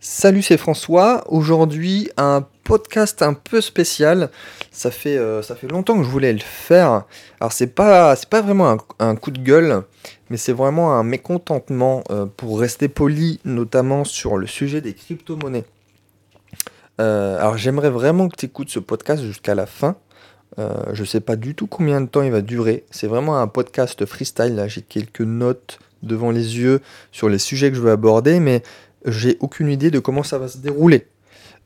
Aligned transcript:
Salut, 0.00 0.42
c'est 0.42 0.58
François. 0.58 1.24
Aujourd'hui, 1.26 2.08
un 2.16 2.46
podcast 2.62 3.20
un 3.20 3.34
peu 3.34 3.60
spécial. 3.60 4.30
Ça 4.70 4.92
fait, 4.92 5.16
euh, 5.16 5.42
longtemps 5.68 5.98
que 5.98 6.04
je 6.04 6.08
voulais 6.08 6.32
le 6.32 6.38
faire. 6.38 7.02
Alors, 7.40 7.50
c'est 7.50 7.66
pas, 7.66 8.14
pas 8.30 8.40
vraiment 8.40 8.76
un, 9.00 9.16
coup 9.16 9.32
de 9.32 9.40
gueule, 9.40 9.82
mais 10.30 10.36
c'est 10.36 10.52
vraiment 10.52 10.94
un 10.94 11.02
mécontentement 11.02 12.04
euh, 12.10 12.26
pour 12.26 12.60
rester 12.60 12.86
poli, 12.86 13.40
notamment 13.44 14.04
sur 14.04 14.36
le 14.36 14.46
sujet 14.46 14.80
des 14.80 14.94
crypto-monnaies. 14.94 15.64
Euh, 17.00 17.36
alors, 17.40 17.58
j'aimerais 17.58 17.90
vraiment 17.90 18.28
que 18.28 18.36
tu 18.36 18.46
écoutes 18.46 18.70
ce 18.70 18.78
podcast 18.78 19.24
jusqu'à 19.24 19.56
la 19.56 19.66
fin. 19.66 19.96
Je 20.92 21.04
sais 21.04 21.20
pas 21.20 21.36
du 21.36 21.54
tout 21.54 21.68
combien 21.68 22.00
de 22.00 22.06
temps 22.06 22.22
il 22.22 22.32
va 22.32 22.40
durer. 22.40 22.84
C'est 22.90 23.06
vraiment 23.06 23.38
un 23.38 23.46
podcast 23.46 24.04
freestyle. 24.06 24.56
Là, 24.56 24.66
j'ai 24.66 24.82
quelques 24.82 25.20
notes 25.20 25.78
devant 26.02 26.30
les 26.30 26.58
yeux 26.58 26.80
sur 27.12 27.28
les 27.28 27.38
sujets 27.38 27.70
que 27.70 27.76
je 27.76 27.80
veux 27.80 27.92
aborder, 27.92 28.40
mais 28.40 28.62
j'ai 29.04 29.36
aucune 29.40 29.68
idée 29.68 29.90
de 29.90 29.98
comment 29.98 30.22
ça 30.22 30.38
va 30.38 30.48
se 30.48 30.58
dérouler. 30.58 31.06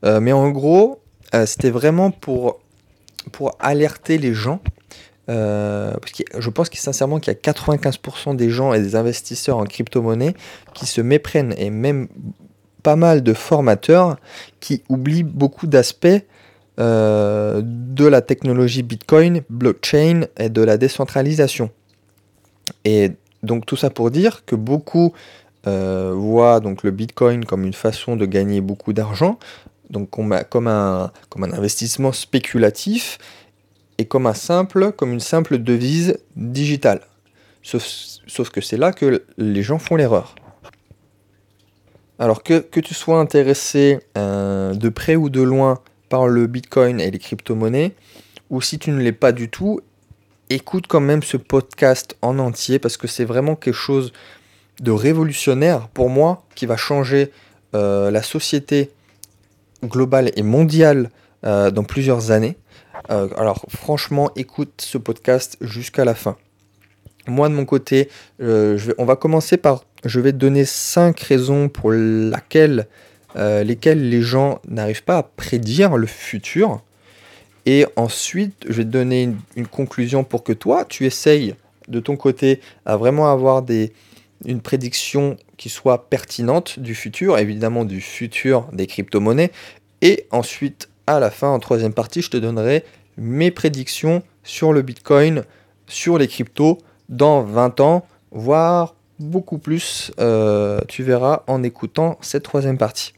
Euh, 0.05 0.19
mais 0.19 0.31
en 0.33 0.49
gros, 0.51 1.01
euh, 1.33 1.45
c'était 1.45 1.69
vraiment 1.69 2.11
pour, 2.11 2.59
pour 3.31 3.55
alerter 3.59 4.17
les 4.17 4.33
gens. 4.33 4.59
euh, 5.29 5.93
parce 5.93 6.11
que 6.11 6.23
je 6.37 6.49
pense 6.49 6.69
que 6.69 6.77
sincèrement 6.77 7.19
qu'il 7.19 7.33
y 7.33 7.35
a 7.35 7.39
95% 7.39 8.35
des 8.35 8.49
gens 8.49 8.73
et 8.73 8.81
des 8.81 8.95
investisseurs 8.95 9.57
en 9.57 9.63
crypto-monnaie 9.63 10.33
qui 10.73 10.85
se 10.85 10.99
méprennent 10.99 11.53
et 11.57 11.69
même 11.69 12.07
pas 12.83 12.97
mal 12.97 13.23
de 13.23 13.33
formateurs 13.33 14.17
qui 14.59 14.83
oublient 14.89 15.23
beaucoup 15.23 15.67
d'aspects 15.67 16.07
de 16.77 18.05
la 18.05 18.21
technologie 18.21 18.81
Bitcoin, 18.81 19.43
blockchain 19.49 20.25
et 20.37 20.49
de 20.49 20.61
la 20.61 20.77
décentralisation. 20.77 21.69
Et 22.83 23.11
donc 23.43 23.65
tout 23.65 23.75
ça 23.75 23.89
pour 23.89 24.09
dire 24.09 24.43
que 24.45 24.55
beaucoup 24.55 25.13
euh, 25.65 26.13
voient 26.15 26.59
donc 26.59 26.83
le 26.83 26.91
Bitcoin 26.91 27.45
comme 27.45 27.63
une 27.65 27.73
façon 27.73 28.15
de 28.15 28.25
gagner 28.25 28.61
beaucoup 28.61 28.93
d'argent, 28.93 29.39
donc 29.89 30.09
comme 30.09 30.33
un, 30.33 30.43
comme 30.43 30.67
un, 30.67 31.11
investissement 31.53 32.11
spéculatif 32.11 33.17
et 33.97 34.05
comme 34.05 34.27
un 34.27 34.33
simple, 34.33 34.91
comme 34.91 35.13
une 35.13 35.19
simple 35.19 35.59
devise 35.59 36.17
digitale. 36.35 37.01
Sauf, 37.61 37.83
sauf 38.27 38.49
que 38.49 38.59
c'est 38.59 38.77
là 38.77 38.91
que 38.91 39.23
les 39.37 39.63
gens 39.63 39.79
font 39.79 39.95
l'erreur. 39.95 40.35
Alors 42.19 42.43
que, 42.43 42.59
que 42.59 42.79
tu 42.79 42.93
sois 42.93 43.19
intéressé 43.19 43.99
euh, 44.17 44.73
de 44.73 44.89
près 44.89 45.15
ou 45.15 45.29
de 45.29 45.41
loin 45.41 45.79
par 46.09 46.27
le 46.27 46.47
Bitcoin 46.47 46.99
et 46.99 47.09
les 47.09 47.19
crypto-monnaies, 47.19 47.95
ou 48.49 48.61
si 48.61 48.79
tu 48.79 48.91
ne 48.91 48.99
l'es 48.99 49.13
pas 49.13 49.31
du 49.31 49.49
tout, 49.49 49.79
écoute 50.49 50.85
quand 50.87 50.99
même 50.99 51.23
ce 51.23 51.37
podcast 51.37 52.15
en 52.21 52.37
entier 52.37 52.79
parce 52.79 52.97
que 52.97 53.07
c'est 53.07 53.25
vraiment 53.25 53.55
quelque 53.55 53.73
chose 53.73 54.13
de 54.79 54.91
révolutionnaire 54.91 55.87
pour 55.89 56.09
moi 56.09 56.43
qui 56.55 56.65
va 56.65 56.77
changer 56.77 57.31
euh, 57.75 58.11
la 58.11 58.21
société 58.21 58.91
globale 59.83 60.31
et 60.35 60.43
mondiale 60.43 61.09
euh, 61.45 61.71
dans 61.71 61.83
plusieurs 61.83 62.31
années. 62.31 62.57
Euh, 63.09 63.27
alors 63.37 63.65
franchement, 63.69 64.29
écoute 64.35 64.73
ce 64.81 64.97
podcast 64.97 65.57
jusqu'à 65.61 66.05
la 66.05 66.15
fin. 66.15 66.37
Moi 67.27 67.49
de 67.49 67.53
mon 67.53 67.65
côté, 67.65 68.09
on 68.41 69.05
va 69.05 69.15
commencer 69.15 69.55
par, 69.55 69.85
je 70.03 70.19
vais 70.19 70.33
te 70.33 70.37
donner 70.37 70.65
cinq 70.65 71.21
raisons 71.21 71.69
pour 71.69 71.93
laquelle, 71.93 72.85
lesquelles 73.33 74.09
les 74.09 74.21
gens 74.21 74.59
n'arrivent 74.67 75.05
pas 75.05 75.19
à 75.19 75.23
prédire 75.23 75.95
le 75.95 76.05
futur. 76.05 76.81
Et 77.65 77.85
ensuite, 77.95 78.65
je 78.67 78.73
vais 78.73 78.83
te 78.83 78.89
donner 78.89 79.29
une 79.55 79.67
conclusion 79.67 80.25
pour 80.25 80.43
que 80.43 80.51
toi, 80.51 80.83
tu 80.83 81.05
essayes 81.05 81.55
de 81.87 82.01
ton 82.01 82.17
côté 82.17 82.59
à 82.85 82.97
vraiment 82.97 83.31
avoir 83.31 83.61
des, 83.61 83.93
une 84.45 84.61
prédiction 84.61 85.37
qui 85.57 85.69
soit 85.69 86.09
pertinente 86.09 86.79
du 86.79 86.95
futur, 86.95 87.37
évidemment 87.37 87.85
du 87.85 88.01
futur 88.01 88.67
des 88.73 88.87
crypto-monnaies. 88.87 89.51
Et 90.01 90.27
ensuite, 90.31 90.89
à 91.07 91.19
la 91.19 91.31
fin, 91.31 91.49
en 91.49 91.59
troisième 91.59 91.93
partie, 91.93 92.21
je 92.21 92.29
te 92.29 92.37
donnerai 92.37 92.83
mes 93.17 93.51
prédictions 93.51 94.23
sur 94.43 94.73
le 94.73 94.81
Bitcoin, 94.81 95.43
sur 95.87 96.17
les 96.17 96.27
cryptos 96.27 96.79
dans 97.09 97.43
20 97.43 97.79
ans, 97.79 98.05
voire 98.31 98.95
beaucoup 99.19 99.57
plus. 99.57 100.11
euh, 100.19 100.81
tu 100.87 101.03
verras 101.03 101.43
en 101.47 101.63
écoutant 101.63 102.17
cette 102.21 102.43
troisième 102.43 102.77
partie. 102.77 103.13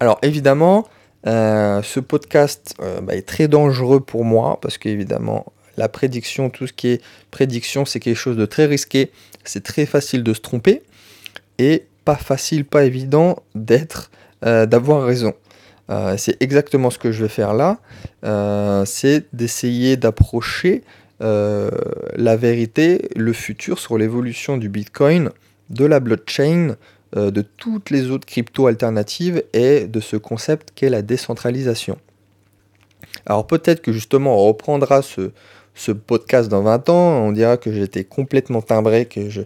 Alors 0.00 0.18
évidemment, 0.22 0.86
euh, 1.26 1.82
ce 1.82 2.00
podcast 2.00 2.74
euh, 2.80 3.00
bah, 3.00 3.16
est 3.16 3.26
très 3.26 3.48
dangereux 3.48 4.00
pour 4.00 4.24
moi 4.24 4.58
parce 4.60 4.78
qu'évidemment, 4.78 5.52
la 5.76 5.88
prédiction, 5.88 6.50
tout 6.50 6.66
ce 6.66 6.72
qui 6.72 6.88
est 6.88 7.02
prédiction, 7.30 7.84
c'est 7.84 8.00
quelque 8.00 8.16
chose 8.16 8.36
de 8.36 8.46
très 8.46 8.66
risqué. 8.66 9.10
C'est 9.44 9.62
très 9.62 9.86
facile 9.86 10.22
de 10.22 10.32
se 10.34 10.40
tromper 10.40 10.82
et 11.58 11.84
pas 12.04 12.16
facile, 12.16 12.64
pas 12.64 12.84
évident 12.84 13.42
d'être, 13.54 14.10
euh, 14.44 14.66
d'avoir 14.66 15.04
raison. 15.04 15.34
Euh, 15.90 16.16
c'est 16.16 16.40
exactement 16.42 16.90
ce 16.90 16.98
que 16.98 17.12
je 17.12 17.22
vais 17.22 17.28
faire 17.28 17.54
là. 17.54 17.78
Euh, 18.24 18.84
c'est 18.84 19.26
d'essayer 19.34 19.96
d'approcher 19.96 20.82
la 21.20 22.36
vérité, 22.36 23.08
le 23.16 23.32
futur 23.32 23.80
sur 23.80 23.98
l'évolution 23.98 24.56
du 24.56 24.68
Bitcoin, 24.68 25.30
de 25.68 25.84
la 25.84 25.98
blockchain, 25.98 26.76
de 27.16 27.42
toutes 27.42 27.90
les 27.90 28.12
autres 28.12 28.24
cryptos 28.24 28.68
alternatives 28.68 29.42
et 29.52 29.88
de 29.88 29.98
ce 29.98 30.16
concept 30.16 30.70
qu'est 30.76 30.90
la 30.90 31.02
décentralisation. 31.02 31.98
Alors 33.26 33.48
peut-être 33.48 33.82
que 33.82 33.92
justement 33.92 34.36
on 34.36 34.46
reprendra 34.46 35.02
ce, 35.02 35.32
ce 35.78 35.92
podcast 35.92 36.48
dans 36.48 36.62
20 36.62 36.88
ans, 36.88 37.24
on 37.24 37.32
dira 37.32 37.56
que 37.56 37.72
j'étais 37.72 38.04
complètement 38.04 38.62
timbré, 38.62 39.06
que 39.06 39.30
je, 39.30 39.42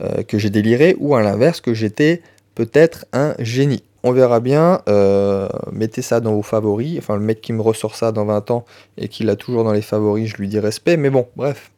euh, 0.00 0.22
que 0.24 0.36
j'ai 0.36 0.50
déliré, 0.50 0.96
ou 0.98 1.14
à 1.14 1.22
l'inverse 1.22 1.60
que 1.60 1.74
j'étais 1.74 2.22
peut-être 2.54 3.06
un 3.12 3.34
génie. 3.38 3.84
On 4.02 4.12
verra 4.12 4.40
bien, 4.40 4.82
euh, 4.88 5.48
mettez 5.72 6.02
ça 6.02 6.20
dans 6.20 6.34
vos 6.34 6.42
favoris, 6.42 6.98
enfin 6.98 7.14
le 7.14 7.22
mec 7.22 7.40
qui 7.40 7.52
me 7.52 7.62
ressort 7.62 7.94
ça 7.94 8.12
dans 8.12 8.24
20 8.24 8.50
ans 8.50 8.64
et 8.98 9.08
qui 9.08 9.22
l'a 9.22 9.36
toujours 9.36 9.64
dans 9.64 9.72
les 9.72 9.82
favoris, 9.82 10.28
je 10.28 10.36
lui 10.36 10.48
dis 10.48 10.58
respect, 10.58 10.96
mais 10.96 11.10
bon, 11.10 11.28
bref. 11.36 11.70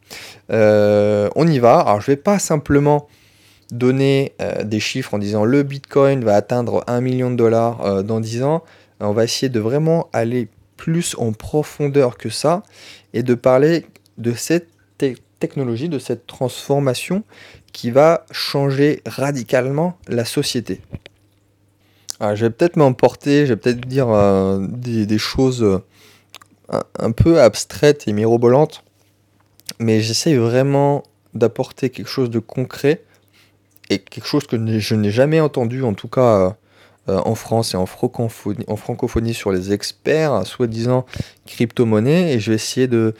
Euh, 0.50 1.28
on 1.36 1.46
y 1.46 1.58
va, 1.58 1.80
alors 1.80 2.00
je 2.00 2.06
vais 2.06 2.16
pas 2.16 2.38
simplement 2.38 3.08
donner 3.70 4.32
des 4.64 4.80
chiffres 4.80 5.12
en 5.12 5.18
disant 5.18 5.44
le 5.44 5.62
Bitcoin 5.62 6.24
va 6.24 6.34
atteindre 6.34 6.82
1 6.86 7.02
million 7.02 7.30
de 7.30 7.36
dollars 7.36 8.02
dans 8.02 8.18
10 8.18 8.42
ans, 8.42 8.64
on 9.00 9.12
va 9.12 9.24
essayer 9.24 9.50
de 9.50 9.60
vraiment 9.60 10.08
aller 10.14 10.48
plus 10.78 11.14
en 11.18 11.32
profondeur 11.32 12.16
que 12.16 12.30
ça 12.30 12.62
et 13.12 13.22
de 13.22 13.34
parler 13.34 13.84
de 14.18 14.32
cette 14.34 14.68
te- 14.98 15.14
technologie, 15.38 15.88
de 15.88 15.98
cette 15.98 16.26
transformation 16.26 17.22
qui 17.72 17.90
va 17.90 18.24
changer 18.30 19.02
radicalement 19.06 19.98
la 20.08 20.24
société. 20.24 20.80
Alors, 22.20 22.34
je 22.34 22.46
vais 22.46 22.50
peut-être 22.50 22.76
m'emporter, 22.76 23.46
je 23.46 23.52
vais 23.52 23.56
peut-être 23.56 23.86
dire 23.86 24.08
euh, 24.10 24.66
des, 24.68 25.18
choses 25.18 25.62
euh, 25.62 25.78
un, 26.98 27.12
peu 27.12 27.40
abstraites 27.40 28.08
et 28.08 28.12
mirobolantes, 28.12 28.82
mais 29.78 30.00
j'essaye 30.00 30.34
vraiment 30.34 31.04
d'apporter 31.34 31.90
quelque 31.90 32.08
chose 32.08 32.30
de 32.30 32.40
concret 32.40 33.02
et 33.90 34.00
quelque 34.00 34.26
chose 34.26 34.46
que 34.46 34.56
je 34.80 34.94
n'ai 34.96 35.10
jamais 35.10 35.38
entendu, 35.38 35.84
en 35.84 35.94
tout 35.94 36.08
cas 36.08 36.56
euh, 37.08 37.20
en 37.24 37.36
France 37.36 37.74
et 37.74 37.76
en 37.76 37.86
francophonie, 37.86 38.64
en 38.66 38.76
francophonie 38.76 39.32
sur 39.32 39.52
les 39.52 39.72
experts, 39.72 40.44
soi-disant 40.44 41.06
crypto-monnaies, 41.46 42.32
et 42.32 42.40
je 42.40 42.50
vais 42.50 42.56
essayer 42.56 42.88
de, 42.88 43.14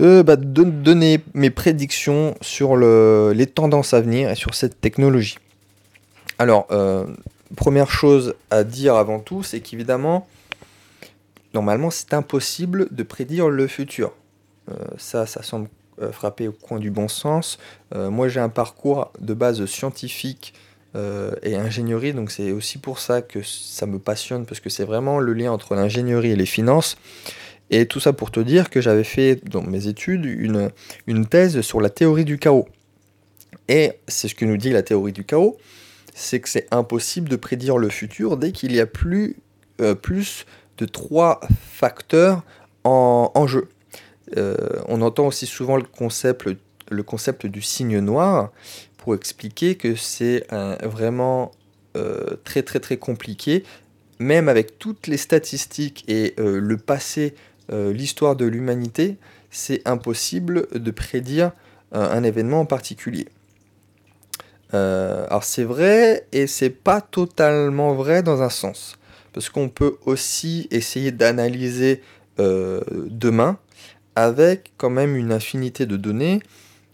euh, 0.00 0.22
bah, 0.22 0.36
de 0.36 0.64
donner 0.64 1.20
mes 1.34 1.50
prédictions 1.50 2.34
sur 2.40 2.76
le- 2.76 3.32
les 3.34 3.46
tendances 3.46 3.94
à 3.94 4.00
venir 4.00 4.30
et 4.30 4.34
sur 4.34 4.54
cette 4.54 4.80
technologie. 4.80 5.38
Alors, 6.38 6.66
euh, 6.70 7.04
première 7.56 7.90
chose 7.90 8.34
à 8.50 8.62
dire 8.64 8.94
avant 8.94 9.18
tout, 9.18 9.42
c'est 9.42 9.60
qu'évidemment, 9.60 10.28
normalement, 11.54 11.90
c'est 11.90 12.14
impossible 12.14 12.88
de 12.90 13.02
prédire 13.02 13.48
le 13.48 13.66
futur. 13.66 14.12
Euh, 14.70 14.74
ça, 14.98 15.26
ça 15.26 15.42
semble 15.42 15.68
frapper 16.12 16.46
au 16.46 16.52
coin 16.52 16.78
du 16.78 16.92
bon 16.92 17.08
sens. 17.08 17.58
Moi, 17.92 18.28
j'ai 18.28 18.38
un 18.38 18.48
parcours 18.48 19.10
de 19.18 19.34
base 19.34 19.66
scientifique 19.66 20.54
et 20.94 21.56
ingénierie, 21.56 22.12
donc 22.12 22.30
c'est 22.30 22.52
aussi 22.52 22.78
pour 22.78 23.00
ça 23.00 23.20
que 23.20 23.42
ça 23.42 23.84
me 23.86 23.98
passionne, 23.98 24.46
parce 24.46 24.60
que 24.60 24.70
c'est 24.70 24.84
vraiment 24.84 25.18
le 25.18 25.32
lien 25.32 25.50
entre 25.50 25.74
l'ingénierie 25.74 26.30
et 26.30 26.36
les 26.36 26.46
finances. 26.46 26.96
Et 27.70 27.86
tout 27.86 28.00
ça 28.00 28.12
pour 28.12 28.30
te 28.30 28.40
dire 28.40 28.70
que 28.70 28.80
j'avais 28.80 29.04
fait 29.04 29.40
dans 29.48 29.62
mes 29.62 29.88
études 29.88 30.24
une, 30.24 30.70
une 31.06 31.26
thèse 31.26 31.60
sur 31.60 31.80
la 31.80 31.90
théorie 31.90 32.24
du 32.24 32.38
chaos. 32.38 32.66
Et 33.68 33.92
c'est 34.08 34.28
ce 34.28 34.34
que 34.34 34.44
nous 34.44 34.56
dit 34.56 34.70
la 34.70 34.82
théorie 34.82 35.12
du 35.12 35.24
chaos, 35.24 35.58
c'est 36.14 36.40
que 36.40 36.48
c'est 36.48 36.66
impossible 36.70 37.28
de 37.28 37.36
prédire 37.36 37.78
le 37.78 37.90
futur 37.90 38.36
dès 38.36 38.52
qu'il 38.52 38.72
y 38.74 38.80
a 38.80 38.86
plus, 38.86 39.36
euh, 39.80 39.94
plus 39.94 40.46
de 40.78 40.86
trois 40.86 41.40
facteurs 41.72 42.42
en, 42.84 43.46
jeu. 43.46 43.68
Euh, 44.38 44.56
on 44.86 45.02
entend 45.02 45.26
aussi 45.26 45.44
souvent 45.44 45.76
le 45.76 45.82
concept, 45.82 46.48
le 46.90 47.02
concept 47.02 47.44
du 47.44 47.60
signe 47.60 47.98
noir 47.98 48.50
pour 48.96 49.14
expliquer 49.14 49.74
que 49.74 49.94
c'est 49.94 50.46
vraiment 50.82 51.52
euh, 51.96 52.36
très 52.44 52.62
très 52.62 52.80
très 52.80 52.96
compliqué, 52.96 53.64
même 54.18 54.48
avec 54.48 54.78
toutes 54.78 55.06
les 55.06 55.18
statistiques 55.18 56.04
et 56.08 56.34
le 56.38 56.76
passé, 56.78 57.34
l'histoire 57.70 58.36
de 58.36 58.46
l'humanité, 58.46 59.16
c'est 59.50 59.86
impossible 59.86 60.68
de 60.72 60.90
prédire 60.90 61.52
euh, 61.94 62.10
un 62.10 62.22
événement 62.22 62.60
en 62.60 62.66
particulier. 62.66 63.28
Euh, 64.74 65.26
alors 65.28 65.44
c'est 65.44 65.64
vrai 65.64 66.26
et 66.32 66.46
c'est 66.46 66.68
pas 66.70 67.00
totalement 67.00 67.94
vrai 67.94 68.22
dans 68.22 68.42
un 68.42 68.50
sens. 68.50 68.98
Parce 69.32 69.48
qu'on 69.48 69.68
peut 69.68 69.96
aussi 70.04 70.68
essayer 70.70 71.12
d'analyser 71.12 72.02
euh, 72.38 72.80
demain 72.90 73.58
avec 74.16 74.72
quand 74.76 74.90
même 74.90 75.16
une 75.16 75.32
infinité 75.32 75.86
de 75.86 75.96
données 75.96 76.40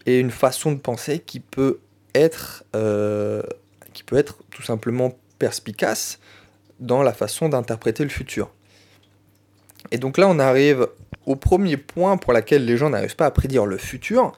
et 0.05 0.19
une 0.19 0.31
façon 0.31 0.71
de 0.71 0.79
penser 0.79 1.23
euh, 1.55 3.41
qui 3.93 4.03
peut 4.03 4.17
être 4.17 4.37
tout 4.51 4.61
simplement 4.61 5.17
perspicace 5.39 6.19
dans 6.79 7.03
la 7.03 7.13
façon 7.13 7.49
d'interpréter 7.49 8.03
le 8.03 8.09
futur. 8.09 8.54
Et 9.91 9.97
donc 9.97 10.17
là, 10.17 10.27
on 10.27 10.39
arrive 10.39 10.87
au 11.25 11.35
premier 11.35 11.77
point 11.77 12.17
pour 12.17 12.33
lequel 12.33 12.65
les 12.65 12.77
gens 12.77 12.89
n'arrivent 12.89 13.15
pas 13.15 13.25
à 13.25 13.31
prédire 13.31 13.65
le 13.65 13.77
futur. 13.77 14.31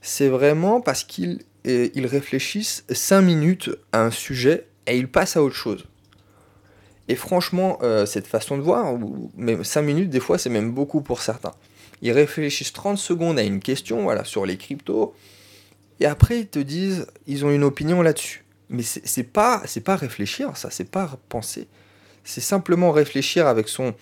C'est 0.00 0.28
vraiment 0.28 0.80
parce 0.80 1.04
qu'ils 1.04 1.40
ils 1.64 2.06
réfléchissent 2.06 2.84
5 2.88 3.20
minutes 3.20 3.70
à 3.92 4.02
un 4.02 4.10
sujet 4.10 4.66
et 4.86 4.96
ils 4.96 5.08
passent 5.08 5.36
à 5.36 5.42
autre 5.42 5.56
chose. 5.56 5.84
Et 7.08 7.14
franchement, 7.14 7.78
euh, 7.82 8.06
cette 8.06 8.26
façon 8.26 8.56
de 8.56 8.62
voir, 8.62 8.94
même 9.36 9.64
5 9.64 9.82
minutes, 9.82 10.10
des 10.10 10.20
fois, 10.20 10.38
c'est 10.38 10.50
même 10.50 10.72
beaucoup 10.72 11.00
pour 11.00 11.22
certains. 11.22 11.52
Ils 12.00 12.12
réfléchissent 12.12 12.72
30 12.72 12.96
secondes 12.96 13.38
à 13.38 13.42
une 13.42 13.60
question, 13.60 14.02
voilà, 14.02 14.24
sur 14.24 14.46
les 14.46 14.56
cryptos, 14.56 15.14
et 16.00 16.06
après, 16.06 16.40
ils 16.40 16.46
te 16.46 16.58
disent, 16.58 17.06
ils 17.26 17.44
ont 17.44 17.50
une 17.50 17.64
opinion 17.64 18.02
là-dessus. 18.02 18.44
Mais 18.70 18.82
c'est 18.82 19.24
pas, 19.24 19.62
pas 19.84 19.96
réfléchir, 19.96 20.56
ça, 20.56 20.70
c'est 20.70 20.90
pas 20.90 21.18
penser. 21.28 21.66
C'est 22.24 22.42
simplement 22.42 22.92
réfléchir 22.92 23.46
avec 23.46 23.68
son, 23.68 23.94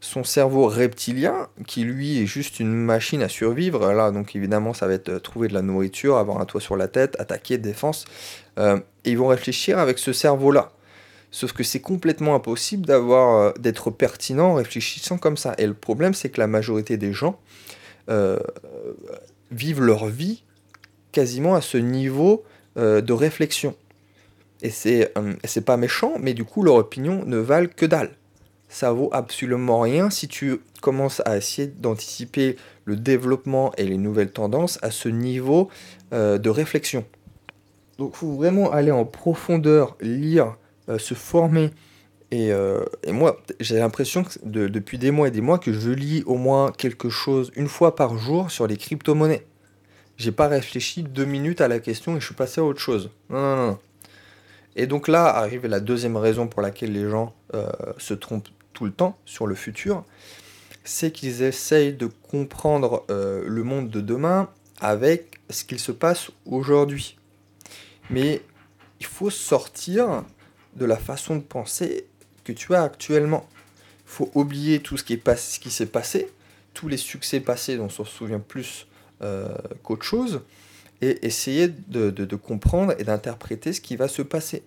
son 0.00 0.22
cerveau 0.22 0.68
reptilien, 0.68 1.48
qui 1.66 1.82
lui 1.82 2.22
est 2.22 2.26
juste 2.26 2.60
une 2.60 2.72
machine 2.72 3.22
à 3.22 3.28
survivre. 3.28 3.92
Là, 3.92 4.10
donc 4.10 4.36
évidemment, 4.36 4.72
ça 4.72 4.86
va 4.86 4.94
être 4.94 5.08
euh, 5.08 5.18
trouver 5.18 5.48
de 5.48 5.54
la 5.54 5.62
nourriture, 5.62 6.18
avoir 6.18 6.40
un 6.40 6.44
toit 6.44 6.60
sur 6.60 6.76
la 6.76 6.88
tête, 6.88 7.16
attaquer, 7.18 7.58
défense. 7.58 8.04
Euh, 8.58 8.78
et 9.04 9.10
ils 9.10 9.18
vont 9.18 9.26
réfléchir 9.26 9.78
avec 9.78 9.98
ce 9.98 10.12
cerveau-là. 10.12 10.72
Sauf 11.30 11.52
que 11.52 11.62
c'est 11.62 11.80
complètement 11.80 12.34
impossible 12.34 12.86
euh, 12.90 13.52
d'être 13.58 13.90
pertinent 13.90 14.50
en 14.50 14.54
réfléchissant 14.54 15.18
comme 15.18 15.36
ça. 15.36 15.54
Et 15.58 15.66
le 15.66 15.74
problème, 15.74 16.14
c'est 16.14 16.30
que 16.30 16.40
la 16.40 16.46
majorité 16.46 16.96
des 16.96 17.12
gens 17.12 17.38
vivent 19.50 19.82
leur 19.82 20.06
vie 20.06 20.42
quasiment 21.12 21.54
à 21.54 21.60
ce 21.60 21.76
niveau 21.76 22.42
de 22.76 23.12
réflexion. 23.12 23.76
Et 24.62 24.70
c'est, 24.70 25.12
c'est 25.44 25.64
pas 25.66 25.76
méchant, 25.76 26.14
mais 26.18 26.32
du 26.32 26.44
coup, 26.44 26.62
leur 26.62 26.76
opinion 26.76 27.22
ne 27.26 27.36
valent 27.36 27.68
que 27.76 27.84
dalle 27.84 28.17
ça 28.68 28.92
vaut 28.92 29.08
absolument 29.12 29.80
rien 29.80 30.10
si 30.10 30.28
tu 30.28 30.60
commences 30.80 31.22
à 31.24 31.36
essayer 31.36 31.68
d'anticiper 31.68 32.56
le 32.84 32.96
développement 32.96 33.72
et 33.76 33.84
les 33.84 33.96
nouvelles 33.96 34.30
tendances 34.30 34.78
à 34.82 34.90
ce 34.90 35.08
niveau 35.08 35.68
euh, 36.12 36.38
de 36.38 36.50
réflexion. 36.50 37.04
Donc 37.98 38.12
il 38.14 38.18
faut 38.18 38.32
vraiment 38.32 38.70
aller 38.70 38.90
en 38.90 39.04
profondeur, 39.04 39.96
lire, 40.00 40.56
euh, 40.88 40.98
se 40.98 41.14
former. 41.14 41.70
Euh, 42.34 42.84
et, 43.02 43.12
moi, 43.12 43.40
j'ai 43.58 43.78
l'impression 43.78 44.22
que 44.22 44.38
depuis 44.44 44.98
des 44.98 45.10
mois 45.10 45.28
et 45.28 45.30
des 45.30 45.40
mois 45.40 45.58
que 45.58 45.72
je 45.72 45.90
lis 45.90 46.22
au 46.26 46.36
moins 46.36 46.70
quelque 46.70 47.08
chose 47.08 47.50
une 47.56 47.68
fois 47.68 47.96
par 47.96 48.18
jour 48.18 48.50
sur 48.50 48.66
les 48.66 48.76
crypto-monnaies. 48.76 49.46
J'ai 50.18 50.32
pas 50.32 50.48
réfléchi 50.48 51.02
deux 51.02 51.24
minutes 51.24 51.62
à 51.62 51.68
la 51.68 51.78
question 51.78 52.16
et 52.16 52.20
je 52.20 52.26
suis 52.26 52.34
passé 52.34 52.60
à 52.60 52.64
autre 52.64 52.80
chose. 52.80 53.10
Non, 53.30 53.56
non. 53.56 53.78
Et 54.76 54.86
donc 54.86 55.08
là 55.08 55.24
arrive 55.24 55.66
la 55.66 55.80
deuxième 55.80 56.16
raison 56.16 56.46
pour 56.46 56.60
laquelle 56.60 56.92
les 56.92 57.08
gens 57.08 57.34
se 57.96 58.14
trompent 58.14 58.48
le 58.84 58.92
temps 58.92 59.18
sur 59.24 59.46
le 59.46 59.54
futur, 59.54 60.04
c'est 60.84 61.10
qu'ils 61.10 61.42
essayent 61.42 61.92
de 61.92 62.06
comprendre 62.06 63.04
euh, 63.10 63.44
le 63.46 63.62
monde 63.62 63.90
de 63.90 64.00
demain 64.00 64.48
avec 64.80 65.40
ce 65.50 65.64
qu'il 65.64 65.80
se 65.80 65.92
passe 65.92 66.30
aujourd'hui. 66.46 67.16
Mais 68.10 68.42
il 69.00 69.06
faut 69.06 69.30
sortir 69.30 70.24
de 70.76 70.84
la 70.84 70.96
façon 70.96 71.36
de 71.36 71.42
penser 71.42 72.06
que 72.44 72.52
tu 72.52 72.74
as 72.74 72.82
actuellement. 72.82 73.46
Il 74.06 74.10
faut 74.10 74.30
oublier 74.34 74.80
tout 74.80 74.96
ce 74.96 75.04
qui 75.04 75.12
est 75.12 75.68
s'est 75.68 75.86
passé, 75.86 76.28
tous 76.72 76.88
les 76.88 76.96
succès 76.96 77.40
passés 77.40 77.76
dont 77.76 77.86
on 77.86 77.90
se 77.90 78.04
souvient 78.04 78.40
plus 78.40 78.86
euh, 79.22 79.48
qu'autre 79.82 80.04
chose, 80.04 80.42
et 81.02 81.26
essayer 81.26 81.68
de 81.68 82.36
comprendre 82.36 82.94
et 82.98 83.04
d'interpréter 83.04 83.72
ce 83.72 83.80
qui 83.80 83.96
va 83.96 84.08
se 84.08 84.22
passer 84.22 84.62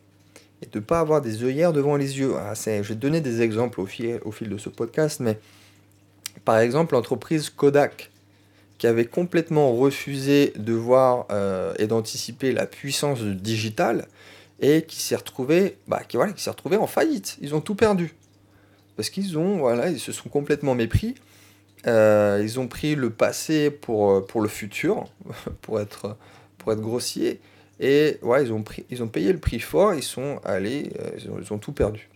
et 0.61 0.67
de 0.67 0.79
ne 0.79 0.83
pas 0.83 0.99
avoir 0.99 1.21
des 1.21 1.43
œillères 1.43 1.73
devant 1.73 1.95
les 1.95 2.19
yeux. 2.19 2.33
Ah, 2.37 2.53
je 2.55 2.81
vais 2.81 2.95
donner 2.95 3.21
des 3.21 3.41
exemples 3.41 3.81
au 3.81 3.85
fil, 3.85 4.19
de 4.41 4.57
ce 4.57 4.69
podcast, 4.69 5.19
mais 5.19 5.39
par 6.45 6.59
exemple 6.59 6.93
l'entreprise 6.93 7.49
Kodak, 7.49 8.11
qui 8.77 8.87
avait 8.87 9.05
complètement 9.05 9.73
refusé 9.73 10.53
de 10.55 10.73
voir 10.73 11.25
euh, 11.31 11.73
et 11.77 11.87
d'anticiper 11.87 12.51
la 12.51 12.65
puissance 12.65 13.21
du 13.21 13.35
digital, 13.35 14.07
et 14.59 14.83
qui 14.83 15.01
s'est 15.01 15.15
retrouvé, 15.15 15.77
bah, 15.87 16.01
qui, 16.07 16.17
voilà, 16.17 16.33
qui 16.33 16.43
s'est 16.43 16.51
en 16.51 16.87
faillite. 16.87 17.37
Ils 17.41 17.55
ont 17.55 17.61
tout 17.61 17.75
perdu. 17.75 18.13
Parce 18.95 19.09
qu'ils 19.09 19.37
ont, 19.37 19.57
voilà, 19.57 19.89
ils 19.89 19.99
se 19.99 20.11
sont 20.11 20.29
complètement 20.29 20.75
mépris. 20.75 21.15
Euh, 21.87 22.39
ils 22.43 22.59
ont 22.59 22.67
pris 22.67 22.93
le 22.93 23.09
passé 23.09 23.71
pour, 23.71 24.11
euh, 24.11 24.21
pour 24.21 24.41
le 24.41 24.47
futur, 24.47 25.05
pour 25.61 25.79
être, 25.79 26.15
pour 26.59 26.71
être 26.71 26.81
grossier. 26.81 27.39
Et 27.81 28.19
ouais, 28.21 28.43
ils 28.43 28.53
ont, 28.53 28.61
pris, 28.61 28.85
ils 28.91 29.01
ont 29.01 29.07
payé 29.07 29.33
le 29.33 29.39
prix 29.39 29.59
fort, 29.59 29.95
ils 29.95 30.03
sont 30.03 30.39
allés, 30.45 30.91
euh, 30.99 31.09
ils, 31.41 31.51
ont, 31.51 31.57
tout 31.57 31.71
perdu. 31.71 32.09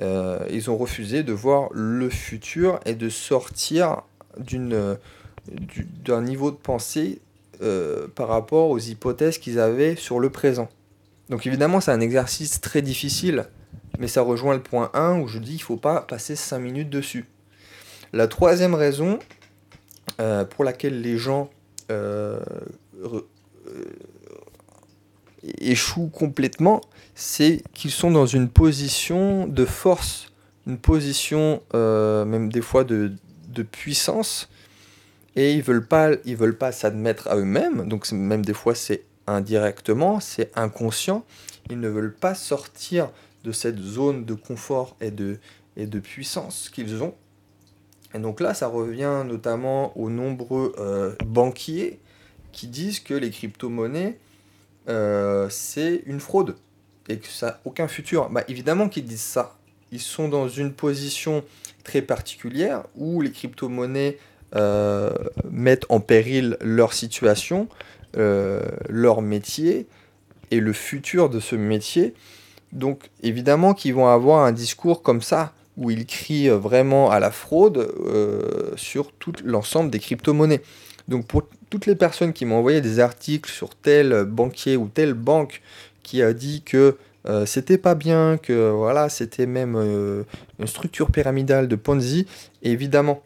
Euh, 0.00 0.38
ils 0.50 0.70
ont 0.70 0.76
refusé 0.76 1.24
de 1.24 1.32
voir 1.32 1.68
le 1.72 2.08
futur 2.08 2.78
et 2.86 2.94
de 2.94 3.08
sortir 3.08 4.02
d'une, 4.38 4.96
d'un 6.04 6.22
niveau 6.22 6.52
de 6.52 6.56
pensée 6.56 7.20
euh, 7.60 8.06
par 8.14 8.28
rapport 8.28 8.70
aux 8.70 8.78
hypothèses 8.78 9.38
qu'ils 9.38 9.58
avaient 9.58 9.96
sur 9.96 10.20
le 10.20 10.30
présent. 10.30 10.68
Donc 11.28 11.44
évidemment, 11.44 11.80
c'est 11.80 11.90
un 11.90 12.00
exercice 12.00 12.60
très 12.60 12.82
difficile, 12.82 13.46
mais 13.98 14.06
ça 14.06 14.22
rejoint 14.22 14.54
le 14.54 14.62
point 14.62 14.90
1 14.94 15.18
où 15.18 15.26
je 15.26 15.40
dis 15.40 15.56
qu'il 15.56 15.62
ne 15.62 15.64
faut 15.64 15.76
pas 15.76 16.02
passer 16.02 16.36
5 16.36 16.60
minutes 16.60 16.88
dessus. 16.88 17.26
La 18.12 18.28
troisième 18.28 18.74
raison 18.74 19.18
pour 20.50 20.64
laquelle 20.64 21.00
les 21.00 21.18
gens 21.18 21.50
échouent 25.58 26.08
complètement, 26.08 26.80
c'est 27.14 27.62
qu'ils 27.74 27.90
sont 27.90 28.10
dans 28.10 28.26
une 28.26 28.48
position 28.48 29.46
de 29.46 29.64
force, 29.64 30.32
une 30.66 30.78
position 30.78 31.62
euh, 31.74 32.24
même 32.24 32.50
des 32.50 32.62
fois 32.62 32.84
de, 32.84 33.12
puissance, 33.70 34.48
et 35.36 35.52
ils 35.52 35.62
veulent 35.62 35.86
pas, 35.86 36.10
ils 36.24 36.36
veulent 36.36 36.56
pas 36.56 36.72
s'admettre 36.72 37.28
à 37.28 37.36
eux-mêmes. 37.36 37.88
Donc 37.88 38.10
même 38.12 38.44
des 38.44 38.54
fois 38.54 38.74
c'est 38.74 39.04
indirectement, 39.26 40.20
c'est 40.20 40.50
inconscient. 40.56 41.24
Ils 41.70 41.80
ne 41.80 41.88
veulent 41.88 42.14
pas 42.14 42.34
sortir 42.34 43.10
de 43.44 43.52
cette 43.52 43.78
zone 43.78 44.24
de 44.24 44.34
confort 44.34 44.96
et 45.00 45.10
de, 45.10 45.38
et 45.76 45.86
de 45.86 45.98
puissance 46.00 46.68
qu'ils 46.68 47.02
ont. 47.02 47.14
Et 48.14 48.18
donc 48.18 48.40
là, 48.40 48.54
ça 48.54 48.66
revient 48.66 49.22
notamment 49.26 49.96
aux 49.96 50.10
nombreux 50.10 50.74
euh, 50.78 51.14
banquiers 51.24 51.98
qui 52.52 52.66
disent 52.66 53.00
que 53.00 53.14
les 53.14 53.30
crypto-monnaies 53.30 54.18
euh, 54.88 55.48
c'est 55.50 56.02
une 56.06 56.20
fraude 56.20 56.56
et 57.08 57.18
que 57.18 57.28
ça 57.28 57.46
n'a 57.46 57.60
aucun 57.64 57.88
futur. 57.88 58.28
Bah, 58.30 58.42
évidemment 58.48 58.88
qu'ils 58.88 59.04
disent 59.04 59.20
ça. 59.20 59.56
Ils 59.90 60.00
sont 60.00 60.28
dans 60.28 60.48
une 60.48 60.72
position 60.72 61.44
très 61.84 62.02
particulière 62.02 62.84
où 62.96 63.20
les 63.20 63.30
crypto-monnaies 63.30 64.18
euh, 64.54 65.12
mettent 65.50 65.86
en 65.88 66.00
péril 66.00 66.56
leur 66.60 66.92
situation, 66.92 67.68
euh, 68.16 68.62
leur 68.88 69.20
métier 69.20 69.86
et 70.50 70.60
le 70.60 70.72
futur 70.72 71.28
de 71.28 71.40
ce 71.40 71.56
métier. 71.56 72.14
Donc 72.72 73.10
évidemment 73.22 73.74
qu'ils 73.74 73.94
vont 73.94 74.08
avoir 74.08 74.44
un 74.44 74.52
discours 74.52 75.02
comme 75.02 75.20
ça, 75.20 75.52
où 75.76 75.90
ils 75.90 76.06
crient 76.06 76.48
vraiment 76.48 77.10
à 77.10 77.18
la 77.18 77.30
fraude 77.30 77.94
sur 78.76 79.12
tout 79.12 79.32
l'ensemble 79.44 79.90
des 79.90 79.98
crypto-monnaies. 79.98 80.62
Donc 81.08 81.26
pour 81.26 81.42
toutes 81.72 81.86
les 81.86 81.94
personnes 81.94 82.34
qui 82.34 82.44
m'ont 82.44 82.56
envoyé 82.56 82.82
des 82.82 83.00
articles 83.00 83.50
sur 83.50 83.74
tel 83.74 84.24
banquier 84.24 84.76
ou 84.76 84.88
telle 84.88 85.14
banque 85.14 85.62
qui 86.02 86.20
a 86.20 86.34
dit 86.34 86.60
que 86.60 86.98
euh, 87.26 87.46
c'était 87.46 87.78
pas 87.78 87.94
bien, 87.94 88.36
que 88.36 88.68
voilà, 88.68 89.08
c'était 89.08 89.46
même 89.46 89.74
euh, 89.76 90.24
une 90.58 90.66
structure 90.66 91.10
pyramidale 91.10 91.68
de 91.68 91.76
Ponzi, 91.76 92.26
évidemment, 92.62 93.22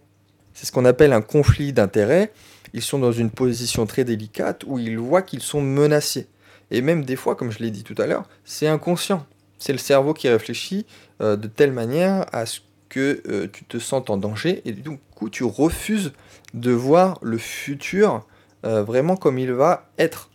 c'est 0.55 0.65
ce 0.65 0.71
qu'on 0.71 0.85
appelle 0.85 1.12
un 1.12 1.23
conflit 1.23 1.73
d'intérêts. 1.73 2.31
Ils 2.73 2.83
sont 2.83 3.00
dans 3.00 3.11
une 3.11 3.33
position 3.33 3.85
très 3.85 4.05
délicate 4.05 4.62
où 4.65 4.79
ils 4.79 4.97
voient 4.97 5.23
qu'ils 5.23 5.43
sont 5.43 5.61
menacés. 5.61 6.29
Et 6.71 6.83
même 6.83 7.05
des 7.05 7.17
fois, 7.17 7.35
comme 7.35 7.50
je 7.50 7.59
l'ai 7.59 7.73
dit 7.73 7.83
tout 7.83 8.00
à 8.00 8.07
l'heure, 8.07 8.29
c'est 8.45 8.69
inconscient. 8.69 9.26
C'est 9.59 9.73
le 9.73 9.79
cerveau 9.79 10.15
qui 10.15 10.29
réfléchit 10.29 10.87
euh, 11.21 11.35
de 11.35 11.49
telle 11.49 11.73
manière 11.73 12.26
à 12.33 12.47
ce 12.47 12.61
que 12.88 13.47
tu 13.53 13.65
te 13.65 13.79
sens 13.81 14.09
en 14.09 14.17
danger 14.17 14.62
et 14.65 14.71
du 14.71 14.97
coup 15.17 15.29
tu 15.29 15.43
refuses 15.43 16.12
de 16.55 16.71
voir 16.71 17.19
le 17.21 17.37
futur 17.37 18.25
euh, 18.67 18.83
vraiment 18.83 19.17
comme 19.17 19.39
il 19.39 19.53
va 19.53 19.89
être. 19.97 20.29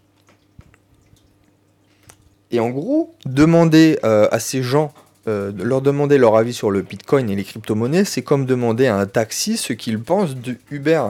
Et 2.49 2.59
en 2.61 2.69
gros, 2.69 3.13
demander 3.25 3.99
euh, 4.05 4.27
à 4.31 4.39
ces 4.39 4.63
gens, 4.63 4.93
euh, 5.27 5.51
leur 5.55 5.81
demander 5.81 6.17
leur 6.17 6.37
avis 6.37 6.53
sur 6.53 6.71
le 6.71 6.81
Bitcoin 6.81 7.29
et 7.29 7.35
les 7.35 7.43
crypto-monnaies, 7.43 8.05
c'est 8.05 8.21
comme 8.21 8.45
demander 8.45 8.87
à 8.87 8.95
un 8.95 9.05
taxi 9.05 9.57
ce 9.57 9.73
qu'il 9.73 9.99
pense 9.99 10.35
du 10.35 10.59
Uber. 10.69 11.03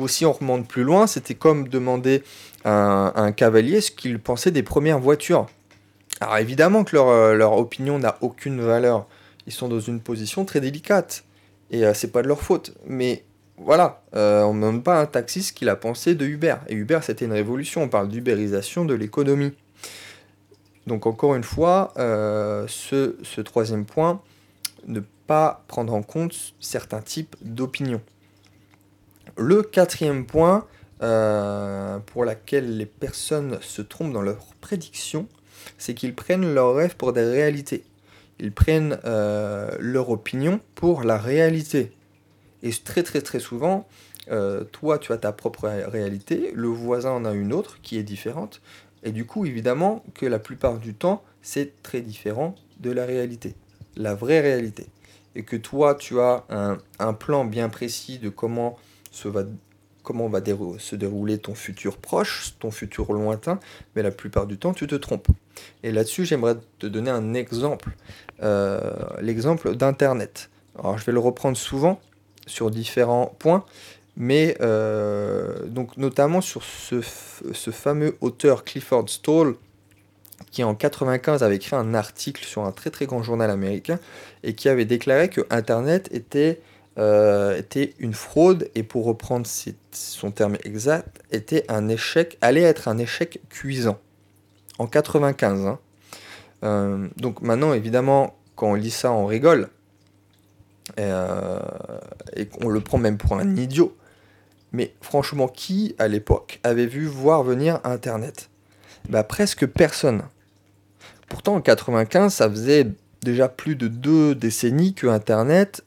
Ou 0.00 0.08
si 0.08 0.26
on 0.26 0.32
remonte 0.32 0.66
plus 0.66 0.82
loin, 0.82 1.06
c'était 1.06 1.34
comme 1.34 1.68
demander 1.68 2.24
un, 2.64 3.12
un 3.14 3.30
cavalier 3.30 3.80
ce 3.80 3.92
qu'ils 3.92 4.18
pensaient 4.18 4.50
des 4.50 4.64
premières 4.64 4.98
voitures. 4.98 5.46
Alors 6.20 6.38
évidemment 6.38 6.82
que 6.82 6.96
leur, 6.96 7.34
leur 7.34 7.52
opinion 7.52 8.00
n'a 8.00 8.18
aucune 8.20 8.60
valeur. 8.60 9.06
Ils 9.46 9.52
sont 9.52 9.68
dans 9.68 9.80
une 9.80 10.00
position 10.00 10.44
très 10.44 10.60
délicate. 10.60 11.24
Et 11.70 11.82
c'est 11.94 12.12
pas 12.12 12.22
de 12.22 12.28
leur 12.28 12.40
faute. 12.42 12.74
Mais 12.86 13.24
voilà, 13.64 14.02
euh, 14.14 14.42
on 14.42 14.54
ne 14.54 14.60
demande 14.60 14.84
pas 14.84 15.00
un 15.00 15.06
taxiste 15.06 15.56
qu'il 15.56 15.68
a 15.68 15.76
pensé 15.76 16.14
de 16.14 16.26
Uber. 16.26 16.56
Et 16.68 16.74
Uber, 16.74 17.00
c'était 17.02 17.24
une 17.24 17.32
révolution. 17.32 17.82
On 17.82 17.88
parle 17.88 18.08
d'ubérisation 18.08 18.84
de 18.84 18.94
l'économie. 18.94 19.52
Donc 20.86 21.06
encore 21.06 21.34
une 21.36 21.44
fois, 21.44 21.92
ce, 21.96 23.16
ce 23.22 23.40
troisième 23.40 23.84
point, 23.84 24.20
ne 24.86 25.00
pas 25.26 25.64
prendre 25.68 25.94
en 25.94 26.02
compte 26.02 26.34
certains 26.60 27.00
types 27.00 27.36
d'opinions. 27.40 28.00
Le 29.36 29.62
quatrième 29.62 30.26
point, 30.26 30.66
euh, 31.02 31.98
pour 31.98 32.24
laquelle 32.24 32.76
les 32.76 32.86
personnes 32.86 33.58
se 33.60 33.82
trompent 33.82 34.12
dans 34.12 34.22
leurs 34.22 34.54
prédictions, 34.60 35.26
c'est 35.78 35.94
qu'ils 35.94 36.14
prennent 36.14 36.54
leurs 36.54 36.74
rêves 36.74 36.96
pour 36.96 37.12
des 37.12 37.24
réalités. 37.24 37.84
Ils 38.38 38.52
prennent 38.52 38.98
euh, 39.04 39.70
leur 39.80 40.10
opinion 40.10 40.60
pour 40.74 41.02
la 41.02 41.18
réalité. 41.18 41.92
Et 42.62 42.70
très 42.72 43.02
très 43.02 43.20
très 43.20 43.40
souvent, 43.40 43.86
euh, 44.30 44.64
toi 44.64 44.98
tu 44.98 45.12
as 45.12 45.18
ta 45.18 45.32
propre 45.32 45.68
réalité, 45.68 46.52
le 46.54 46.68
voisin 46.68 47.10
en 47.10 47.24
a 47.24 47.32
une 47.32 47.52
autre 47.52 47.78
qui 47.82 47.98
est 47.98 48.02
différente. 48.02 48.60
Et 49.02 49.10
du 49.10 49.26
coup, 49.26 49.46
évidemment 49.46 50.04
que 50.14 50.26
la 50.26 50.38
plupart 50.38 50.78
du 50.78 50.94
temps, 50.94 51.22
c'est 51.42 51.82
très 51.82 52.00
différent 52.00 52.54
de 52.78 52.90
la 52.90 53.04
réalité, 53.04 53.54
la 53.96 54.14
vraie 54.14 54.40
réalité. 54.40 54.86
Et 55.34 55.42
que 55.44 55.56
toi, 55.56 55.94
tu 55.94 56.20
as 56.20 56.44
un, 56.98 57.12
plan 57.14 57.44
bien 57.44 57.68
précis 57.68 58.18
de 58.18 58.28
comment 58.28 58.78
se 59.10 59.28
va 59.28 59.44
comment 60.02 60.28
va 60.28 60.40
se 60.78 60.96
dérouler 60.96 61.38
ton 61.38 61.54
futur 61.54 61.96
proche, 61.96 62.54
ton 62.58 62.72
futur 62.72 63.12
lointain, 63.12 63.60
mais 63.94 64.02
la 64.02 64.10
plupart 64.10 64.48
du 64.48 64.58
temps, 64.58 64.74
tu 64.74 64.88
te 64.88 64.96
trompes. 64.96 65.28
Et 65.84 65.92
là-dessus, 65.92 66.24
j'aimerais 66.24 66.56
te 66.80 66.86
donner 66.86 67.10
un 67.10 67.34
exemple, 67.34 67.90
euh, 68.42 68.80
l'exemple 69.20 69.76
d'Internet. 69.76 70.50
Alors, 70.76 70.98
je 70.98 71.04
vais 71.04 71.12
le 71.12 71.20
reprendre 71.20 71.56
souvent 71.56 72.00
sur 72.46 72.70
différents 72.70 73.34
points, 73.38 73.64
mais 74.16 74.56
euh, 74.60 75.64
donc 75.66 75.96
notamment 75.96 76.40
sur 76.40 76.62
ce, 76.62 77.00
fameux 77.70 78.16
auteur 78.20 78.64
Clifford 78.64 79.08
Stoll, 79.08 79.56
qui 80.50 80.64
en 80.64 80.74
95 80.74 81.42
avait 81.42 81.56
écrit 81.56 81.76
un 81.76 81.94
article 81.94 82.44
sur 82.44 82.64
un 82.64 82.72
très 82.72 82.90
très 82.90 83.06
grand 83.06 83.22
journal 83.22 83.50
américain 83.50 83.98
et 84.42 84.54
qui 84.54 84.68
avait 84.68 84.84
déclaré 84.84 85.28
que 85.28 85.40
Internet 85.50 86.08
était 86.12 86.60
euh, 86.98 87.62
une 87.98 88.12
fraude 88.12 88.68
et 88.74 88.82
pour 88.82 89.06
reprendre 89.06 89.46
son 89.92 90.30
terme 90.30 90.58
exact, 90.64 91.22
était 91.30 91.64
un 91.68 91.88
échec, 91.88 92.36
allait 92.42 92.62
être 92.62 92.88
un 92.88 92.98
échec 92.98 93.40
cuisant 93.48 93.98
en 94.78 94.86
95. 94.86 95.66
Hein. 95.66 95.78
Euh, 96.64 97.08
donc 97.16 97.40
maintenant, 97.40 97.72
évidemment, 97.72 98.36
quand 98.56 98.72
on 98.72 98.74
lit 98.74 98.90
ça, 98.90 99.12
on 99.12 99.26
rigole 99.26 99.70
euh, 100.98 101.60
et 102.34 102.46
qu'on 102.46 102.68
le 102.68 102.80
prend 102.80 102.98
même 102.98 103.18
pour 103.18 103.34
un 103.34 103.56
idiot. 103.56 103.96
Mais 104.72 104.94
franchement, 105.00 105.48
qui 105.48 105.94
à 105.98 106.08
l'époque 106.08 106.60
avait 106.62 106.86
vu 106.86 107.06
voir 107.06 107.42
venir 107.42 107.80
Internet? 107.84 108.48
Bah, 109.08 109.24
Presque 109.24 109.66
personne. 109.66 110.22
Pourtant, 111.28 111.56
en 111.56 111.60
95, 111.60 112.32
ça 112.32 112.48
faisait 112.48 112.86
déjà 113.22 113.48
plus 113.48 113.76
de 113.76 113.88
deux 113.88 114.34
décennies 114.34 114.94
que 114.94 115.06
Internet 115.06 115.82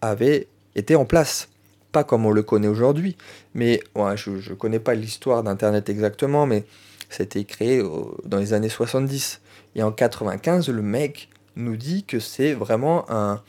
avait 0.00 0.48
été 0.74 0.94
en 0.96 1.04
place. 1.04 1.48
Pas 1.92 2.04
comme 2.04 2.26
on 2.26 2.30
le 2.30 2.42
connaît 2.42 2.68
aujourd'hui, 2.68 3.16
mais 3.54 3.82
je 3.94 4.50
ne 4.50 4.54
connais 4.54 4.78
pas 4.78 4.94
l'histoire 4.94 5.42
d'Internet 5.42 5.88
exactement, 5.88 6.46
mais 6.46 6.64
ça 7.10 7.22
a 7.22 7.24
été 7.24 7.44
créé 7.44 7.82
dans 8.24 8.38
les 8.38 8.52
années 8.52 8.68
70. 8.68 9.40
Et 9.74 9.82
en 9.82 9.92
95, 9.92 10.68
le 10.68 10.82
mec 10.82 11.28
nous 11.56 11.76
dit 11.76 12.04
que 12.04 12.20
c'est 12.20 12.54
vraiment 12.54 13.10
un. 13.10 13.42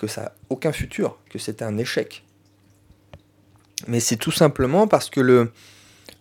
Que 0.00 0.06
ça 0.06 0.22
n'a 0.22 0.32
aucun 0.48 0.72
futur, 0.72 1.18
que 1.28 1.38
c'était 1.38 1.64
un 1.64 1.76
échec. 1.76 2.24
Mais 3.86 4.00
c'est 4.00 4.16
tout 4.16 4.32
simplement 4.32 4.86
parce 4.86 5.10
que 5.10 5.20
le, 5.20 5.52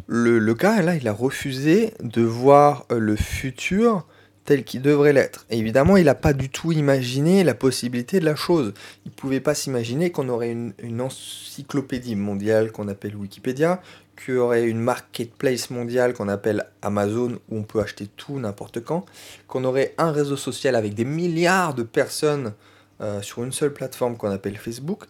le, 0.07 0.53
gars, 0.53 0.81
là, 0.81 0.95
il 0.95 1.07
a 1.07 1.13
refusé 1.13 1.93
de 2.01 2.21
voir 2.21 2.85
le 2.89 3.15
futur 3.15 4.05
tel 4.45 4.63
qu'il 4.63 4.81
devrait 4.81 5.13
l'être. 5.13 5.45
évidemment, 5.51 5.95
il 5.95 6.05
n'a 6.05 6.15
pas 6.15 6.33
du 6.33 6.49
tout 6.49 6.71
imaginé 6.71 7.43
la 7.43 7.53
possibilité 7.53 8.19
de 8.19 8.25
la 8.25 8.35
chose. 8.35 8.73
Il 9.05 9.09
ne 9.09 9.13
pouvait 9.13 9.39
pas 9.39 9.53
s'imaginer 9.53 10.11
qu'on 10.11 10.27
aurait 10.27 10.51
une, 10.51 11.01
encyclopédie 11.01 12.15
mondiale 12.15 12.71
qu'on 12.71 12.87
appelle 12.87 13.15
Wikipédia, 13.15 13.81
qu'il 14.17 14.37
aurait 14.37 14.67
une 14.67 14.79
marketplace 14.79 15.69
mondiale 15.69 16.13
qu'on 16.13 16.27
appelle 16.27 16.65
Amazon, 16.81 17.37
où 17.49 17.57
on 17.57 17.63
peut 17.63 17.79
acheter 17.79 18.07
tout 18.07 18.39
n'importe 18.39 18.83
quand, 18.83 19.05
qu'on 19.47 19.63
aurait 19.65 19.93
un 19.99 20.11
réseau 20.11 20.35
social 20.35 20.75
avec 20.75 20.95
des 20.95 21.05
milliards 21.05 21.75
de 21.75 21.83
personnes 21.83 22.53
euh, 23.01 23.21
sur 23.21 23.43
une 23.43 23.51
seule 23.51 23.73
plateforme 23.73 24.17
qu'on 24.17 24.31
appelle 24.31 24.57
Facebook. 24.57 25.03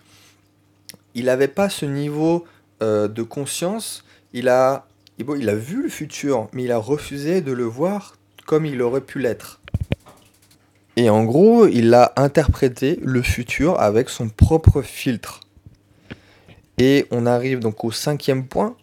Il 1.16 1.26
n'avait 1.26 1.48
pas 1.48 1.70
ce 1.70 1.86
niveau 1.86 2.46
euh, 2.82 3.08
de 3.08 3.24
conscience. 3.24 4.04
Il 4.34 4.48
a, 4.50 4.88
il 5.18 5.50
a 5.50 5.56
vu 5.56 5.84
le 5.84 5.90
futur, 5.90 6.50
mais 6.54 6.64
il 6.64 6.72
a 6.72 6.78
refusé 6.78 7.42
de 7.42 7.52
le 7.52 7.64
voir 7.64 8.16
comme 8.46 8.66
il 8.66 8.82
aurait 8.82 9.02
pu 9.02 9.20
l'être. 9.20 9.62
Et 10.96 11.10
en 11.10 11.24
gros, 11.24 11.68
il 11.68 11.94
a 11.94 12.14
interprété 12.16 13.00
le 13.02 13.22
futur 13.22 13.80
avec 13.80 14.10
son 14.10 14.28
propre 14.28 14.82
filtre. 14.82 15.42
Et 16.78 17.06
on 17.12 17.26
arrive 17.26 17.60
donc 17.60 17.84
au 17.84 17.92
cinquième 17.92 18.48
point, 18.48 18.76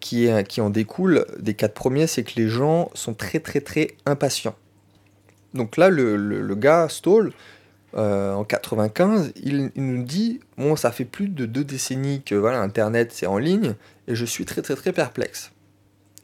qui, 0.00 0.28
qui 0.48 0.60
en 0.60 0.70
découle 0.70 1.26
des 1.38 1.54
quatre 1.54 1.74
premiers, 1.74 2.06
c'est 2.06 2.22
que 2.22 2.34
les 2.36 2.48
gens 2.48 2.90
sont 2.94 3.14
très 3.14 3.40
très 3.40 3.60
très 3.60 3.96
impatients. 4.06 4.54
Donc 5.52 5.76
là, 5.76 5.88
le, 5.88 6.54
gars 6.54 6.88
Stall, 6.88 7.32
euh, 7.96 8.34
en 8.34 8.44
95, 8.44 9.32
il, 9.36 9.70
nous 9.74 10.02
dit 10.02 10.40
bon, 10.58 10.76
ça 10.76 10.92
fait 10.92 11.04
plus 11.04 11.28
de 11.28 11.46
deux 11.46 11.64
décennies 11.64 12.22
que 12.22 12.34
voilà, 12.34 12.60
Internet 12.60 13.12
c'est 13.12 13.26
en 13.26 13.38
ligne, 13.38 13.74
et 14.06 14.14
je 14.14 14.24
suis 14.24 14.44
très 14.44 14.62
très 14.62 14.76
très 14.76 14.92
perplexe. 14.92 15.52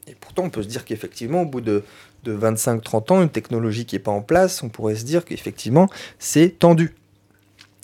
Et 0.07 0.15
pourtant, 0.15 0.43
on 0.43 0.49
peut 0.49 0.63
se 0.63 0.67
dire 0.67 0.85
qu'effectivement, 0.85 1.43
au 1.43 1.45
bout 1.45 1.61
de, 1.61 1.83
de 2.23 2.37
25-30 2.37 3.13
ans, 3.13 3.21
une 3.21 3.29
technologie 3.29 3.85
qui 3.85 3.95
n'est 3.95 4.01
pas 4.01 4.11
en 4.11 4.21
place, 4.21 4.61
on 4.61 4.69
pourrait 4.69 4.95
se 4.95 5.05
dire 5.05 5.25
qu'effectivement, 5.25 5.87
c'est 6.19 6.59
tendu. 6.59 6.93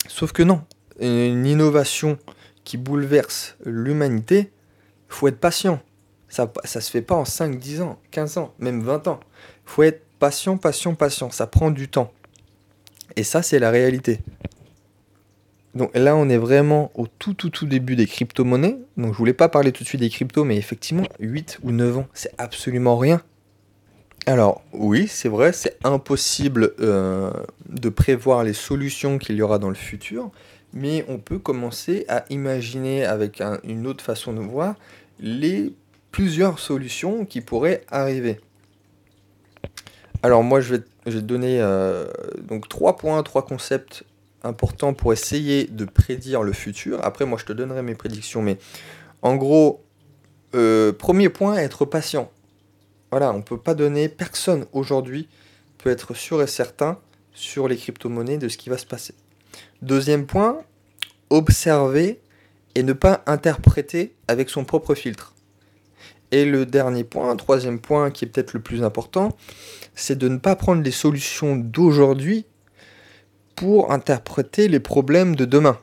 Sauf 0.06 0.32
que 0.32 0.42
non. 0.42 0.62
Une 1.00 1.46
innovation 1.46 2.18
qui 2.64 2.76
bouleverse 2.76 3.56
l'humanité, 3.64 4.50
faut 5.08 5.28
être 5.28 5.40
patient. 5.40 5.80
Ça 6.28 6.52
ne 6.62 6.80
se 6.80 6.90
fait 6.90 7.02
pas 7.02 7.16
en 7.16 7.24
5, 7.24 7.58
10 7.58 7.80
ans, 7.80 7.98
15 8.10 8.38
ans, 8.38 8.54
même 8.58 8.82
20 8.82 9.08
ans. 9.08 9.20
faut 9.64 9.82
être 9.82 10.04
patient, 10.18 10.56
patient, 10.56 10.94
patient. 10.94 11.30
Ça 11.30 11.46
prend 11.46 11.70
du 11.70 11.88
temps. 11.88 12.12
Et 13.16 13.22
ça, 13.22 13.42
c'est 13.42 13.58
la 13.58 13.70
réalité. 13.70 14.20
Donc 15.74 15.96
là, 15.96 16.16
on 16.16 16.28
est 16.28 16.38
vraiment 16.38 16.90
au 16.94 17.06
tout, 17.06 17.34
tout, 17.34 17.50
tout 17.50 17.66
début 17.66 17.94
des 17.94 18.06
crypto-monnaies. 18.06 18.78
Donc 18.96 19.12
je 19.12 19.18
voulais 19.18 19.32
pas 19.32 19.48
parler 19.48 19.72
tout 19.72 19.84
de 19.84 19.88
suite 19.88 20.00
des 20.00 20.10
cryptos, 20.10 20.44
mais 20.44 20.56
effectivement, 20.56 21.06
8 21.20 21.60
ou 21.62 21.70
9 21.70 21.98
ans, 21.98 22.06
c'est 22.12 22.32
absolument 22.38 22.96
rien. 22.96 23.22
Alors 24.26 24.62
oui, 24.72 25.06
c'est 25.08 25.28
vrai, 25.28 25.52
c'est 25.52 25.78
impossible 25.84 26.74
euh, 26.80 27.30
de 27.68 27.88
prévoir 27.88 28.44
les 28.44 28.52
solutions 28.52 29.18
qu'il 29.18 29.36
y 29.36 29.42
aura 29.42 29.58
dans 29.58 29.70
le 29.70 29.74
futur, 29.74 30.30
mais 30.72 31.04
on 31.08 31.18
peut 31.18 31.38
commencer 31.38 32.04
à 32.08 32.24
imaginer 32.30 33.04
avec 33.04 33.42
une 33.64 33.86
autre 33.86 34.04
façon 34.04 34.32
de 34.32 34.40
voir 34.40 34.74
les 35.20 35.72
plusieurs 36.12 36.58
solutions 36.58 37.24
qui 37.24 37.40
pourraient 37.40 37.82
arriver. 37.90 38.40
Alors 40.22 40.42
moi 40.42 40.60
je 40.60 40.74
vais, 40.74 40.82
je 41.06 41.12
vais 41.12 41.22
donner 41.22 41.60
euh, 41.60 42.06
donc 42.42 42.68
trois 42.68 42.96
points, 42.96 43.22
trois 43.22 43.44
concepts 43.44 44.04
importants 44.42 44.94
pour 44.94 45.12
essayer 45.12 45.64
de 45.64 45.84
prédire 45.84 46.42
le 46.42 46.52
futur. 46.52 47.04
Après 47.04 47.24
moi 47.24 47.38
je 47.38 47.44
te 47.44 47.52
donnerai 47.52 47.82
mes 47.82 47.94
prédictions, 47.94 48.42
mais 48.42 48.58
en 49.22 49.36
gros, 49.36 49.84
euh, 50.54 50.92
premier 50.92 51.28
point, 51.28 51.56
être 51.56 51.84
patient 51.84 52.30
voilà, 53.10 53.32
on 53.32 53.38
ne 53.38 53.42
peut 53.42 53.58
pas 53.58 53.74
donner, 53.74 54.08
personne 54.08 54.66
aujourd'hui 54.72 55.28
peut 55.78 55.90
être 55.90 56.14
sûr 56.14 56.42
et 56.42 56.46
certain 56.46 56.98
sur 57.32 57.66
les 57.68 57.76
crypto-monnaies 57.76 58.38
de 58.38 58.48
ce 58.48 58.56
qui 58.56 58.70
va 58.70 58.78
se 58.78 58.86
passer. 58.86 59.14
Deuxième 59.82 60.26
point, 60.26 60.60
observer 61.30 62.20
et 62.74 62.82
ne 62.82 62.92
pas 62.92 63.22
interpréter 63.26 64.14
avec 64.28 64.48
son 64.48 64.64
propre 64.64 64.94
filtre. 64.94 65.34
Et 66.32 66.44
le 66.44 66.66
dernier 66.66 67.04
point, 67.04 67.34
troisième 67.36 67.80
point 67.80 68.10
qui 68.10 68.24
est 68.24 68.28
peut-être 68.28 68.52
le 68.52 68.60
plus 68.60 68.82
important, 68.84 69.36
c'est 69.94 70.16
de 70.16 70.28
ne 70.28 70.38
pas 70.38 70.56
prendre 70.56 70.82
les 70.82 70.90
solutions 70.90 71.56
d'aujourd'hui 71.56 72.46
pour 73.56 73.92
interpréter 73.92 74.68
les 74.68 74.80
problèmes 74.80 75.36
de 75.36 75.44
demain. 75.44 75.78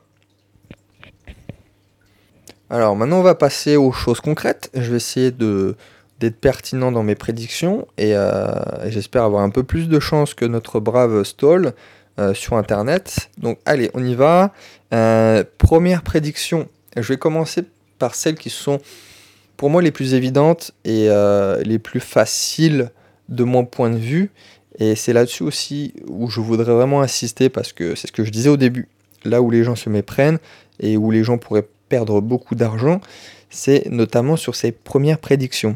Alors 2.69 2.95
maintenant 2.95 3.19
on 3.19 3.23
va 3.23 3.35
passer 3.35 3.75
aux 3.75 3.91
choses 3.91 4.19
concrètes. 4.19 4.69
Je 4.73 4.91
vais 4.91 4.97
essayer 4.97 5.31
de, 5.31 5.75
d'être 6.19 6.39
pertinent 6.39 6.91
dans 6.91 7.03
mes 7.03 7.15
prédictions 7.15 7.87
euh, 7.99 8.85
et, 8.85 8.91
j'espère 8.91 9.23
avoir 9.23 9.43
un 9.43 9.49
peu 9.49 9.63
plus 9.63 9.87
de 9.87 9.99
chance 9.99 10.33
que 10.33 10.45
notre 10.45 10.79
brave 10.79 11.23
Stoll 11.23 11.73
euh, 12.19 12.33
sur 12.33 12.57
Internet. 12.57 13.29
Donc 13.37 13.59
allez, 13.65 13.91
on 13.93 14.03
y 14.03 14.15
va. 14.15 14.53
Euh, 14.93 15.43
première 15.57 16.01
prédiction. 16.01 16.67
Je 16.95 17.07
vais 17.07 17.17
commencer 17.17 17.63
par 17.99 18.15
celles 18.15 18.35
qui 18.35 18.49
sont 18.49 18.79
pour 19.57 19.69
moi 19.69 19.81
les 19.81 19.91
plus 19.91 20.13
évidentes 20.13 20.71
et 20.85 21.07
euh, 21.09 21.61
les 21.63 21.79
plus 21.79 21.99
faciles 21.99 22.91
de 23.27 23.43
mon 23.43 23.65
point 23.65 23.89
de 23.89 23.97
vue. 23.97 24.31
Et 24.79 24.95
c'est 24.95 25.13
là-dessus 25.13 25.43
aussi 25.43 25.93
où 26.07 26.29
je 26.29 26.39
voudrais 26.39 26.71
vraiment 26.71 27.01
insister 27.01 27.49
parce 27.49 27.73
que 27.73 27.95
c'est 27.95 28.07
ce 28.07 28.11
que 28.11 28.23
je 28.23 28.31
disais 28.31 28.49
au 28.49 28.57
début. 28.57 28.87
Là 29.25 29.41
où 29.41 29.49
les 29.49 29.63
gens 29.63 29.75
se 29.75 29.89
méprennent 29.89 30.37
et 30.79 30.95
où 30.95 31.09
les 31.09 31.23
gens 31.23 31.39
pourraient 31.39 31.67
perdre 31.89 32.21
beaucoup 32.21 32.53
d'argent, 32.53 33.01
c'est 33.49 33.87
notamment 33.89 34.35
sur 34.35 34.55
ces 34.55 34.71
premières 34.71 35.17
prédictions. 35.17 35.75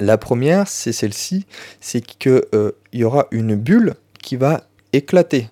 La 0.00 0.16
première, 0.16 0.68
c'est 0.68 0.92
celle-ci, 0.92 1.46
c'est 1.80 2.00
qu'il 2.00 2.42
euh, 2.54 2.72
y 2.92 3.04
aura 3.04 3.26
une 3.30 3.54
bulle 3.56 3.94
qui 4.22 4.36
va 4.36 4.64
éclater. 4.92 5.48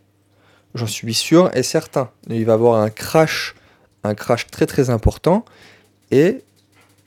J'en 0.75 0.87
suis 0.87 1.14
sûr 1.14 1.50
et 1.55 1.62
certain. 1.62 2.11
Il 2.28 2.45
va 2.45 2.52
y 2.52 2.55
avoir 2.55 2.81
un 2.81 2.90
crash, 2.90 3.55
un 4.05 4.14
crash 4.14 4.47
très 4.47 4.66
très 4.66 4.90
important 4.90 5.45
et 6.11 6.43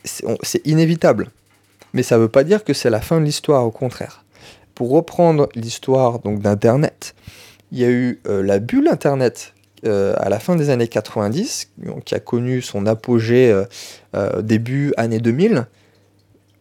c'est 0.04 0.66
inévitable. 0.66 1.30
Mais 1.92 2.02
ça 2.02 2.16
ne 2.16 2.22
veut 2.22 2.28
pas 2.28 2.44
dire 2.44 2.64
que 2.64 2.72
c'est 2.72 2.90
la 2.90 3.00
fin 3.00 3.20
de 3.20 3.24
l'histoire, 3.24 3.66
au 3.66 3.70
contraire. 3.70 4.24
Pour 4.74 4.90
reprendre 4.90 5.48
l'histoire 5.54 6.20
d'Internet, 6.20 7.14
il 7.72 7.78
y 7.78 7.84
a 7.84 7.90
eu 7.90 8.20
euh, 8.26 8.42
la 8.42 8.58
bulle 8.58 8.88
Internet 8.88 9.54
euh, 9.86 10.14
à 10.18 10.28
la 10.28 10.38
fin 10.38 10.56
des 10.56 10.70
années 10.70 10.88
90, 10.88 11.70
qui 12.04 12.14
a 12.14 12.20
connu 12.20 12.62
son 12.62 12.86
apogée 12.86 13.64
euh, 14.14 14.42
début 14.42 14.92
année 14.96 15.18
2000, 15.18 15.66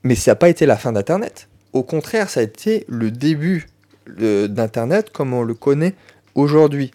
mais 0.04 0.16
ça 0.16 0.32
n'a 0.32 0.36
pas 0.36 0.50
été 0.50 0.66
la 0.66 0.78
fin 0.78 0.92
d'Internet. 0.92 1.48
Au 1.74 1.84
contraire, 1.84 2.30
ça 2.30 2.40
a 2.40 2.44
été 2.44 2.86
le 2.88 3.12
début 3.12 3.68
d'Internet 4.18 5.12
comme 5.12 5.34
on 5.34 5.44
le 5.44 5.54
connaît 5.54 5.94
aujourd'hui. 6.34 6.92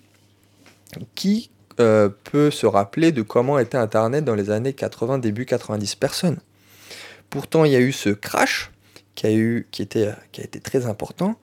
Qui 1.15 1.51
peut 1.77 2.51
se 2.51 2.67
rappeler 2.67 3.13
de 3.13 3.23
comment 3.23 3.59
était 3.59 3.79
Internet 3.79 4.25
dans 4.25 4.35
les 4.35 4.51
années 4.51 4.73
80, 4.73 5.19
début 5.19 5.47
90 5.47 5.95
Personne. 5.97 6.39
Pourtant, 7.31 7.65
il 7.65 7.73
y 7.73 7.77
a 7.77 7.81
eu 7.81 7.93
ce 7.93 8.11
crash 8.11 8.71
qui 9.15 9.27
a, 9.27 9.33
eu, 9.33 9.67
qui 9.71 9.83
était, 9.83 10.11
qui 10.33 10.41
a 10.41 10.45
été 10.45 10.61
très 10.61 10.87
important. 10.87 11.37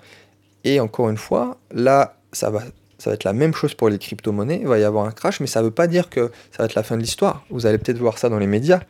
Et 0.63 0.79
encore 0.79 1.09
une 1.09 1.17
fois, 1.17 1.57
là, 1.71 2.17
ça 2.31 2.50
va, 2.50 2.63
ça 2.97 3.09
va 3.09 3.15
être 3.15 3.23
la 3.23 3.33
même 3.33 3.53
chose 3.53 3.73
pour 3.73 3.89
les 3.89 3.97
crypto-monnaies. 3.97 4.59
Il 4.61 4.67
va 4.67 4.77
y 4.77 4.83
avoir 4.83 5.05
un 5.05 5.11
crash, 5.11 5.39
mais 5.39 5.47
ça 5.47 5.59
ne 5.61 5.65
veut 5.65 5.71
pas 5.71 5.88
dire 5.88 6.09
que 6.09 6.31
ça 6.51 6.59
va 6.59 6.65
être 6.65 6.75
la 6.75 6.83
fin 6.83 6.97
de 6.97 7.01
l'histoire. 7.01 7.43
Vous 7.50 7.65
allez 7.65 7.77
peut-être 7.77 7.97
voir 7.97 8.17
ça 8.17 8.29
dans 8.29 8.39
les 8.39 8.47
médias. 8.47 8.81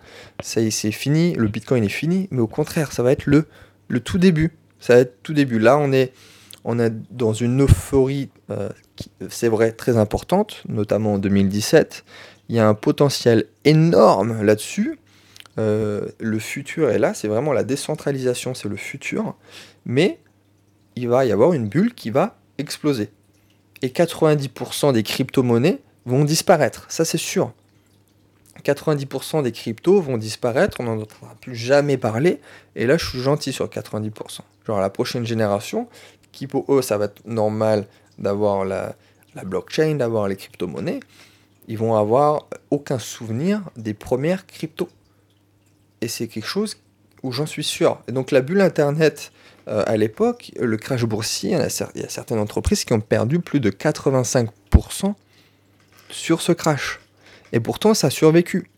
C'est 0.42 0.70
fini, 0.92 1.34
le 1.34 1.48
Bitcoin 1.48 1.84
est 1.84 1.90
fini, 1.90 2.28
mais 2.32 2.42
au 2.42 2.48
contraire, 2.48 2.92
ça 2.92 3.04
va 3.04 3.12
être 3.12 3.26
le, 3.26 3.48
le 3.88 4.00
tout 4.00 4.18
début. 4.18 4.52
Ça 4.80 4.96
va 4.96 5.00
être 5.02 5.24
tout 5.24 5.34
début. 5.34 5.60
Là, 5.60 5.78
on 5.78 5.92
est, 5.94 6.14
on 6.66 6.78
est 6.80 6.92
dans 7.12 7.34
une 7.34 7.62
euphorie, 7.62 8.30
euh, 8.50 8.70
c'est 9.30 9.48
vrai, 9.48 9.72
très 9.72 9.98
importante, 9.98 10.64
notamment 10.68 11.14
en 11.14 11.18
2017. 11.18 12.04
Il 12.50 12.56
y 12.56 12.60
a 12.60 12.68
un 12.68 12.74
potentiel 12.74 13.46
énorme 13.66 14.44
là-dessus. 14.44 15.00
Euh, 15.58 16.08
le 16.20 16.40
futur 16.40 16.90
est 16.90 17.00
là, 17.00 17.14
c'est 17.14 17.28
vraiment 17.28 17.54
la 17.54 17.64
décentralisation, 17.64 18.54
c'est 18.54 18.70
le 18.70 18.76
futur. 18.76 19.36
Mais 19.86 20.20
il 20.96 21.08
va 21.08 21.26
y 21.26 21.32
avoir 21.32 21.54
une 21.54 21.68
bulle 21.68 21.94
qui 21.94 22.10
va 22.10 22.38
exploser. 22.58 23.10
Et 23.82 23.90
90% 23.90 24.94
des 24.94 25.04
crypto-monnaies 25.04 25.80
vont 26.06 26.24
disparaître, 26.24 26.86
ça 26.90 27.06
c'est 27.06 27.18
sûr. 27.18 27.54
90% 28.64 29.44
des 29.44 29.52
cryptos 29.52 30.02
vont 30.02 30.18
disparaître, 30.18 30.80
on 30.80 30.84
n'en 30.84 31.00
entendra 31.00 31.36
plus 31.42 31.56
jamais 31.56 31.98
parler. 31.98 32.40
Et 32.76 32.86
là, 32.86 32.98
je 32.98 33.06
suis 33.08 33.20
gentil 33.20 33.54
sur 33.54 33.68
90%. 33.68 34.42
Genre 34.68 34.80
la 34.80 34.90
prochaine 34.90 35.26
génération, 35.26 35.88
qui 36.32 36.48
pour 36.48 36.74
eux, 36.74 36.82
ça 36.82 36.98
va 36.98 37.06
être 37.06 37.26
normal 37.26 37.88
d'avoir 38.22 38.66
la, 38.66 38.96
blockchain, 39.44 39.96
d'avoir 39.96 40.28
les 40.28 40.36
crypto-monnaies, 40.36 41.00
ils 41.68 41.78
vont 41.78 41.96
avoir 41.96 42.48
aucun 42.70 43.00
souvenir 43.00 43.62
des 43.78 43.94
premières 43.94 44.46
cryptos. 44.46 44.90
Et 46.02 46.08
c'est 46.08 46.28
quelque 46.28 46.48
chose 46.48 46.78
où 47.24 47.32
j'en 47.32 47.46
suis 47.46 47.64
sûr. 47.64 48.02
Et 48.08 48.12
donc 48.12 48.32
la 48.32 48.42
bulle 48.42 48.62
Internet, 48.62 49.32
euh, 49.68 49.84
à 49.86 49.96
l'époque, 49.98 50.52
le 50.60 50.78
crash 50.78 51.04
boursier, 51.06 51.52
il 51.52 52.02
y, 52.02 52.04
a, 52.04 52.10
certaines 52.10 52.40
entreprises 52.40 52.84
qui 52.84 52.94
ont 52.94 53.00
perdu 53.00 53.40
plus 53.40 53.60
de 53.60 53.70
85% 53.70 55.14
sur 56.10 56.42
ce 56.42 56.52
crash. 56.52 57.00
Et 57.54 57.60
pourtant, 57.60 57.94
ça 57.94 58.08
a 58.08 58.10
survécu. 58.10 58.70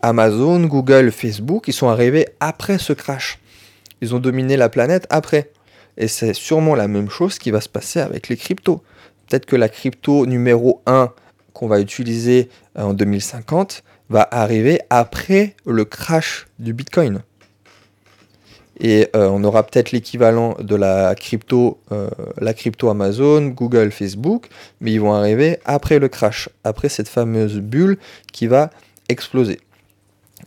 Amazon, 0.00 0.60
Google, 0.60 1.10
Facebook, 1.10 1.68
ils 1.68 1.72
sont 1.72 1.88
arrivés 1.88 2.28
après 2.40 2.78
ce 2.78 2.92
crash. 2.92 3.38
Ils 4.00 4.14
ont 4.14 4.18
dominé 4.18 4.56
la 4.56 4.68
planète 4.68 5.06
après. 5.10 5.50
Et 5.96 6.08
c'est 6.08 6.34
sûrement 6.34 6.74
la 6.74 6.88
même 6.88 7.10
chose 7.10 7.38
qui 7.38 7.50
va 7.50 7.60
se 7.60 7.68
passer 7.68 8.00
avec 8.00 8.28
les 8.28 8.36
cryptos. 8.36 8.82
Peut-être 9.28 9.46
que 9.46 9.56
la 9.56 9.68
crypto 9.68 10.26
numéro 10.26 10.82
1 10.86 11.12
qu'on 11.52 11.68
va 11.68 11.80
utiliser 11.80 12.48
euh, 12.78 12.82
en 12.82 12.94
2050 12.94 13.82
va 14.08 14.26
arriver 14.30 14.80
après 14.90 15.54
le 15.64 15.84
crash 15.84 16.46
du 16.58 16.72
Bitcoin. 16.72 17.22
Et 18.80 19.08
euh, 19.14 19.28
on 19.28 19.44
aura 19.44 19.62
peut-être 19.64 19.92
l'équivalent 19.92 20.56
de 20.58 20.74
la 20.74 21.14
crypto, 21.14 21.78
euh, 21.92 22.08
la 22.38 22.52
crypto 22.52 22.88
Amazon, 22.88 23.46
Google, 23.48 23.92
Facebook, 23.92 24.48
mais 24.80 24.92
ils 24.92 25.00
vont 25.00 25.12
arriver 25.12 25.58
après 25.64 25.98
le 25.98 26.08
crash, 26.08 26.48
après 26.64 26.88
cette 26.88 27.08
fameuse 27.08 27.58
bulle 27.58 27.98
qui 28.32 28.46
va 28.46 28.70
exploser. 29.08 29.60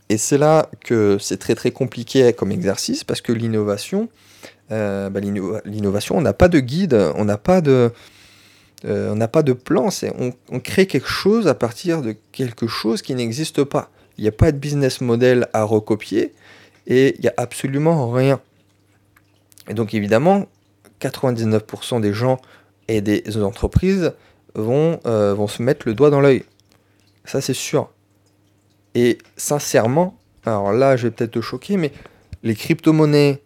Et 0.09 0.17
c'est 0.17 0.37
là 0.37 0.69
que 0.83 1.17
c'est 1.19 1.37
très 1.37 1.55
très 1.55 1.71
compliqué 1.71 2.33
comme 2.33 2.51
exercice 2.51 3.03
parce 3.03 3.21
que 3.21 3.31
l'innovation, 3.31 4.09
bah, 4.69 5.19
l'innovation, 5.19 6.17
on 6.17 6.21
n'a 6.21 6.33
pas 6.33 6.47
de 6.47 6.59
guide, 6.59 6.93
on 7.15 7.25
n'a 7.25 7.37
pas 7.37 7.61
de, 7.61 7.91
euh, 8.85 9.11
on 9.11 9.15
n'a 9.15 9.27
pas 9.27 9.41
de 9.41 9.53
plan, 9.53 9.89
on, 10.19 10.33
on, 10.49 10.59
crée 10.59 10.85
quelque 10.85 11.07
chose 11.07 11.47
à 11.47 11.55
partir 11.55 12.01
de 12.01 12.15
quelque 12.31 12.67
chose 12.67 13.01
qui 13.01 13.15
n'existe 13.15 13.63
pas. 13.63 13.89
Il 14.17 14.21
n'y 14.21 14.27
a 14.27 14.33
pas 14.33 14.51
de 14.51 14.57
business 14.57 15.01
model 15.01 15.47
à 15.53 15.63
recopier 15.63 16.33
et 16.85 17.15
il 17.15 17.21
n'y 17.21 17.27
a 17.27 17.33
absolument 17.37 18.11
rien. 18.11 18.39
Et 19.69 19.73
donc 19.73 19.93
évidemment, 19.93 20.45
99% 21.01 21.99
des 21.99 22.13
gens 22.13 22.39
et 22.87 23.01
des 23.01 23.23
entreprises 23.37 24.13
vont, 24.53 24.99
euh, 25.07 25.33
vont 25.33 25.47
se 25.47 25.63
mettre 25.63 25.87
le 25.87 25.95
doigt 25.95 26.11
dans 26.11 26.21
l'œil. 26.21 26.43
Ça 27.23 27.41
c'est 27.41 27.53
sûr. 27.53 27.89
Et 28.93 29.17
sincèrement, 29.35 30.19
alors 30.45 30.73
là 30.73 30.95
je 30.95 31.07
vais 31.07 31.11
peut-être 31.11 31.31
te 31.31 31.41
choquer, 31.41 31.77
mais 31.77 31.91
les 32.43 32.55
crypto-monnaies 32.55 33.41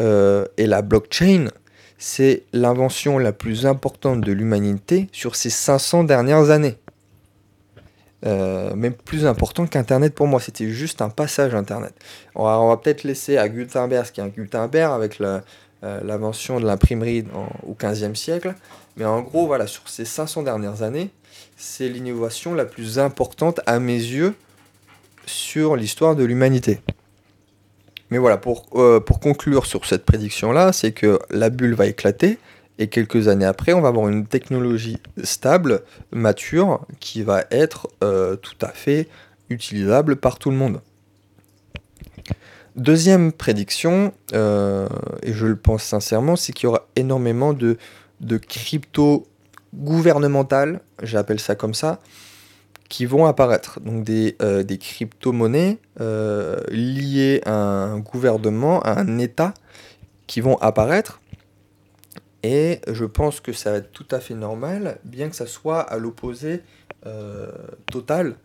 euh, 0.00 0.44
et 0.56 0.66
la 0.66 0.82
blockchain, 0.82 1.48
c'est 1.98 2.42
l'invention 2.52 3.18
la 3.18 3.32
plus 3.32 3.66
importante 3.66 4.20
de 4.20 4.32
l'humanité 4.32 5.08
sur 5.12 5.36
ces 5.36 5.50
500 5.50 6.04
dernières 6.04 6.50
années. 6.50 6.76
Euh, 8.26 8.74
même 8.74 8.94
plus 8.94 9.26
important 9.26 9.66
qu'Internet 9.66 10.14
pour 10.14 10.26
moi, 10.26 10.40
c'était 10.40 10.70
juste 10.70 11.02
un 11.02 11.10
passage 11.10 11.54
Internet. 11.54 11.94
On 12.34 12.44
va, 12.44 12.76
peut-être 12.78 13.04
laisser 13.04 13.36
à 13.36 13.48
Gutenberg, 13.48 14.06
ce 14.06 14.12
qui 14.12 14.20
est 14.20 14.24
un 14.24 14.28
Gutenberg, 14.28 14.92
avec 14.92 15.20
euh, 15.20 15.40
l'invention 15.82 16.58
de 16.58 16.64
l'imprimerie 16.64 17.24
au 17.66 17.74
15e 17.74 18.14
siècle. 18.14 18.54
Mais 18.96 19.04
en 19.04 19.20
gros, 19.20 19.46
voilà, 19.46 19.66
sur 19.66 19.88
ces 19.88 20.04
500 20.04 20.42
dernières 20.42 20.82
années, 20.82 21.10
c'est 21.56 21.88
l'innovation 21.88 22.54
la 22.54 22.64
plus 22.64 22.98
importante 22.98 23.60
à 23.66 23.78
mes 23.78 23.92
yeux 23.92 24.34
sur 25.26 25.76
l'histoire 25.76 26.16
de 26.16 26.24
l'humanité. 26.24 26.80
Mais 28.10 28.18
voilà, 28.18 28.36
pour, 28.36 28.66
euh, 28.74 29.00
pour 29.00 29.20
conclure 29.20 29.66
sur 29.66 29.86
cette 29.86 30.04
prédiction-là, 30.04 30.72
c'est 30.72 30.92
que 30.92 31.18
la 31.30 31.50
bulle 31.50 31.74
va 31.74 31.86
éclater 31.86 32.38
et 32.78 32.88
quelques 32.88 33.28
années 33.28 33.44
après, 33.44 33.72
on 33.72 33.80
va 33.80 33.88
avoir 33.88 34.08
une 34.08 34.26
technologie 34.26 34.98
stable, 35.22 35.82
mature, 36.10 36.86
qui 36.98 37.22
va 37.22 37.44
être 37.50 37.88
euh, 38.02 38.36
tout 38.36 38.56
à 38.60 38.68
fait 38.68 39.08
utilisable 39.48 40.16
par 40.16 40.38
tout 40.38 40.50
le 40.50 40.56
monde. 40.56 40.80
Deuxième 42.74 43.30
prédiction, 43.30 44.12
euh, 44.32 44.88
et 45.22 45.32
je 45.32 45.46
le 45.46 45.54
pense 45.54 45.84
sincèrement, 45.84 46.34
c'est 46.34 46.52
qu'il 46.52 46.64
y 46.64 46.66
aura 46.66 46.88
énormément 46.96 47.52
de, 47.52 47.78
de 48.20 48.36
crypto 48.36 49.28
gouvernementales, 49.72 50.80
j'appelle 51.00 51.38
ça 51.38 51.54
comme 51.54 51.74
ça, 51.74 52.00
qui 52.94 53.06
vont 53.06 53.26
apparaître. 53.26 53.80
Donc 53.80 54.04
des, 54.04 54.36
euh, 54.40 54.62
des 54.62 54.78
crypto-monnaies 54.78 55.78
euh, 56.00 56.60
liées 56.68 57.40
à 57.44 57.52
un 57.52 57.98
gouvernement, 57.98 58.80
à 58.82 59.00
un 59.00 59.18
État, 59.18 59.52
qui 60.28 60.40
vont 60.40 60.56
apparaître. 60.58 61.20
Et 62.44 62.80
je 62.86 63.04
pense 63.04 63.40
que 63.40 63.52
ça 63.52 63.72
va 63.72 63.78
être 63.78 63.90
tout 63.90 64.06
à 64.12 64.20
fait 64.20 64.34
normal, 64.34 64.98
bien 65.02 65.28
que 65.28 65.34
ça 65.34 65.48
soit 65.48 65.80
à 65.80 65.98
l'opposé 65.98 66.62
euh, 67.04 67.50
total 67.90 68.36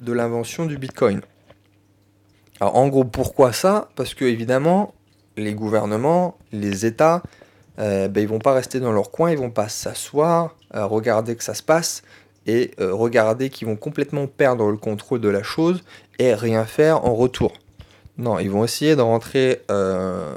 de 0.00 0.14
l'invention 0.14 0.64
du 0.64 0.78
Bitcoin. 0.78 1.20
Alors 2.60 2.76
en 2.76 2.88
gros, 2.88 3.04
pourquoi 3.04 3.52
ça? 3.52 3.90
Parce 3.94 4.14
que 4.14 4.24
évidemment, 4.24 4.94
les 5.36 5.52
gouvernements, 5.52 6.38
les 6.50 6.86
États, 6.86 7.22
ben, 7.76 8.16
ils 8.16 8.26
vont 8.26 8.40
pas 8.40 8.54
rester 8.54 8.80
dans 8.80 8.90
leur 8.90 9.10
coin, 9.10 9.30
ils 9.30 9.38
vont 9.38 9.50
pas 9.50 9.68
s'asseoir, 9.68 10.56
regarder 10.72 11.36
que 11.36 11.44
ça 11.44 11.54
se 11.54 11.62
passe 11.62 12.02
et 12.48 12.70
euh, 12.80 12.94
regarder 12.94 13.50
qu'ils 13.50 13.68
vont 13.68 13.76
complètement 13.76 14.26
perdre 14.26 14.70
le 14.70 14.78
contrôle 14.78 15.20
de 15.20 15.28
la 15.28 15.42
chose 15.42 15.84
et 16.18 16.34
rien 16.34 16.64
faire 16.64 17.04
en 17.04 17.14
retour. 17.14 17.52
Non, 18.16 18.38
ils 18.40 18.50
vont 18.50 18.64
essayer 18.64 18.96
de 18.96 19.02
rentrer 19.02 19.60
euh, 19.70 20.34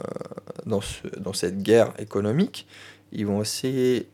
dans, 0.65 0.81
cette 1.33 1.63
guerre 1.63 1.93
économique. 1.97 2.67
Ils 3.13 3.25
vont 3.25 3.41
essayer 3.41 4.09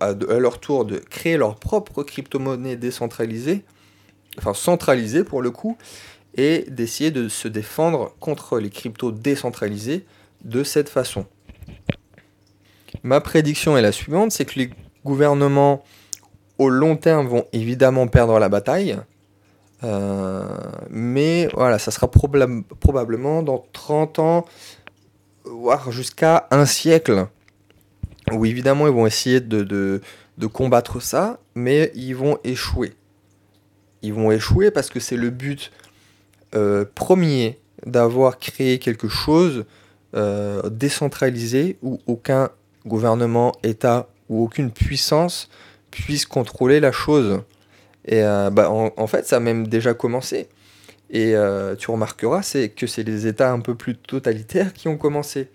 à, 0.00 0.12
leur 0.38 0.60
tour 0.60 0.84
de 0.84 0.98
créer 0.98 1.36
leur 1.36 1.56
propre 1.56 2.02
crypto-monnaie 2.02 2.76
décentralisée, 2.76 3.64
enfin 4.36 4.54
centralisée 4.54 5.24
pour 5.24 5.42
le 5.42 5.50
coup, 5.50 5.76
et 6.36 6.66
d'essayer 6.68 7.10
de 7.10 7.28
se 7.28 7.48
défendre 7.48 8.14
contre 8.20 8.58
les 8.58 8.70
cryptos 8.70 9.10
décentralisés 9.10 10.04
de 10.44 10.62
cette 10.62 10.90
façon. 10.90 11.24
Ma 13.02 13.20
prédiction 13.20 13.76
est 13.76 13.82
la 13.82 13.92
suivante, 13.92 14.32
c'est 14.32 14.44
que 14.44 14.58
les 14.58 14.70
gouvernements 15.04 15.82
au 16.58 16.68
long 16.68 16.96
terme 16.96 17.26
vont 17.26 17.44
évidemment 17.52 18.08
perdre 18.08 18.38
la 18.38 18.48
bataille, 18.48 18.98
euh, 19.84 20.44
mais 20.90 21.48
voilà, 21.54 21.78
ça 21.78 21.90
sera 21.90 22.10
probablement 22.10 23.42
dans 23.42 23.64
30 23.72 24.18
ans, 24.18 24.44
voire 25.44 25.92
jusqu'à 25.92 26.48
un 26.50 26.66
siècle, 26.66 27.26
où 28.32 28.44
évidemment 28.44 28.86
ils 28.86 28.92
vont 28.92 29.06
essayer 29.06 29.40
de, 29.40 29.62
de, 29.62 30.46
combattre 30.46 31.00
ça, 31.00 31.38
mais 31.54 31.92
ils 31.94 32.14
vont 32.14 32.38
échouer. 32.44 32.94
Ils 34.02 34.12
vont 34.12 34.30
échouer 34.30 34.70
parce 34.70 34.90
que 34.90 35.00
c'est 35.00 35.16
le 35.16 35.30
but 35.30 35.72
euh, 36.54 36.84
premier 36.94 37.58
d'avoir 37.86 38.38
créé 38.38 38.78
quelque 38.78 39.08
chose 39.08 39.64
euh, 40.14 40.68
décentralisé 40.70 41.78
où 41.82 42.00
aucun 42.06 42.50
gouvernement, 42.86 43.52
État 43.62 44.08
ou 44.28 44.44
aucune 44.44 44.70
puissance 44.70 45.48
puisse 45.90 46.26
contrôler 46.26 46.80
la 46.80 46.92
chose. 46.92 47.42
Et 48.04 48.22
euh, 48.22 48.50
bah, 48.50 48.70
en, 48.70 49.06
fait, 49.06 49.26
ça 49.26 49.36
a 49.36 49.40
même 49.40 49.66
déjà 49.66 49.94
commencé. 49.94 50.48
Et 51.10 51.34
euh, 51.34 51.74
tu 51.74 51.90
remarqueras 51.90 52.42
c'est 52.42 52.68
que 52.68 52.86
c'est 52.86 53.02
les 53.02 53.26
États 53.26 53.50
un 53.50 53.60
peu 53.60 53.74
plus 53.74 53.96
totalitaires 53.96 54.74
qui 54.74 54.88
ont 54.88 54.98
commencé, 54.98 55.48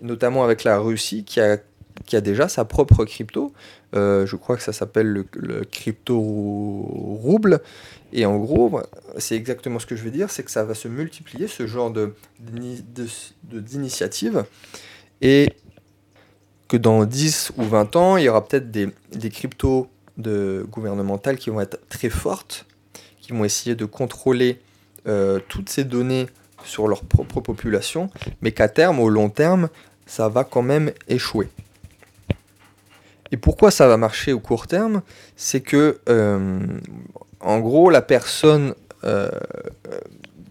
notamment 0.00 0.44
avec 0.44 0.62
la 0.62 0.78
Russie 0.78 1.24
qui 1.24 1.40
a, 1.40 1.58
qui 2.06 2.14
a 2.16 2.20
déjà 2.20 2.48
sa 2.48 2.64
propre 2.64 3.04
crypto. 3.04 3.52
Euh, 3.96 4.24
je 4.24 4.36
crois 4.36 4.56
que 4.56 4.62
ça 4.62 4.72
s'appelle 4.72 5.24
le, 5.32 5.64
crypto-rouble. 5.64 7.60
Et 8.12 8.24
en 8.24 8.38
gros, 8.38 8.80
c'est 9.18 9.36
exactement 9.36 9.78
ce 9.78 9.86
que 9.86 9.96
je 9.96 10.02
veux 10.02 10.10
dire, 10.10 10.30
c'est 10.30 10.42
que 10.42 10.50
ça 10.50 10.64
va 10.64 10.74
se 10.74 10.88
multiplier, 10.88 11.46
ce 11.48 11.66
genre 11.66 11.92
de, 11.92 12.14
d'initiative. 13.44 14.44
Et 15.22 15.52
que 16.70 16.76
dans 16.76 17.04
10 17.04 17.52
ou 17.56 17.64
20 17.64 17.96
ans, 17.96 18.16
il 18.16 18.24
y 18.24 18.28
aura 18.28 18.46
peut-être 18.46 18.70
des, 18.70 18.92
cryptos 19.28 19.90
de 20.18 20.64
gouvernementales 20.70 21.36
qui 21.36 21.50
vont 21.50 21.60
être 21.60 21.80
très 21.88 22.10
fortes, 22.10 22.64
qui 23.20 23.32
vont 23.32 23.44
essayer 23.44 23.74
de 23.74 23.84
contrôler 23.84 24.60
euh, 25.08 25.40
toutes 25.48 25.68
ces 25.68 25.82
données 25.82 26.26
sur 26.64 26.86
leur 26.86 27.02
propre 27.02 27.40
population, 27.40 28.08
mais 28.40 28.52
qu'à 28.52 28.68
terme, 28.68 29.00
au 29.00 29.08
long 29.08 29.30
terme, 29.30 29.68
ça 30.06 30.28
va 30.28 30.44
quand 30.44 30.62
même 30.62 30.92
échouer. 31.08 31.48
Et 33.32 33.36
pourquoi 33.36 33.72
ça 33.72 33.88
va 33.88 33.96
marcher 33.96 34.32
au 34.32 34.38
court 34.38 34.68
terme? 34.68 35.02
C'est 35.34 35.62
que, 35.62 35.98
euh, 36.08 36.60
en 37.40 37.58
gros, 37.58 37.90
la 37.90 38.02
personne 38.02 38.74
euh, 39.02 39.28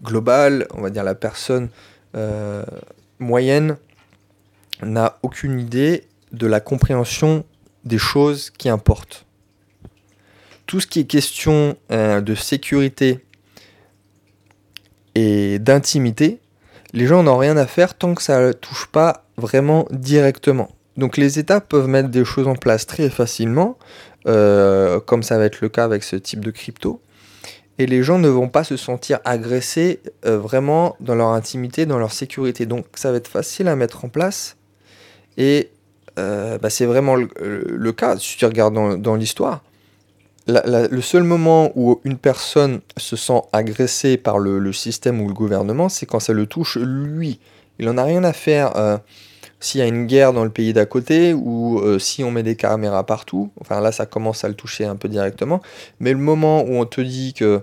globale, 0.02 0.66
on 0.74 0.82
va 0.82 0.90
dire 0.90 1.04
la 1.04 1.14
personne 1.14 1.70
moyenne, 3.18 3.78
n'a 4.82 5.18
aucune 5.22 5.60
idée 5.60 6.04
de 6.32 6.46
la 6.46 6.60
compréhension 6.60 7.44
des 7.84 7.98
choses 7.98 8.50
qui 8.50 8.68
importent 8.68 9.26
tout 10.70 10.78
ce 10.78 10.86
qui 10.86 11.00
est 11.00 11.04
question 11.04 11.76
euh, 11.90 12.20
de 12.20 12.36
sécurité 12.36 13.26
et 15.16 15.58
d'intimité, 15.58 16.38
les 16.92 17.08
gens 17.08 17.24
n'ont 17.24 17.38
rien 17.38 17.56
à 17.56 17.66
faire 17.66 17.98
tant 17.98 18.14
que 18.14 18.22
ça 18.22 18.40
ne 18.40 18.52
touche 18.52 18.86
pas 18.86 19.24
vraiment 19.36 19.88
directement. 19.90 20.70
Donc 20.96 21.16
les 21.16 21.40
États 21.40 21.60
peuvent 21.60 21.88
mettre 21.88 22.08
des 22.08 22.24
choses 22.24 22.46
en 22.46 22.54
place 22.54 22.86
très 22.86 23.10
facilement, 23.10 23.78
euh, 24.28 25.00
comme 25.00 25.24
ça 25.24 25.38
va 25.38 25.46
être 25.46 25.60
le 25.60 25.68
cas 25.68 25.82
avec 25.82 26.04
ce 26.04 26.14
type 26.14 26.44
de 26.44 26.52
crypto, 26.52 27.02
et 27.78 27.86
les 27.86 28.04
gens 28.04 28.20
ne 28.20 28.28
vont 28.28 28.48
pas 28.48 28.62
se 28.62 28.76
sentir 28.76 29.18
agressés 29.24 29.98
euh, 30.24 30.38
vraiment 30.38 30.94
dans 31.00 31.16
leur 31.16 31.30
intimité, 31.30 31.84
dans 31.84 31.98
leur 31.98 32.12
sécurité. 32.12 32.64
Donc 32.64 32.86
ça 32.94 33.10
va 33.10 33.16
être 33.16 33.26
facile 33.26 33.66
à 33.66 33.74
mettre 33.74 34.04
en 34.04 34.08
place, 34.08 34.56
et 35.36 35.72
bah, 36.16 36.70
c'est 36.70 36.86
vraiment 36.86 37.16
le, 37.16 37.92
cas, 37.92 38.16
si 38.18 38.36
tu 38.36 38.44
regardes 38.44 39.00
dans 39.00 39.14
l'histoire 39.16 39.62
le 40.50 41.00
seul 41.00 41.22
moment 41.22 41.72
où 41.74 42.00
une 42.04 42.18
personne 42.18 42.80
se 42.96 43.16
sent 43.16 43.42
agressée 43.52 44.16
par 44.16 44.38
le, 44.38 44.72
système 44.72 45.20
ou 45.20 45.28
le 45.28 45.34
gouvernement, 45.34 45.88
c'est 45.88 46.06
quand 46.06 46.20
ça 46.20 46.32
le 46.32 46.46
touche 46.46 46.76
lui. 46.78 47.40
Il 47.78 47.86
n'en 47.86 47.96
a 47.96 48.04
rien 48.04 48.24
à 48.24 48.32
faire 48.32 48.76
euh, 48.76 48.98
s'il 49.58 49.80
y 49.80 49.82
a 49.82 49.86
une 49.86 50.06
guerre 50.06 50.32
dans 50.32 50.44
le 50.44 50.50
pays 50.50 50.72
d'à 50.72 50.86
côté 50.86 51.32
ou 51.34 51.80
euh, 51.80 51.98
si 51.98 52.22
on 52.24 52.30
met 52.30 52.42
des 52.42 52.56
caméras 52.56 53.04
partout. 53.04 53.50
Enfin 53.60 53.80
là, 53.80 53.92
ça 53.92 54.06
commence 54.06 54.44
à 54.44 54.48
le 54.48 54.54
toucher 54.54 54.84
un 54.84 54.96
peu 54.96 55.08
directement. 55.08 55.60
Mais 55.98 56.12
le 56.12 56.18
moment 56.18 56.62
où 56.62 56.74
on 56.74 56.84
te 56.84 57.00
dit 57.00 57.32
que, 57.34 57.62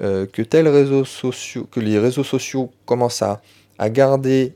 euh, 0.00 0.26
que, 0.26 0.42
tel 0.42 0.68
réseau 0.68 1.04
sociaux, 1.04 1.66
que 1.70 1.80
les 1.80 1.98
réseaux 1.98 2.24
sociaux 2.24 2.70
commencent 2.86 3.22
à, 3.22 3.40
à 3.78 3.90
garder 3.90 4.54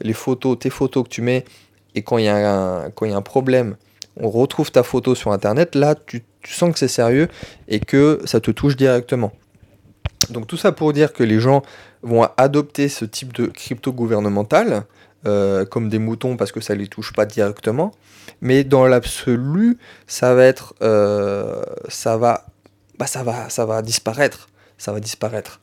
les 0.00 0.12
photos, 0.12 0.56
tes 0.60 0.70
photos 0.70 1.02
que 1.02 1.08
tu 1.08 1.22
mets, 1.22 1.44
et 1.94 2.02
quand 2.02 2.18
il 2.18 2.24
y, 2.24 2.28
a 2.28 2.90
un 3.00 3.22
problème, 3.22 3.76
on 4.16 4.30
retrouve 4.30 4.70
ta 4.70 4.82
photo 4.82 5.14
sur 5.14 5.32
Internet, 5.32 5.74
là, 5.74 5.94
tu, 5.94 6.22
sens 6.44 6.72
que 6.72 6.78
c'est 6.78 6.88
sérieux 6.88 7.28
et 7.68 7.80
que 7.80 8.20
ça 8.24 8.40
te 8.40 8.50
touche 8.50 8.76
directement. 8.76 9.32
Donc 10.30 10.46
tout 10.46 10.56
ça 10.56 10.72
pour 10.72 10.92
dire 10.92 11.12
que 11.12 11.22
les 11.22 11.40
gens 11.40 11.62
vont 12.02 12.28
adopter 12.36 12.88
ce 12.88 13.04
type 13.04 13.32
de 13.32 13.46
crypto 13.46 13.92
gouvernemental 13.92 14.84
euh, 15.26 15.64
comme 15.64 15.88
des 15.88 15.98
moutons 15.98 16.36
parce 16.36 16.50
que 16.50 16.60
ça 16.60 16.74
les 16.74 16.88
touche 16.88 17.12
pas 17.12 17.26
directement, 17.26 17.92
mais 18.40 18.64
dans 18.64 18.86
l'absolu, 18.86 19.78
ça 20.06 20.34
va 20.34 20.44
être, 20.44 20.74
euh, 20.82 21.62
ça 21.88 22.16
va, 22.16 22.46
bah 22.98 23.06
ça 23.06 23.22
va, 23.22 23.48
ça 23.48 23.64
va 23.64 23.82
disparaître, 23.82 24.48
ça 24.78 24.92
va 24.92 24.98
disparaître. 24.98 25.60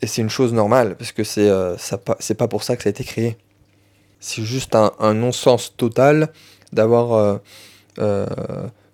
Et 0.00 0.06
c'est 0.06 0.22
une 0.22 0.30
chose 0.30 0.52
normale 0.54 0.96
parce 0.96 1.12
que 1.12 1.24
c'est, 1.24 1.48
euh, 1.48 1.76
pas 2.38 2.48
pour 2.48 2.62
ça 2.62 2.76
que 2.76 2.82
ça 2.82 2.88
a 2.88 2.90
été 2.90 3.04
créé. 3.04 3.36
C'est 4.26 4.42
juste 4.42 4.74
un, 4.74 5.14
non-sens 5.14 5.76
total 5.76 6.32
d'avoir 6.72 7.40
euh, 8.00 8.26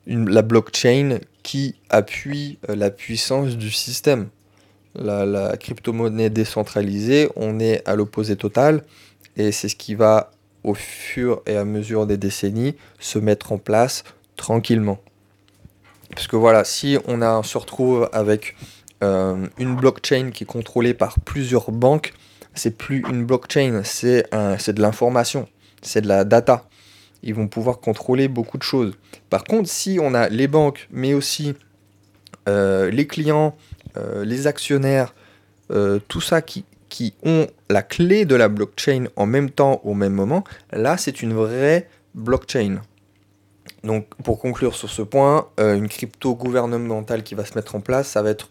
la 0.06 0.42
blockchain 0.42 1.20
qui 1.42 1.74
appuie 1.88 2.58
euh, 2.68 2.76
la 2.76 2.90
puissance 2.90 3.56
du 3.56 3.70
système. 3.70 4.28
La, 4.94 5.56
crypto-monnaie 5.56 6.28
décentralisée, 6.28 7.30
on 7.36 7.60
est 7.60 7.82
à 7.88 7.96
l'opposé 7.96 8.36
total 8.36 8.84
et 9.38 9.52
c'est 9.52 9.70
ce 9.70 9.76
qui 9.76 9.94
va 9.94 10.32
au 10.64 10.74
fur 10.74 11.40
et 11.46 11.56
à 11.56 11.64
mesure 11.64 12.06
des 12.06 12.18
décennies 12.18 12.74
se 12.98 13.18
mettre 13.18 13.52
en 13.52 13.58
place 13.58 14.04
tranquillement. 14.36 14.98
Parce 16.10 16.26
que 16.26 16.36
voilà, 16.36 16.64
si 16.64 16.98
on, 17.06 17.42
se 17.42 17.56
retrouve 17.56 18.10
avec 18.12 18.54
euh, 19.02 19.46
une 19.56 19.76
blockchain 19.76 20.30
qui 20.30 20.44
est 20.44 20.46
contrôlée 20.46 20.92
par 20.92 21.18
plusieurs 21.20 21.72
banques, 21.72 22.12
c'est 22.54 22.76
plus 22.76 23.04
une 23.08 23.24
blockchain, 23.24 23.82
c'est 23.84 24.24
de 24.32 24.80
l'information, 24.80 25.48
c'est 25.82 26.02
de 26.02 26.08
la 26.08 26.24
data 26.24 26.68
ils 27.22 27.34
vont 27.34 27.48
pouvoir 27.48 27.80
contrôler 27.80 28.28
beaucoup 28.28 28.58
de 28.58 28.62
choses. 28.62 28.94
Par 29.30 29.44
contre, 29.44 29.68
si 29.68 29.98
on 30.00 30.14
a 30.14 30.28
les 30.28 30.48
banques, 30.48 30.88
mais 30.90 31.14
aussi 31.14 31.54
euh, 32.48 32.90
les 32.90 33.06
clients, 33.06 33.56
euh, 33.96 34.24
les 34.24 34.46
actionnaires, 34.46 35.14
euh, 35.70 36.00
tout 36.08 36.20
ça 36.20 36.42
qui, 36.42 36.64
qui 36.88 37.14
ont 37.24 37.46
la 37.70 37.82
clé 37.82 38.24
de 38.24 38.34
la 38.34 38.48
blockchain 38.48 39.06
en 39.16 39.26
même 39.26 39.50
temps, 39.50 39.80
au 39.84 39.94
même 39.94 40.12
moment, 40.12 40.44
là, 40.72 40.96
c'est 40.96 41.22
une 41.22 41.32
vraie 41.32 41.88
blockchain. 42.14 42.82
Donc, 43.84 44.06
pour 44.22 44.38
conclure 44.38 44.74
sur 44.74 44.90
ce 44.90 45.02
point, 45.02 45.48
une 45.58 45.88
crypto 45.88 46.36
gouvernementale 46.36 47.22
qui 47.24 47.34
va 47.34 47.44
se 47.44 47.54
mettre 47.54 47.74
en 47.74 47.80
place, 47.80 48.08
ça 48.08 48.22
va 48.22 48.30
être 48.30 48.50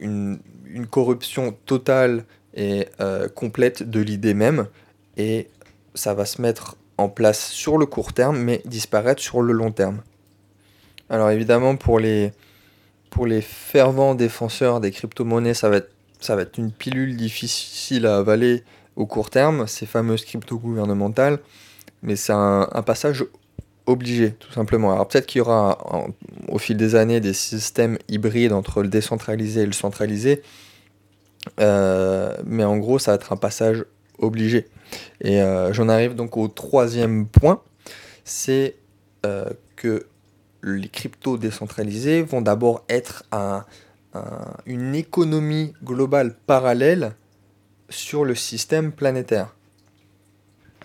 une, 0.00 0.40
une, 0.66 0.86
corruption 0.86 1.54
totale 1.64 2.24
et 2.54 2.86
complète 3.34 3.82
de 3.82 4.00
l'idée 4.00 4.34
même, 4.34 4.66
et 5.16 5.48
ça 5.94 6.14
va 6.14 6.24
se 6.24 6.40
mettre 6.40 6.76
en 6.98 7.08
place 7.08 7.50
sur 7.50 7.78
le 7.78 7.86
court 7.86 8.12
terme, 8.12 8.38
mais 8.38 8.62
disparaître 8.64 9.22
sur 9.22 9.42
le 9.42 9.52
long 9.52 9.72
terme. 9.72 10.02
Alors 11.10 11.30
évidemment, 11.30 11.76
pour 11.76 11.98
les, 11.98 12.32
pour 13.10 13.26
les 13.26 13.42
fervents 13.42 14.14
défenseurs 14.14 14.80
des 14.80 14.90
crypto-monnaies, 14.90 15.54
ça 15.54 15.68
va, 15.68 15.76
être, 15.76 15.90
ça 16.20 16.36
va 16.36 16.42
être 16.42 16.58
une 16.58 16.72
pilule 16.72 17.16
difficile 17.16 18.06
à 18.06 18.16
avaler 18.16 18.64
au 18.96 19.06
court 19.06 19.30
terme, 19.30 19.66
ces 19.66 19.86
fameuses 19.86 20.24
crypto 20.24 20.58
gouvernementales, 20.58 21.38
mais 22.02 22.16
c'est 22.16 22.32
un, 22.32 22.66
passage 22.84 23.24
obligé, 23.86 24.32
tout 24.32 24.52
simplement. 24.52 24.92
Alors 24.92 25.08
peut-être 25.08 25.26
qu'il 25.26 25.40
y 25.40 25.42
aura 25.42 25.78
au 26.48 26.58
fil 26.58 26.76
des 26.76 26.94
années 26.94 27.20
des 27.20 27.32
systèmes 27.32 27.98
hybrides 28.08 28.52
entre 28.52 28.82
le 28.82 28.88
décentralisé 28.88 29.62
et 29.62 29.66
le 29.66 29.72
centralisé, 29.72 30.40
euh, 30.40 30.71
mais 31.58 32.64
en 32.64 32.76
gros, 32.78 32.98
ça 32.98 33.12
va 33.12 33.14
être 33.16 33.32
un 33.32 33.36
passage 33.36 33.84
obligé. 34.18 34.68
Et 35.20 35.40
euh, 35.42 35.72
j'en 35.72 35.88
arrive 35.88 36.14
donc 36.14 36.36
au 36.36 36.48
troisième 36.48 37.26
point, 37.26 37.62
c'est 38.24 38.76
euh, 39.26 39.50
que 39.76 40.06
les 40.62 40.88
cryptos 40.88 41.38
décentralisés 41.38 42.22
vont 42.22 42.40
d'abord 42.40 42.84
être 42.88 43.24
une 44.66 44.94
économie 44.94 45.72
globale 45.82 46.36
parallèle 46.46 47.14
sur 47.88 48.24
le 48.24 48.34
système 48.34 48.92
planétaire. 48.92 49.56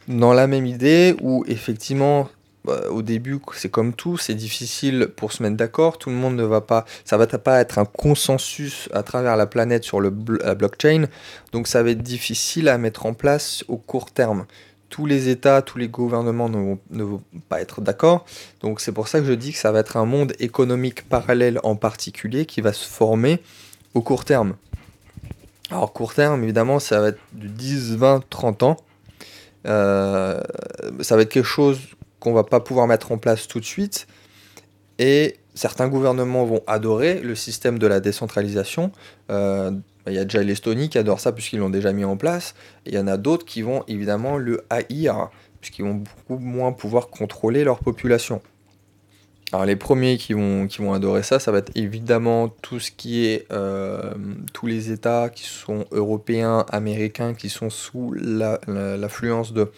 Dans 0.08 0.34
la 0.34 0.48
même 0.48 0.66
idée 0.66 1.16
où 1.22 1.44
effectivement, 1.48 2.30
bah, 2.68 2.90
au 2.90 3.02
début, 3.02 3.40
c'est 3.54 3.72
comme 3.72 3.94
tout, 3.94 4.18
c'est 4.18 4.34
difficile 4.34 5.08
pour 5.16 5.32
se 5.32 5.42
mettre 5.42 5.56
d'accord. 5.56 5.98
Tout 5.98 6.10
le 6.10 6.18
monde 6.18 6.36
ne 6.36 6.44
va 6.44 6.60
pas, 6.60 6.84
ça 7.06 7.16
va 7.16 7.26
pas 7.26 7.62
être 7.62 7.80
un 7.80 7.86
consensus 7.86 8.90
à 8.92 9.04
travers 9.04 9.38
la 9.38 9.48
planète 9.48 9.86
sur 9.86 10.02
le, 10.02 10.14
la 10.44 10.54
blockchain. 10.54 11.06
Donc 11.54 11.70
ça 11.70 11.82
va 11.82 11.92
être 11.92 12.02
difficile 12.04 12.68
à 12.68 12.78
mettre 12.78 13.06
en 13.06 13.14
place 13.14 13.64
au 13.70 13.78
court 13.78 14.12
terme. 14.12 14.46
Tous 14.90 15.06
les 15.06 15.30
États, 15.30 15.62
tous 15.62 15.78
les 15.78 15.88
gouvernements 15.88 16.50
ne 16.50 16.58
vont, 16.58 16.80
ne 16.92 17.04
vont 17.04 17.22
pas 17.48 17.62
être 17.62 17.80
d'accord. 17.80 18.26
Donc 18.60 18.82
c'est 18.82 18.92
pour 18.92 19.08
ça 19.08 19.22
que 19.22 19.26
je 19.26 19.34
dis 19.34 19.54
que 19.54 19.60
ça 19.60 19.72
va 19.72 19.80
être 19.80 19.96
un 19.96 20.06
monde 20.06 20.34
économique 20.40 21.08
parallèle 21.08 21.62
en 21.64 21.78
particulier 21.78 22.46
qui 22.46 22.60
va 22.60 22.74
se 22.74 22.86
former 22.86 23.42
au 23.94 24.02
court 24.02 24.26
terme. 24.26 24.58
Alors 25.72 25.94
court 25.94 26.14
terme, 26.14 26.44
évidemment, 26.44 26.80
ça 26.80 27.00
va 27.00 27.08
être 27.10 27.20
du 27.32 27.48
10, 27.48 27.96
20, 27.96 28.24
30 28.30 28.64
ans. 28.64 28.78
Euh, 29.66 30.42
ça 31.00 31.16
va 31.16 31.22
être 31.22 31.30
quelque 31.30 31.46
chose 31.46 31.80
qu'on 32.20 32.34
va 32.34 32.44
pas 32.44 32.60
pouvoir 32.60 32.88
mettre 32.88 33.12
en 33.12 33.18
place 33.18 33.48
tout 33.48 33.60
de 33.60 33.66
suite. 33.66 34.08
Et 35.00 35.38
certains 35.54 35.88
gouvernements 35.88 36.46
vont 36.46 36.62
adorer 36.68 37.20
le 37.22 37.36
système 37.36 37.80
de 37.80 37.88
la 37.88 38.00
décentralisation. 38.00 38.92
Euh, 39.30 39.72
il 40.08 40.14
y 40.14 40.20
a 40.20 40.24
déjà 40.24 40.42
l'Estonie 40.42 40.90
qui 40.90 40.98
adore 40.98 41.20
ça 41.20 41.32
puisqu'ils 41.32 41.60
l'ont 41.60 41.70
déjà 41.70 41.92
mis 41.92 42.06
en 42.06 42.18
place. 42.18 42.56
Et 42.86 42.92
il 42.92 42.96
y 42.96 43.00
en 43.00 43.08
a 43.08 43.18
d'autres 43.18 43.46
qui 43.46 43.62
vont 43.62 43.84
évidemment 43.88 44.38
le 44.38 44.66
haïr 44.70 45.30
puisqu'ils 45.60 45.84
vont 45.84 45.96
beaucoup 45.96 46.40
moins 46.40 46.72
pouvoir 46.72 47.10
contrôler 47.10 47.64
leur 47.64 47.80
population. 47.80 48.42
Alors 49.54 49.66
les 49.66 49.78
premiers 49.78 50.18
qui 50.18 50.34
vont, 50.34 50.68
qui 50.68 50.80
vont 50.80 50.94
adorer 50.94 51.24
ça, 51.24 51.40
ça 51.40 51.52
va 51.52 51.60
être 51.60 51.72
évidemment 51.76 52.50
tout 52.50 52.80
ce 52.80 52.92
qui 52.92 53.26
est 53.26 53.46
euh, 53.52 54.14
tous 54.54 54.68
les 54.68 54.92
États 54.92 55.30
qui 55.30 55.44
sont 55.44 55.86
européens, 55.92 56.66
américains, 56.70 57.34
qui 57.34 57.50
sont 57.50 57.70
sous 57.70 58.14
l'influence 58.14 59.54
de 59.54 59.72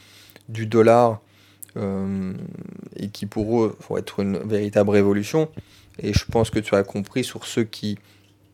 du 0.47 0.65
dollar 0.65 1.21
euh, 1.77 2.33
et 2.95 3.09
qui 3.09 3.25
pour 3.25 3.63
eux 3.63 3.77
vont 3.87 3.97
être 3.97 4.19
une 4.19 4.37
véritable 4.37 4.89
révolution. 4.89 5.49
Et 5.99 6.13
je 6.13 6.25
pense 6.25 6.49
que 6.49 6.59
tu 6.59 6.75
as 6.75 6.83
compris 6.83 7.23
sur 7.23 7.45
ceux 7.45 7.63
qui 7.63 7.97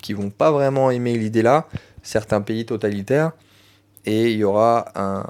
qui 0.02 0.14
vont 0.14 0.30
pas 0.30 0.52
vraiment 0.52 0.92
aimer 0.92 1.18
l'idée 1.18 1.42
là, 1.42 1.68
certains 2.04 2.42
pays 2.42 2.64
totalitaires, 2.66 3.32
et 4.06 4.32
il 4.32 4.38
y 4.38 4.44
aura 4.44 4.92
un, 4.94 5.26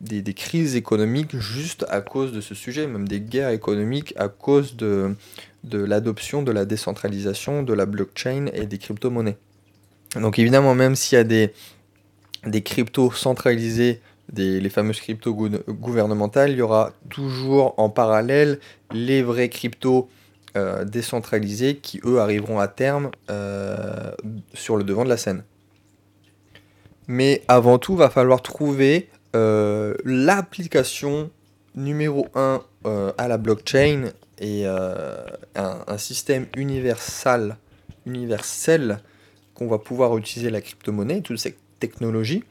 des, 0.00 0.34
crises 0.34 0.76
économiques 0.76 1.38
juste 1.38 1.86
à 1.88 2.02
cause 2.02 2.32
de 2.32 2.42
ce 2.42 2.54
sujet, 2.54 2.86
même 2.86 3.08
des 3.08 3.20
guerres 3.20 3.50
économiques 3.50 4.12
à 4.16 4.28
cause 4.28 4.76
de, 4.76 5.14
de 5.64 5.78
l'adoption 5.78 6.42
de 6.42 6.52
la 6.52 6.66
décentralisation, 6.66 7.62
de 7.62 7.72
la 7.72 7.86
blockchain 7.86 8.46
et 8.52 8.66
des 8.66 8.76
crypto-monnaies. 8.76 9.38
Donc 10.16 10.38
évidemment, 10.38 10.74
même 10.74 10.96
s'il 10.96 11.16
y 11.16 11.20
a 11.20 11.24
des, 11.24 11.52
des 12.44 12.62
cryptos 12.62 13.12
centralisés, 13.12 14.00
des, 14.32 14.60
les 14.60 14.70
fameuses 14.70 15.00
cryptos 15.00 15.34
gouvernementales, 15.34 16.50
il 16.50 16.58
y 16.58 16.62
aura 16.62 16.92
toujours 17.08 17.74
en 17.78 17.90
parallèle 17.90 18.58
les 18.92 19.22
vrais 19.22 19.48
cryptos 19.48 20.08
euh, 20.56 20.84
décentralisés 20.84 21.76
qui, 21.76 22.00
eux, 22.04 22.20
arriveront 22.20 22.58
à 22.58 22.68
terme 22.68 23.10
euh, 23.30 24.10
sur 24.54 24.76
le 24.76 24.84
devant 24.84 25.04
de 25.04 25.08
la 25.08 25.16
scène. 25.16 25.44
Mais 27.06 27.42
avant 27.48 27.78
tout, 27.78 27.96
va 27.96 28.10
falloir 28.10 28.42
trouver 28.42 29.08
euh, 29.36 29.94
l'application 30.04 31.30
numéro 31.74 32.26
1 32.34 32.62
euh, 32.86 33.12
à 33.16 33.28
la 33.28 33.38
blockchain 33.38 34.10
euh, 34.42 35.24
un, 35.54 35.98
système 35.98 36.46
universal, 36.56 37.56
universel 38.06 39.00
qu'on 39.54 39.68
va 39.68 39.78
pouvoir 39.78 40.16
utiliser 40.16 40.50
la 40.50 40.60
crypto-monnaie, 40.60 41.20
toute 41.20 41.38
cette 41.38 41.58
technologie. 41.78 42.44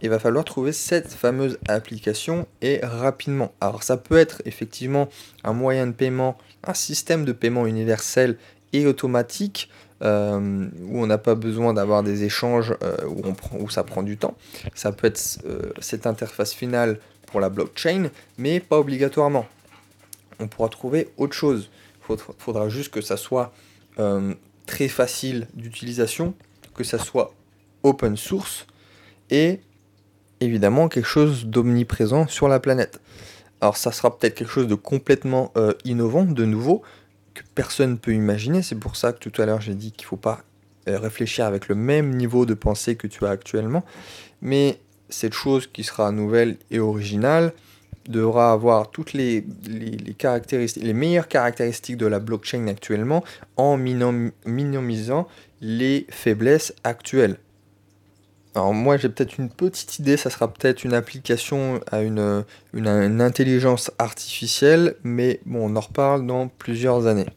Il 0.00 0.08
va 0.08 0.18
falloir 0.18 0.44
trouver 0.44 0.72
cette 0.72 1.12
fameuse 1.12 1.58
application 1.68 2.46
et 2.62 2.80
rapidement. 2.82 3.52
Alors 3.60 3.82
ça 3.82 3.96
peut 3.96 4.16
être 4.16 4.42
effectivement 4.46 5.08
un 5.44 5.52
moyen 5.52 5.86
de 5.86 5.92
paiement, 5.92 6.38
un 6.64 6.74
système 6.74 7.24
de 7.24 7.32
paiement 7.32 7.66
universel 7.66 8.38
et 8.72 8.86
automatique 8.86 9.68
euh, 10.02 10.68
où 10.86 11.00
on 11.00 11.06
n'a 11.06 11.18
pas 11.18 11.36
besoin 11.36 11.74
d'avoir 11.74 12.02
des 12.02 12.24
échanges 12.24 12.74
euh, 12.82 12.96
où, 13.06 13.20
on 13.24 13.34
prend, 13.34 13.58
où 13.58 13.70
ça 13.70 13.84
prend 13.84 14.02
du 14.02 14.16
temps. 14.16 14.36
Ça 14.74 14.90
peut 14.90 15.06
être 15.06 15.38
euh, 15.44 15.72
cette 15.80 16.06
interface 16.06 16.52
finale 16.52 16.98
pour 17.26 17.40
la 17.40 17.50
blockchain, 17.50 18.10
mais 18.38 18.58
pas 18.58 18.78
obligatoirement. 18.78 19.46
On 20.40 20.48
pourra 20.48 20.68
trouver 20.70 21.10
autre 21.18 21.34
chose. 21.34 21.70
Il 22.10 22.16
faudra 22.38 22.68
juste 22.68 22.92
que 22.92 23.00
ça 23.00 23.16
soit 23.16 23.52
très 24.66 24.88
facile 24.88 25.46
d'utilisation, 25.54 26.34
que 26.74 26.82
ça 26.82 26.98
soit 26.98 27.32
open 27.84 28.16
source 28.16 28.66
et 29.30 29.60
évidemment 30.44 30.88
quelque 30.88 31.08
chose 31.08 31.46
d'omniprésent 31.46 32.26
sur 32.28 32.48
la 32.48 32.60
planète. 32.60 33.00
Alors 33.60 33.76
ça 33.76 33.92
sera 33.92 34.16
peut-être 34.16 34.34
quelque 34.34 34.50
chose 34.50 34.66
de 34.66 34.74
complètement 34.74 35.52
innovant, 35.84 36.24
de 36.24 36.44
nouveau, 36.44 36.82
que 37.34 37.42
personne 37.54 37.92
ne 37.92 37.96
peut 37.96 38.12
imaginer. 38.12 38.62
C'est 38.62 38.76
pour 38.76 38.96
ça 38.96 39.12
que 39.12 39.18
tout 39.18 39.40
à 39.40 39.46
l'heure 39.46 39.60
j'ai 39.60 39.74
dit 39.74 39.92
qu'il 39.92 40.04
ne 40.06 40.08
faut 40.08 40.16
pas 40.16 40.42
euh, 40.88 40.98
réfléchir 40.98 41.46
avec 41.46 41.68
le 41.68 41.76
même 41.76 42.10
niveau 42.10 42.44
de 42.44 42.54
pensée 42.54 42.96
que 42.96 43.06
tu 43.06 43.24
as 43.24 43.30
actuellement. 43.30 43.84
Mais 44.40 44.80
cette 45.10 45.32
chose 45.32 45.68
qui 45.68 45.84
sera 45.84 46.10
nouvelle 46.10 46.56
et 46.72 46.80
originale 46.80 47.52
devra 48.08 48.50
avoir 48.50 48.90
toutes 48.90 49.12
les, 49.12 49.44
caractéristiques, 50.18 50.82
les 50.82 50.92
meilleures 50.92 51.28
caractéristiques 51.28 51.98
de 51.98 52.06
la 52.06 52.18
blockchain 52.18 52.66
actuellement 52.66 53.22
en 53.56 53.76
minimisant 53.76 55.28
les 55.60 56.04
faiblesses 56.10 56.74
actuelles. 56.82 57.36
Alors 58.54 58.74
moi 58.74 58.98
j'ai 58.98 59.08
peut-être 59.08 59.38
une 59.38 59.48
petite 59.48 59.98
idée, 59.98 60.18
ça 60.18 60.28
sera 60.28 60.52
peut-être 60.52 60.84
une 60.84 60.92
application 60.92 61.80
à 61.90 62.02
une, 62.02 62.44
une, 62.74 63.20
intelligence 63.20 63.90
artificielle, 63.98 64.96
mais 65.04 65.40
bon, 65.46 65.70
on 65.70 65.76
en 65.76 65.80
reparle 65.80 66.26
dans 66.26 66.48
plusieurs 66.48 67.06
années. 67.06 67.28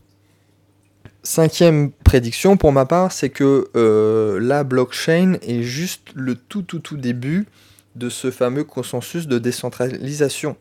Cinquième 1.23 1.91
prédiction 1.91 2.57
pour 2.57 2.73
ma 2.73 2.85
part, 2.85 3.13
c'est 3.13 3.29
que 3.29 3.69
euh, 3.75 4.39
la 4.41 4.63
blockchain 4.63 5.37
est 5.41 5.63
juste 5.63 6.09
le 6.15 6.35
tout 6.35 6.63
tout 6.63 6.79
tout 6.79 6.97
début 6.97 7.47
de 7.95 8.09
ce 8.09 8.29
fameux 8.29 8.65
consensus 8.65 9.25
de 9.27 9.39
décentralisation. 9.39 10.57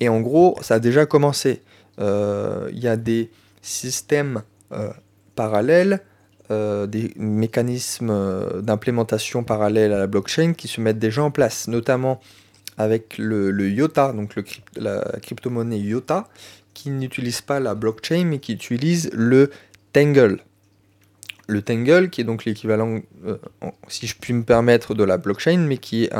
Et 0.00 0.08
en 0.08 0.20
gros, 0.20 0.56
ça 0.62 0.74
a 0.74 0.78
déjà 0.78 1.04
commencé. 1.04 1.62
Euh, 1.98 2.70
il 2.72 2.78
y 2.78 2.88
a 2.88 2.96
des 2.96 3.30
systèmes 3.60 4.42
euh, 4.72 4.90
parallèles 5.34 6.00
euh, 6.50 6.86
des 6.86 7.12
mécanismes 7.16 8.08
euh, 8.08 8.62
d'implémentation 8.62 9.44
parallèles 9.44 9.92
à 9.92 9.98
la 9.98 10.06
blockchain 10.06 10.54
qui 10.54 10.66
se 10.66 10.80
mettent 10.80 10.98
déjà 10.98 11.22
en 11.22 11.30
place, 11.30 11.68
notamment 11.68 12.22
avec 12.78 13.18
le, 13.18 13.68
IOTA, 13.68 14.14
donc 14.14 14.34
la 14.74 15.04
crypto-monnaie 15.20 15.78
IOTA, 15.78 16.26
qui 16.72 16.88
n'utilise 16.88 17.42
pas 17.42 17.60
la 17.60 17.74
blockchain 17.74 18.24
mais 18.24 18.38
qui 18.38 18.54
utilise 18.54 19.10
le 19.12 19.50
Tangle. 19.92 20.40
Le 21.48 21.60
Tangle, 21.60 22.08
qui 22.08 22.22
est 22.22 22.24
donc 22.24 22.46
l'équivalent, 22.46 23.00
euh, 23.26 23.36
si 23.88 24.06
je 24.06 24.16
puis 24.18 24.32
me 24.32 24.42
permettre, 24.42 24.94
de 24.94 25.04
la 25.04 25.18
blockchain, 25.18 25.58
mais 25.58 25.76
qui 25.76 26.04
est 26.04 26.12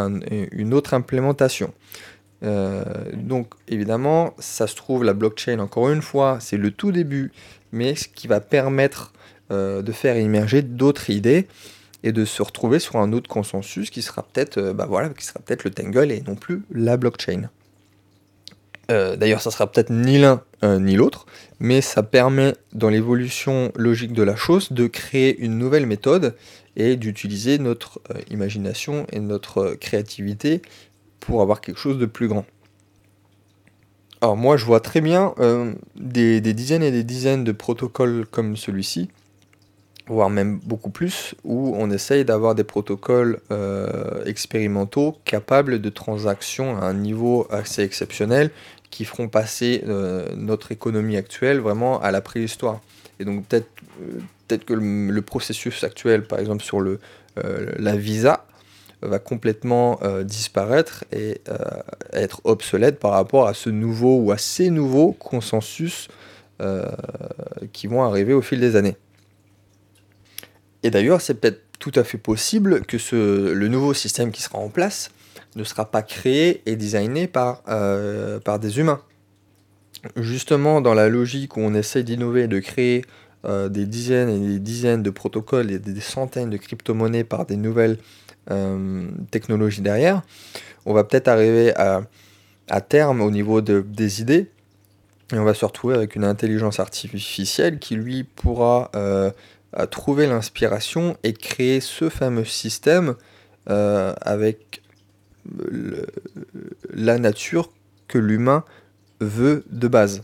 une 0.53 0.75
autre 0.75 0.93
implémentation. 0.93 1.73
donc 2.43 3.55
évidemment, 3.67 4.35
ça 4.39 4.67
se 4.67 4.77
trouve, 4.77 5.05
la 5.05 5.15
blockchain, 5.15 5.59
encore 5.59 5.89
une 5.89 6.03
fois, 6.03 6.37
c'est 6.39 6.59
le 6.59 6.71
tout 6.71 6.93
début, 6.93 7.33
mais 7.73 7.95
ce 7.95 8.09
qui 8.09 8.29
va 8.29 8.41
permettre 8.41 9.13
euh, 9.51 9.81
de 9.81 9.93
faire 9.93 10.17
émerger 10.17 10.61
d'autres 10.61 11.09
idées 11.09 11.49
et 12.03 12.13
de 12.13 12.27
se 12.27 12.43
retrouver 12.43 12.79
sur 12.79 12.97
un 12.97 13.15
autre 13.15 13.31
consensus 13.31 13.89
qui 13.89 14.03
sera 14.03 14.23
peut-être 14.23 14.59
euh, 14.59 14.75
bah 14.75 14.85
voilà, 14.87 15.09
qui 15.09 15.25
sera 15.25 15.41
peut-être 15.41 15.65
le 15.65 15.71
Tangle 15.71 16.13
et 16.13 16.21
non 16.21 16.35
plus 16.35 16.65
la 16.71 16.99
blockchain. 16.99 17.49
Euh, 18.91 19.17
d'ailleurs, 19.17 19.41
ça 19.41 19.51
sera 19.51 19.67
peut-être 19.73 19.89
ni 19.89 20.19
l'un 20.19 20.43
ni 20.63 20.97
l'autre, 20.97 21.25
mais 21.61 21.81
ça 21.81 22.03
permet 22.03 22.53
dans 22.75 22.91
l'évolution 22.91 23.73
logique 23.75 24.13
de 24.13 24.23
la 24.23 24.37
chose 24.37 24.71
de 24.71 24.87
créer 24.87 25.39
une 25.39 25.57
nouvelle 25.57 25.87
méthode 25.87 26.37
et 26.77 26.97
d'utiliser 26.97 27.59
notre 27.59 28.03
imagination 28.29 29.07
et 29.13 29.21
notre 29.21 29.77
créativité 29.81 30.61
pour 31.21 31.41
avoir 31.41 31.63
quelque 31.63 31.79
chose 31.79 31.97
de 31.97 32.07
plus 32.07 32.29
grand. 32.29 32.45
Alors 34.21 34.37
moi, 34.37 34.59
je 34.59 34.67
vois 34.67 34.81
très 34.81 35.01
bien 35.01 35.33
des, 35.95 36.41
dizaines 36.41 36.83
et 36.83 36.91
des 36.91 37.05
dizaines 37.05 37.45
de 37.45 37.53
protocoles 37.53 38.27
comme 38.27 38.57
celui-ci 38.57 39.09
voire 40.09 40.31
même 40.31 40.59
beaucoup 40.65 40.91
plus, 40.91 41.35
où 41.45 41.75
on 41.77 41.91
essaye 41.91 42.25
d'avoir 42.25 42.55
des 42.55 42.65
protocoles 42.65 43.41
euh, 43.51 44.25
expérimentaux 44.25 45.17
capables 45.25 45.81
de 45.81 45.89
transactions 45.91 46.77
à 46.79 46.87
un 46.87 46.95
niveau 46.95 47.47
assez 47.51 47.83
exceptionnel 47.83 48.51
qui 48.91 49.05
feront 49.05 49.29
passer 49.29 49.85
euh, 49.87 50.27
notre 50.35 50.73
économie 50.73 51.17
actuelle 51.17 51.59
vraiment 51.59 52.01
à 52.01 52.11
la 52.11 52.21
préhistoire. 52.21 52.81
Et 53.21 53.25
donc 53.25 53.47
peut-être 53.47 53.69
euh, 54.03 54.57
que 54.57 54.73
le, 54.73 55.23
processus 55.23 55.85
actuel, 55.85 56.27
par 56.27 56.39
exemple 56.39 56.63
sur 56.63 56.81
le, 56.81 57.01
la 57.77 57.97
visa, 57.97 58.47
va 59.03 59.19
complètement 59.19 60.01
disparaître 60.25 61.05
et 61.13 61.41
être 62.15 62.41
obsolète 62.45 62.99
par 62.99 63.13
rapport 63.13 63.47
à 63.47 63.53
ce 63.53 63.69
nouveau 63.69 64.17
ou 64.17 64.33
à 64.33 64.39
ces 64.39 64.71
nouveaux 64.71 65.13
consensus 65.13 66.09
qui 67.73 67.87
vont 67.87 68.03
arriver 68.03 68.33
au 68.33 68.41
fil 68.41 68.59
des 68.59 68.75
années. 68.75 68.97
Et 70.83 70.91
d'ailleurs, 70.91 71.21
c'est 71.21 71.35
peut-être 71.35 71.63
tout 71.79 71.93
à 71.95 72.05
fait 72.05 72.19
possible 72.19 72.83
que 72.83 72.97
le 73.53 73.69
nouveau 73.69 73.95
système 73.95 74.31
qui 74.31 74.43
sera 74.43 74.59
en 74.59 74.69
place 74.69 75.11
ne 75.57 75.65
sera 75.65 75.91
pas 75.91 76.03
créé 76.03 76.63
et 76.67 76.77
designé 76.77 77.27
par, 77.27 77.63
euh, 77.69 78.39
par 78.41 78.59
des 78.59 78.79
humains. 78.79 79.01
justement, 80.17 80.81
dans 80.81 80.95
la 80.95 81.09
logique 81.09 81.57
où 81.57 81.61
on 81.61 81.75
essaie 81.75 82.05
d'innover 82.05 82.43
et 82.43 82.49
de 82.49 82.61
créer 82.61 83.05
euh, 83.45 83.69
des 83.69 83.85
dizaines 83.85 84.29
et 84.29 84.39
des 84.39 84.59
dizaines 84.61 85.03
de 85.03 85.11
protocoles 85.11 85.73
et 85.73 85.79
des 85.79 86.01
centaines 86.01 86.51
de 86.51 86.57
crypto-monnaies 86.57 87.25
par 87.25 87.47
des 87.47 87.57
nouvelles 87.57 87.99
euh, 88.51 89.09
technologies 89.31 89.81
derrière, 89.81 90.23
on 90.87 90.95
va 90.95 91.05
peut-être 91.05 91.29
arriver 91.29 91.75
à, 91.77 92.03
à, 92.69 92.81
terme 92.81 93.21
au 93.21 93.31
niveau 93.31 93.61
de, 93.61 93.85
des 93.87 94.21
idées 94.21 94.51
et 95.33 95.39
on 95.39 95.45
va 95.45 95.55
se 95.55 95.65
retrouver 95.65 95.95
avec 95.95 96.15
une 96.15 96.25
intelligence 96.25 96.81
artificielle 96.81 97.79
qui 97.79 97.97
lui 97.97 98.23
pourra 98.23 98.91
euh, 99.77 99.87
trouver 99.87 100.27
l'inspiration 100.27 101.17
et 101.25 101.33
créer 101.33 101.81
ce 101.81 102.09
fameux 102.09 102.45
système 102.45 103.15
avec 103.67 104.81
le, 105.71 106.07
la 106.95 107.19
nature 107.19 107.71
que 108.07 108.17
l'humain 108.17 108.65
veut 109.21 109.65
de 109.71 109.89
base. 109.89 110.23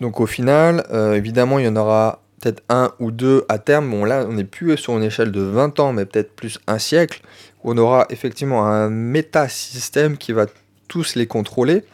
Donc 0.00 0.20
au 0.20 0.26
final, 0.26 0.86
euh, 0.90 1.14
évidemment, 1.14 1.58
il 1.58 1.64
y 1.64 1.68
en 1.68 1.76
aura 1.76 2.22
peut-être 2.40 2.62
un 2.68 2.92
ou 3.00 3.10
deux 3.10 3.44
à 3.48 3.58
terme. 3.58 3.90
Bon 3.90 4.04
là, 4.04 4.24
on 4.28 4.34
n'est 4.34 4.44
plus 4.44 4.76
sur 4.76 4.96
une 4.96 5.02
échelle 5.02 5.32
de 5.32 5.40
20 5.40 5.80
ans, 5.80 5.92
mais 5.92 6.04
peut-être 6.04 6.34
plus 6.34 6.58
un 6.66 6.78
siècle, 6.78 7.22
on 7.64 7.76
aura 7.78 8.06
effectivement 8.10 8.66
un 8.66 8.90
métasystème 8.90 10.16
qui 10.16 10.32
va 10.32 10.46
tous 10.86 11.16
les 11.16 11.26
contrôler 11.26 11.84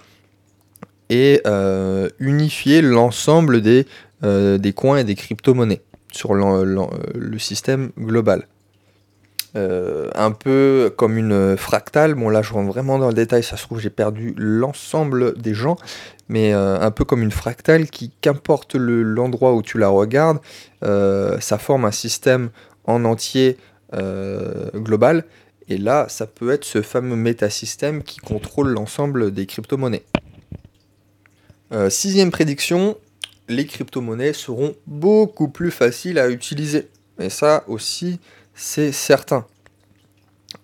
et 1.08 1.40
euh, 1.46 2.08
unifier 2.18 2.82
l'ensemble 2.82 3.60
des, 3.60 3.86
euh, 4.22 4.58
des 4.58 4.72
coins 4.72 4.98
et 4.98 5.04
des 5.04 5.14
crypto-monnaies 5.14 5.82
sur 6.14 6.34
le 6.34 7.38
système 7.38 7.90
global. 7.98 8.46
Euh, 9.56 10.10
un 10.16 10.32
peu 10.32 10.92
comme 10.96 11.16
une 11.16 11.56
fractale. 11.56 12.14
Bon 12.14 12.28
là 12.28 12.42
je 12.42 12.52
rentre 12.52 12.72
vraiment 12.72 12.98
dans 12.98 13.06
le 13.06 13.14
détail, 13.14 13.44
ça 13.44 13.56
se 13.56 13.62
trouve 13.62 13.78
j'ai 13.78 13.90
perdu 13.90 14.34
l'ensemble 14.36 15.38
des 15.40 15.54
gens, 15.54 15.76
mais 16.28 16.52
euh, 16.52 16.80
un 16.80 16.90
peu 16.90 17.04
comme 17.04 17.22
une 17.22 17.30
fractale 17.30 17.88
qui, 17.88 18.10
qu'importe 18.20 18.74
l'endroit 18.74 19.54
où 19.54 19.62
tu 19.62 19.78
la 19.78 19.88
regardes, 19.88 20.40
euh, 20.82 21.38
ça 21.38 21.58
forme 21.58 21.84
un 21.84 21.92
système 21.92 22.50
en 22.84 23.04
entier 23.04 23.56
global. 24.74 25.24
Et 25.68 25.78
là, 25.78 26.06
ça 26.08 26.26
peut 26.26 26.50
être 26.50 26.64
ce 26.64 26.82
fameux 26.82 27.14
métasystème 27.14 28.02
qui 28.02 28.18
contrôle 28.18 28.70
l'ensemble 28.70 29.32
des 29.32 29.46
crypto-monnaies. 29.46 30.02
sixième 31.90 32.32
prédiction, 32.32 32.96
les 33.48 33.66
crypto-monnaies 33.66 34.32
seront 34.32 34.74
beaucoup 34.86 35.48
plus 35.48 35.70
faciles 35.70 36.18
à 36.18 36.28
utiliser. 36.28 36.88
Et 37.18 37.30
ça 37.30 37.64
aussi, 37.68 38.18
c'est 38.54 38.92
certain. 38.92 39.46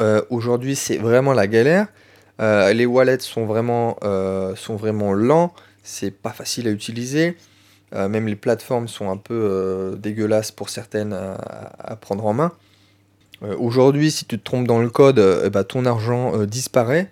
Euh, 0.00 0.22
aujourd'hui, 0.30 0.76
c'est 0.76 0.96
vraiment 0.96 1.32
la 1.32 1.46
galère. 1.46 1.88
Euh, 2.40 2.72
les 2.72 2.86
wallets 2.86 3.20
sont 3.20 3.44
vraiment, 3.44 3.98
euh, 4.02 4.56
sont 4.56 4.76
vraiment 4.76 5.12
lents, 5.12 5.52
c'est 5.82 6.10
pas 6.10 6.30
facile 6.30 6.68
à 6.68 6.70
utiliser. 6.70 7.36
même 7.92 8.28
les 8.28 8.36
plateformes 8.36 8.86
sont 8.86 9.10
un 9.10 9.16
peu 9.16 9.98
dégueulasses 9.98 10.52
pour 10.52 10.68
certaines 10.68 11.12
à, 11.12 11.96
prendre 11.96 12.24
en 12.24 12.32
main. 12.32 12.52
Aujourd'hui, 13.58 14.12
si 14.12 14.26
tu 14.26 14.38
te 14.38 14.44
trompes 14.44 14.68
dans 14.68 14.78
le 14.78 14.88
code, 14.90 15.18
ben, 15.52 15.64
ton 15.64 15.84
argent 15.86 16.44
disparaît. 16.44 17.10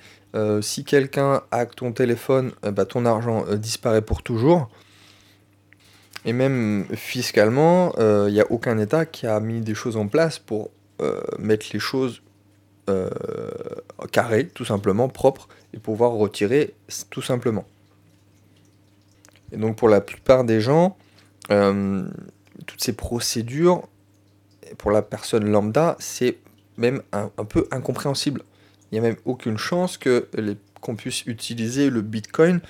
si 0.61 0.85
quelqu'un 0.85 1.43
hack 1.51 1.75
ton 1.75 1.91
téléphone, 1.91 2.53
ben, 2.63 2.85
ton 2.85 3.07
argent 3.07 3.45
disparaît 3.57 4.03
pour 4.03 4.23
toujours. 4.23 4.71
Et 6.29 6.35
même 6.35 6.85
fiscalement, 6.93 7.95
il 7.99 8.33
n'y 8.35 8.41
a 8.41 8.51
aucun 8.51 8.77
État 8.77 9.07
qui 9.07 9.27
a 9.27 9.41
mis 9.41 9.63
des 9.63 9.75
choses 9.75 9.97
en 9.97 10.09
place 10.09 10.39
pour 10.39 10.71
mettre 11.39 11.69
les 11.73 11.79
choses 11.79 12.21
euh, 12.89 13.11
carré, 14.13 14.47
tout 14.47 14.65
simplement, 14.65 15.09
propre, 15.09 15.49
et 15.75 15.79
pouvoir 15.79 16.13
retirer 16.13 16.75
tout 17.11 17.21
simplement. 17.21 17.67
Et 19.53 19.59
donc 19.59 19.77
pour 19.77 19.89
la 19.89 20.01
plupart 20.01 20.45
des 20.45 20.61
gens, 20.61 20.97
euh, 21.51 22.07
toutes 22.67 22.83
ces 22.83 22.95
procédures, 22.95 23.87
pour 24.79 24.91
la 24.91 25.03
personne 25.03 25.51
lambda, 25.51 25.97
c'est 25.99 26.39
même 26.79 27.03
un, 27.13 27.29
peu 27.45 27.67
incompréhensible. 27.71 28.43
Il 28.91 28.95
n'y 28.95 29.07
a 29.07 29.11
même 29.11 29.19
aucune 29.25 29.59
chance 29.59 29.99
que 29.99 30.29
qu'on 30.81 30.95
puisse 30.95 31.27
utiliser 31.27 31.91
le 31.91 32.03
Bitcoin 32.03 32.61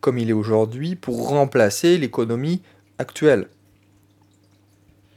comme 0.00 0.18
il 0.18 0.28
est 0.30 0.34
aujourd'hui 0.34 0.94
pour 0.94 1.28
remplacer 1.28 1.96
l'économie 1.98 2.62
actuelle. 2.98 3.48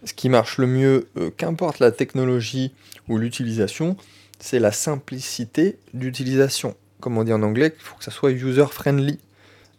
Ce 0.04 0.13
qui 0.13 0.30
marche 0.30 0.58
le 0.58 0.67
mieux, 0.67 1.08
euh, 1.17 1.30
qu'importe 1.36 1.80
la 1.80 1.91
technologie 1.91 2.74
ou 3.08 3.17
l'utilisation, 3.17 3.98
c'est 4.39 4.60
la 4.60 4.72
simplicité 4.72 5.78
d'utilisation. 5.94 6.76
Comme 7.00 7.17
on 7.17 7.24
dit 7.24 7.34
en 7.34 7.44
anglais, 7.44 7.74
il 7.76 7.84
faut 7.84 7.96
que 7.96 8.04
ça 8.04 8.12
soit 8.12 8.32
user-friendly. 8.32 9.20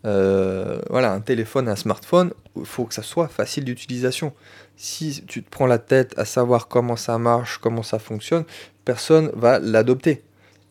Euh, 0.05 0.81
voilà, 0.91 1.13
un 1.13 1.21
téléphone, 1.21 1.69
un 1.69 1.77
smartphone, 1.77 2.33
il 2.57 2.65
faut 2.65 2.85
que 2.85 2.95
ça 2.95 3.03
soit 3.03 3.29
facile 3.29 3.65
d'utilisation. 3.65 4.33
Si 4.77 5.25
tu 5.27 5.43
te 5.43 5.51
prends 5.51 5.67
la 5.67 5.79
tête 5.79 6.15
à 6.19 6.25
savoir 6.25 6.69
comment 6.69 6.97
ça 6.97 7.19
marche, 7.19 7.59
comment 7.59 7.83
ça 7.83 7.99
fonctionne, 7.99 8.45
personne 8.85 9.31
va 9.35 9.59
l'adopter. 9.59 10.23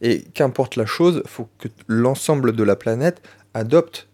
Et 0.02 0.24
qu'importe 0.34 0.76
la 0.76 0.86
chose, 0.86 1.22
il 1.24 1.30
faut 1.30 1.48
que 1.60 1.68
l'ensemble 1.88 2.56
de 2.56 2.64
la 2.64 2.76
planète 2.76 3.22
adopte 3.54 4.08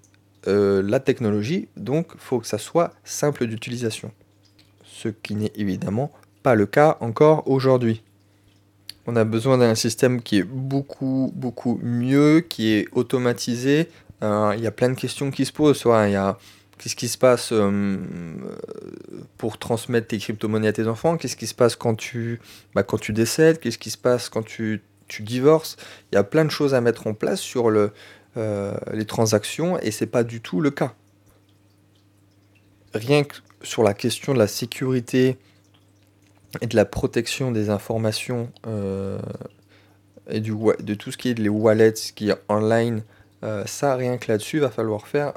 euh, 0.47 0.81
la 0.81 0.99
technologie, 0.99 1.67
donc 1.75 2.11
il 2.13 2.19
faut 2.19 2.39
que 2.39 2.47
ça 2.47 2.57
soit 2.57 2.93
simple 3.03 3.45
d'utilisation. 3.47 4.11
Ce 4.83 5.09
qui 5.09 5.35
n'est 5.35 5.51
évidemment 5.55 6.11
pas 6.41 6.55
le 6.55 6.65
cas 6.65 6.97
encore 7.01 7.47
aujourd'hui. 7.47 8.01
On 9.05 9.15
a 9.15 9.23
besoin 9.23 9.57
d'un 9.57 9.75
système 9.75 10.21
qui 10.21 10.37
est 10.37 10.43
beaucoup, 10.43 11.31
beaucoup 11.35 11.79
mieux, 11.81 12.41
qui 12.41 12.73
est 12.73 12.87
automatisé. 12.91 13.89
Euh, 14.23 14.53
il 14.57 14.63
y 14.63 14.67
a 14.67 14.71
plein 14.71 14.89
de 14.89 14.95
questions 14.95 15.31
qui 15.31 15.45
se 15.45 15.53
posent. 15.53 15.83
Il 15.85 16.11
y 16.11 16.15
a 16.15 16.37
qu'est-ce 16.77 16.95
qui 16.95 17.07
se 17.07 17.17
passe 17.17 17.49
euh, 17.51 17.97
pour 19.37 19.57
transmettre 19.57 20.07
tes 20.07 20.17
crypto-monnaies 20.17 20.67
à 20.67 20.73
tes 20.73 20.87
enfants? 20.87 21.17
Qu'est-ce 21.17 21.37
qui 21.37 21.47
se 21.47 21.55
passe 21.55 21.75
quand 21.75 21.95
tu, 21.95 22.39
bah, 22.75 22.83
quand 22.83 22.97
tu 22.97 23.13
décèdes? 23.13 23.59
Qu'est-ce 23.59 23.77
qui 23.77 23.91
se 23.91 23.97
passe 23.97 24.29
quand 24.29 24.43
tu, 24.43 24.81
tu 25.07 25.23
divorces? 25.23 25.77
Il 26.11 26.15
y 26.15 26.17
a 26.17 26.23
plein 26.23 26.45
de 26.45 26.51
choses 26.51 26.73
à 26.73 26.81
mettre 26.81 27.07
en 27.07 27.13
place 27.13 27.39
sur 27.39 27.69
le, 27.69 27.91
euh, 28.37 28.73
les 28.93 29.05
transactions 29.05 29.79
et 29.79 29.91
c'est 29.91 30.07
pas 30.07 30.23
du 30.23 30.41
tout 30.41 30.61
le 30.61 30.69
cas. 30.69 30.93
Rien 32.93 33.23
que 33.23 33.35
sur 33.63 33.83
la 33.83 33.93
question 33.93 34.33
de 34.33 34.39
la 34.39 34.47
sécurité 34.47 35.37
et 36.61 36.67
de 36.67 36.75
la 36.75 36.85
protection 36.85 37.51
des 37.51 37.69
informations 37.69 38.51
euh, 38.67 39.19
et 40.29 40.39
de 40.39 40.93
tout 40.93 41.11
ce 41.11 41.17
qui 41.17 41.29
est 41.29 41.39
les 41.39 41.49
wallets, 41.49 41.95
ce 41.95 42.13
qui 42.13 42.29
est 42.29 42.35
online, 42.47 43.03
euh, 43.43 43.63
ça, 43.65 43.95
rien 43.95 44.17
que 44.17 44.31
là-dessus, 44.31 44.59
va 44.59 44.69
falloir 44.69 45.07
faire 45.07 45.33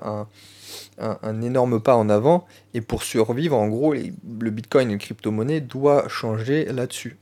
un, 0.99 1.43
énorme 1.43 1.81
pas 1.81 1.97
en 1.97 2.09
avant. 2.09 2.47
Et 2.75 2.81
pour 2.81 3.03
survivre, 3.03 3.57
en 3.57 3.69
gros, 3.69 3.95
le 3.95 4.51
Bitcoin 4.51 4.91
et 4.91 4.99
crypto-monnaie 4.99 5.61
doit 5.61 6.09
changer 6.09 6.67
là-dessus. 6.67 7.19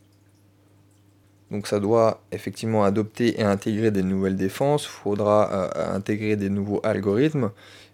Donc 1.51 1.67
ça 1.67 1.81
doit 1.81 2.21
effectivement 2.33 2.85
adopter 2.85 3.41
et 3.41 3.45
intégrer 3.45 3.91
des 3.91 4.03
nouvelles 4.03 4.37
défenses, 4.37 4.85
il 4.85 5.03
faudra 5.03 5.51
euh, 5.53 5.95
intégrer 5.95 6.37
des 6.37 6.51
nouveaux 6.51 6.81
algorithmes, 6.85 7.51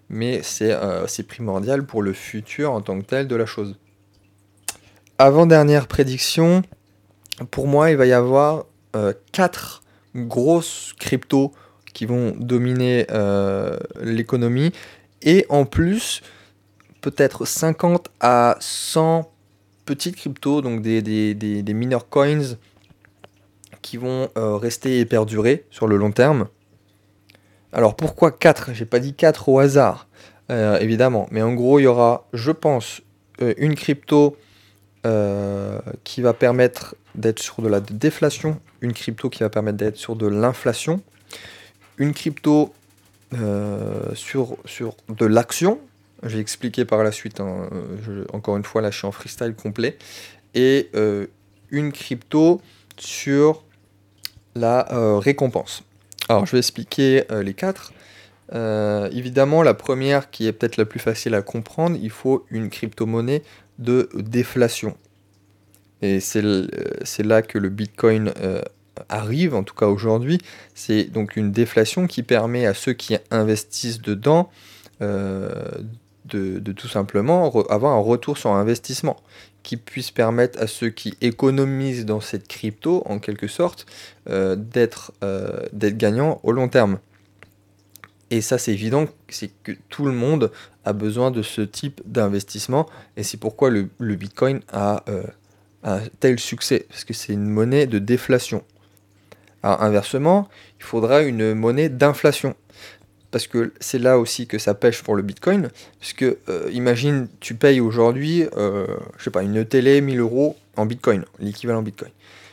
mais 0.08 0.42
c'est 0.42 0.76
primordial 1.26 1.86
pour 1.86 2.02
le 2.02 2.12
futur 2.12 2.72
en 2.72 2.80
tant 2.80 3.00
que 3.00 3.04
tel 3.06 3.28
de 3.28 3.36
la 3.36 3.46
chose. 3.46 3.76
Avant-dernière 5.18 5.86
prédiction, 5.86 6.62
pour 7.50 7.68
moi, 7.68 7.90
il 7.90 7.96
va 7.96 8.06
y 8.06 8.12
avoir 8.12 8.66
euh, 8.96 9.12
quatre 9.32 9.82
grosses 10.14 10.94
cryptos 10.98 11.52
qui 11.92 12.06
vont 12.06 12.34
dominer 12.36 13.06
euh, 13.10 13.76
l'économie. 14.00 14.72
Et 15.22 15.46
en 15.48 15.64
plus, 15.64 16.22
peut-être 17.00 17.44
50 17.44 18.08
à 18.20 18.56
100 18.60 19.30
petites 19.84 20.16
cryptos, 20.16 20.62
donc 20.62 20.82
des, 20.82 21.02
des, 21.34 21.74
minor 21.74 22.08
coins, 22.08 22.56
qui 23.84 23.98
vont 23.98 24.30
euh, 24.38 24.56
rester 24.56 24.98
et 24.98 25.04
perdurer 25.04 25.66
sur 25.70 25.86
le 25.86 25.96
long 25.96 26.10
terme. 26.10 26.48
Alors 27.72 27.94
pourquoi 27.94 28.32
4 28.32 28.70
J'ai 28.72 28.86
pas 28.86 28.98
dit 28.98 29.14
4 29.14 29.48
au 29.48 29.58
hasard, 29.58 30.08
évidemment. 30.48 31.26
Mais 31.30 31.42
en 31.42 31.52
gros, 31.52 31.80
il 31.80 31.82
y 31.82 31.86
aura, 31.86 32.28
je 32.32 32.52
pense, 32.52 33.02
une 33.40 33.74
crypto 33.74 34.36
euh, 35.06 35.80
qui 36.02 36.22
va 36.22 36.32
permettre 36.32 36.94
d'être 37.14 37.38
sur 37.38 37.60
de 37.60 37.68
la 37.68 37.80
déflation, 37.80 38.58
une 38.80 38.94
crypto 38.94 39.28
qui 39.28 39.40
va 39.40 39.50
permettre 39.50 39.76
d'être 39.76 39.98
sur 39.98 40.16
de 40.16 40.26
l'inflation, 40.26 41.02
une 41.98 42.14
crypto 42.14 42.72
euh, 43.34 44.14
sur, 44.14 44.56
sur 44.64 44.96
de 45.10 45.26
l'action, 45.26 45.78
j'ai 46.22 46.38
expliqué 46.38 46.86
par 46.86 47.04
la 47.04 47.12
suite, 47.12 47.40
hein, 47.40 47.68
encore 48.32 48.56
une 48.56 48.64
fois 48.64 48.80
là 48.80 48.90
je 48.90 48.96
suis 48.96 49.06
en 49.06 49.12
freestyle 49.12 49.54
complet, 49.54 49.98
et 50.54 50.88
euh, 50.94 51.26
une 51.68 51.92
crypto 51.92 52.62
sur 52.96 53.62
la 54.54 54.86
récompense. 55.18 55.82
Alors 56.28 56.46
je 56.46 56.52
vais 56.52 56.58
expliquer 56.58 57.24
les 57.30 57.54
quatre. 57.54 57.92
évidemment, 58.52 59.62
la 59.62 59.74
première 59.74 60.30
qui 60.30 60.46
est 60.46 60.52
peut-être 60.52 60.76
la 60.76 60.84
plus 60.84 61.00
facile 61.00 61.34
à 61.34 61.42
comprendre, 61.42 61.98
il 62.00 62.10
faut 62.10 62.46
une 62.50 62.70
crypto-monnaie 62.70 63.42
de 63.78 64.08
déflation. 64.14 64.96
Et 66.02 66.20
c'est 66.20 66.42
là 67.22 67.42
que 67.42 67.58
le 67.58 67.68
Bitcoin 67.70 68.32
euh, 68.40 68.60
arrive, 69.08 69.54
en 69.54 69.62
tout 69.62 69.74
cas 69.74 69.86
aujourd'hui. 69.86 70.38
C'est 70.74 71.04
donc 71.04 71.36
une 71.36 71.50
déflation 71.50 72.06
qui 72.06 72.22
permet 72.22 72.66
à 72.66 72.74
ceux 72.74 72.92
qui 72.92 73.16
investissent 73.30 74.00
dedans 74.00 74.50
de, 75.00 76.72
tout 76.72 76.88
simplement 76.88 77.50
avoir 77.68 77.92
un 77.92 78.00
retour 78.00 78.38
sur 78.38 78.52
investissement 78.52 79.16
qui 79.64 79.76
puisse 79.76 80.12
permettre 80.12 80.60
à 80.62 80.68
ceux 80.68 80.90
qui 80.90 81.16
économisent 81.20 82.06
dans 82.06 82.20
cette 82.20 82.46
crypto, 82.46 83.02
en 83.06 83.18
quelque 83.18 83.48
sorte, 83.48 83.86
d'être 84.26 85.12
gagnants 85.72 86.38
au 86.44 86.52
long 86.52 86.68
terme. 86.68 86.98
Et 88.30 88.40
ça, 88.40 88.58
c'est 88.58 88.72
évident, 88.72 89.06
c'est 89.28 89.50
que 89.62 89.72
tout 89.88 90.04
le 90.04 90.12
monde 90.12 90.50
a 90.84 90.92
besoin 90.92 91.30
de 91.30 91.42
ce 91.42 91.60
type 91.60 92.00
d'investissement. 92.04 92.88
Et 93.16 93.22
c'est 93.22 93.36
pourquoi 93.36 93.70
le, 93.70 93.88
Bitcoin 94.00 94.60
a, 94.72 95.04
euh, 95.08 95.22
un 95.82 96.00
tel 96.20 96.40
succès, 96.40 96.86
parce 96.88 97.04
que 97.04 97.12
c'est 97.12 97.32
une 97.32 97.48
monnaie 97.48 97.86
de 97.86 97.98
déflation. 97.98 98.64
Alors 99.62 99.82
inversement, 99.82 100.48
il 100.80 100.84
faudra 100.84 101.22
une 101.22 101.54
monnaie 101.54 101.88
d'inflation. 101.88 102.56
Parce 103.34 103.48
que 103.48 103.72
c'est 103.80 103.98
là 103.98 104.20
aussi 104.20 104.46
que 104.46 104.60
ça 104.60 104.74
pêche 104.74 105.02
pour 105.02 105.16
le 105.16 105.22
Bitcoin. 105.22 105.70
Puisque 105.98 106.22
euh, 106.22 106.70
imagine, 106.72 107.26
tu 107.40 107.56
payes 107.56 107.80
aujourd'hui, 107.80 108.44
euh, 108.56 108.86
je 109.18 109.24
sais 109.24 109.30
pas, 109.32 109.42
une 109.42 109.64
télé 109.64 110.00
1000 110.00 110.20
euros 110.20 110.56
en 110.76 110.86
Bitcoin, 110.86 111.24
l'équivalent 111.40 111.82
Bitcoin. 111.82 112.12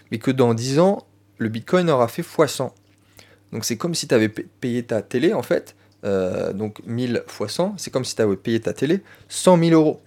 Mais 0.09 0.17
que 0.17 0.31
dans 0.31 0.55
10 0.55 0.79
ans, 0.79 1.05
le 1.37 1.49
Bitcoin 1.49 1.87
aura 1.91 2.07
fait 2.07 2.23
x100. 2.23 2.71
Donc 3.51 3.63
c'est 3.63 3.77
comme 3.77 3.93
si 3.93 4.07
tu 4.07 4.15
avais 4.15 4.27
payé 4.27 4.81
ta 4.81 5.03
télé 5.03 5.35
en 5.35 5.43
fait, 5.43 5.75
euh, 6.03 6.51
donc 6.51 6.81
1000 6.87 7.25
fois 7.27 7.47
100, 7.47 7.75
c'est 7.77 7.91
comme 7.91 8.03
si 8.03 8.15
tu 8.15 8.23
avais 8.23 8.35
payé 8.35 8.59
ta 8.59 8.73
télé 8.73 9.01
100 9.29 9.59
000 9.59 9.79
euros. 9.79 10.01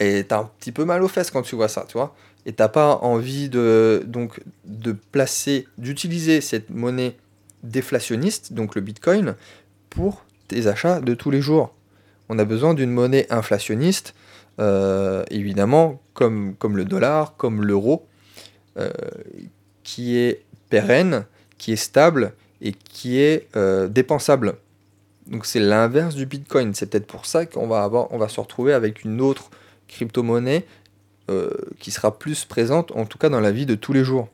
Et 0.00 0.26
tu 0.28 0.34
as 0.34 0.40
un 0.40 0.50
petit 0.60 0.72
peu 0.72 0.84
mal 0.84 1.02
aux 1.02 1.08
fesses 1.08 1.30
quand 1.30 1.40
tu 1.40 1.56
vois 1.56 1.68
ça, 1.68 1.86
tu 1.88 1.94
vois. 1.94 2.14
Et 2.44 2.52
t'as 2.52 2.68
pas 2.68 2.96
envie 2.96 3.48
de, 3.48 4.02
donc, 4.06 4.42
de 4.66 4.92
placer, 4.92 5.66
d'utiliser 5.78 6.42
cette 6.42 6.68
monnaie 6.68 7.16
déflationniste, 7.62 8.52
donc 8.52 8.74
le 8.74 8.82
Bitcoin, 8.82 9.34
pour 9.94 10.24
tes 10.48 10.66
achats 10.66 11.00
de 11.00 11.14
tous 11.14 11.30
les 11.30 11.40
jours. 11.40 11.74
On 12.28 12.38
a 12.38 12.44
besoin 12.44 12.74
d'une 12.74 12.90
monnaie 12.90 13.26
inflationniste, 13.30 14.14
euh, 14.58 15.24
évidemment, 15.30 16.00
comme, 16.14 16.56
le 16.74 16.84
dollar, 16.84 17.36
comme 17.36 17.62
l'euro, 17.62 18.06
euh, 18.78 18.90
qui 19.82 20.16
est 20.16 20.42
pérenne, 20.70 21.26
qui 21.58 21.72
est 21.72 21.76
stable 21.76 22.32
et 22.60 22.72
qui 22.72 23.18
est 23.18 23.48
euh, 23.56 23.88
dépensable. 23.88 24.54
Donc 25.26 25.46
c'est 25.46 25.60
l'inverse 25.60 26.14
du 26.14 26.26
Bitcoin. 26.26 26.74
C'est 26.74 26.86
peut-être 26.86 27.06
pour 27.06 27.26
ça 27.26 27.46
qu'on 27.46 27.66
va, 27.66 27.82
avoir, 27.82 28.12
on 28.12 28.18
va 28.18 28.28
se 28.28 28.40
retrouver 28.40 28.72
avec 28.72 29.04
une 29.04 29.20
autre 29.20 29.50
crypto-monnaie 29.88 30.66
qui 31.78 31.90
sera 31.90 32.18
plus 32.18 32.44
présente, 32.44 32.92
en 32.92 33.06
tout 33.06 33.16
cas 33.16 33.30
dans 33.30 33.40
la 33.40 33.50
vie 33.50 33.64
de 33.64 33.74
tous 33.74 33.94
les 33.94 34.04
jours. 34.04 34.28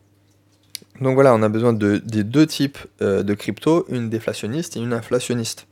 Donc 1.01 1.15
voilà, 1.15 1.35
on 1.35 1.43
a 1.43 1.49
besoin 1.49 1.73
de, 1.73 1.99
des 1.99 2.25
deux 2.25 2.47
types 2.47 2.79
euh, 3.01 3.23
de 3.23 3.35
crypto, 3.35 3.87
une 3.89 4.11
déflationniste 4.11 4.77
et 4.77 4.81
une 4.81 4.93
inflationniste. 4.93 5.67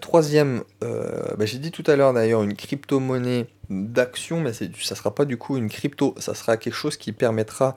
troisième, 0.00 0.62
bah, 0.80 1.46
j'ai 1.46 1.58
dit 1.58 1.70
tout 1.70 1.84
à 1.86 1.96
l'heure 1.96 2.12
d'ailleurs 2.12 2.42
une 2.42 2.54
crypto-monnaie 2.54 3.46
d'action, 3.70 4.40
mais 4.40 4.52
ça 4.52 4.66
ne 4.66 4.96
sera 4.96 5.14
pas 5.14 5.24
du 5.24 5.36
coup 5.36 5.56
une 5.56 5.68
crypto, 5.68 6.14
ça 6.18 6.34
sera 6.34 6.56
quelque 6.56 6.74
chose 6.74 6.96
qui 6.96 7.12
permettra 7.12 7.76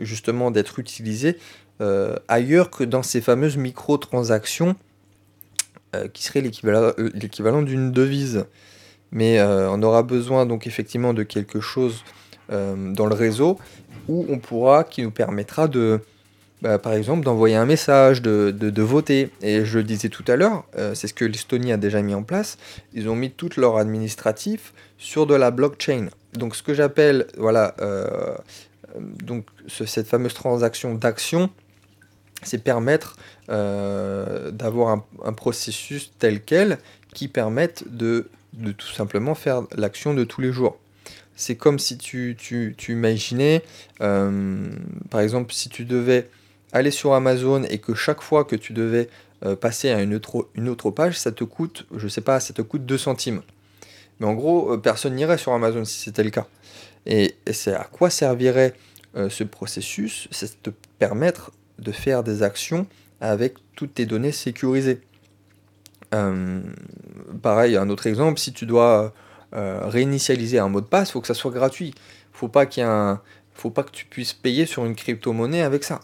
justement 0.00 0.50
d'être 0.50 0.78
utilisé 0.78 1.38
euh, 1.80 2.14
ailleurs 2.28 2.70
que 2.70 2.84
dans 2.84 3.02
ces 3.02 3.22
fameuses 3.22 3.56
microtransactions 3.56 4.76
euh, 5.96 6.08
qui 6.08 6.24
seraient 6.24 6.42
l'équivalent 6.42 6.92
euh, 6.98 7.62
d'une 7.64 7.90
devise. 7.90 8.44
Mais 9.12 9.42
on 9.42 9.82
aura 9.82 10.04
besoin 10.04 10.46
donc 10.46 10.68
effectivement 10.68 11.12
de 11.14 11.24
quelque 11.24 11.58
chose 11.58 12.04
dans 12.50 13.06
le 13.06 13.14
réseau 13.14 13.58
où 14.08 14.26
on 14.28 14.38
pourra, 14.38 14.82
qui 14.82 15.02
nous 15.02 15.12
permettra 15.12 15.68
de, 15.68 16.00
bah, 16.62 16.78
par 16.78 16.94
exemple, 16.94 17.24
d'envoyer 17.24 17.54
un 17.54 17.64
message, 17.64 18.22
de, 18.22 18.50
de, 18.50 18.82
voter. 18.82 19.30
Et 19.40 19.64
je 19.64 19.78
le 19.78 19.84
disais 19.84 20.08
tout 20.08 20.24
à 20.26 20.36
l'heure, 20.36 20.64
c'est 20.94 21.06
ce 21.06 21.14
que 21.14 21.24
l'Estonie 21.24 21.72
a 21.72 21.76
déjà 21.76 22.02
mis 22.02 22.14
en 22.14 22.24
place. 22.24 22.58
Ils 22.92 23.08
ont 23.08 23.14
mis 23.14 23.30
tout 23.30 23.50
leur 23.56 23.76
administratif 23.76 24.72
sur 24.98 25.26
de 25.26 25.34
la 25.34 25.52
blockchain. 25.52 26.08
Donc 26.32 26.56
ce 26.56 26.62
que 26.64 26.74
j'appelle, 26.74 27.28
voilà, 27.38 27.76
donc 28.98 29.46
cette 29.68 30.08
fameuse 30.08 30.34
transaction 30.34 30.94
d'action, 30.94 31.50
c'est 32.42 32.62
permettre 32.62 33.16
euh, 33.50 34.50
d'avoir 34.50 35.04
un, 35.24 35.32
processus 35.32 36.12
tel 36.18 36.42
quel 36.42 36.78
qui 37.12 37.28
permette 37.28 37.84
de, 37.86 38.28
tout 38.76 38.88
simplement 38.88 39.34
faire 39.34 39.62
l'action 39.76 40.14
de 40.14 40.24
tous 40.24 40.40
les 40.40 40.52
jours. 40.52 40.78
C'est 41.40 41.56
comme 41.56 41.78
si 41.78 41.96
tu, 41.96 42.36
imaginais, 42.88 43.62
euh, 44.00 44.68
par 45.10 45.20
exemple, 45.20 45.52
si 45.52 45.68
tu 45.68 45.84
devais 45.84 46.28
aller 46.72 46.90
sur 46.90 47.14
Amazon 47.14 47.64
et 47.64 47.78
que 47.78 47.94
chaque 47.94 48.20
fois 48.20 48.44
que 48.44 48.56
tu 48.56 48.72
devais 48.72 49.08
euh, 49.44 49.56
passer 49.56 49.90
à 49.90 50.02
une 50.02 50.14
autre, 50.14 50.90
page, 50.90 51.18
ça 51.18 51.32
te 51.32 51.44
coûte, 51.44 51.86
je 51.96 52.08
sais 52.08 52.20
pas, 52.20 52.40
ça 52.40 52.52
te 52.52 52.62
coûte 52.62 52.84
2 52.84 52.98
centimes. 52.98 53.42
Mais 54.20 54.26
en 54.26 54.34
gros, 54.34 54.76
personne 54.78 55.14
n'irait 55.14 55.38
sur 55.38 55.52
Amazon 55.52 55.84
si 55.84 55.98
c'était 56.00 56.24
le 56.24 56.30
cas. 56.30 56.46
Et, 57.06 57.34
c'est 57.52 57.72
à 57.72 57.84
quoi 57.84 58.10
servirait 58.10 58.74
ce 59.14 59.42
processus? 59.44 60.28
C'est 60.30 60.62
te 60.62 60.70
permettre 60.98 61.52
de 61.78 61.90
faire 61.90 62.22
des 62.22 62.42
actions 62.42 62.86
avec 63.20 63.54
toutes 63.74 63.94
tes 63.94 64.04
données 64.04 64.32
sécurisées. 64.32 65.00
Euh, 66.14 66.60
pareil, 67.42 67.76
un 67.76 67.88
autre 67.88 68.06
exemple, 68.06 68.38
si 68.38 68.52
tu 68.52 68.66
dois 68.66 69.12
euh, 69.54 69.80
réinitialiser 69.84 70.58
un 70.58 70.68
mot 70.68 70.80
de 70.80 70.86
passe, 70.86 71.10
il 71.10 71.12
faut 71.12 71.20
que 71.20 71.26
ça 71.26 71.34
soit 71.34 71.50
gratuit. 71.50 71.94
Faut 72.32 72.48
pas 72.48 72.66
qu'il 72.66 72.86
faut 73.54 73.70
pas 73.70 73.82
que 73.82 73.90
tu 73.90 74.06
puisses 74.06 74.32
payer 74.32 74.66
sur 74.66 74.84
une 74.84 74.94
crypto-monnaie 74.94 75.62
avec 75.62 75.84
ça. 75.84 76.00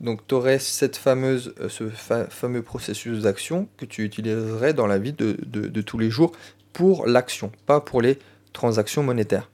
Donc 0.00 0.26
tu 0.26 0.34
aurais 0.34 0.58
cette 0.58 0.96
fameuse, 0.96 1.54
euh, 1.60 1.68
ce 1.68 1.88
fameux 1.88 2.62
processus 2.62 3.22
d'action 3.22 3.68
que 3.76 3.84
tu 3.84 4.04
utiliserais 4.04 4.74
dans 4.74 4.86
la 4.86 4.98
vie 4.98 5.12
de, 5.12 5.80
tous 5.82 5.98
les 5.98 6.10
jours 6.10 6.32
pour 6.72 7.06
l'action, 7.06 7.52
pas 7.66 7.80
pour 7.80 8.02
les 8.02 8.18
transactions 8.52 9.02
monétaires. 9.02 9.50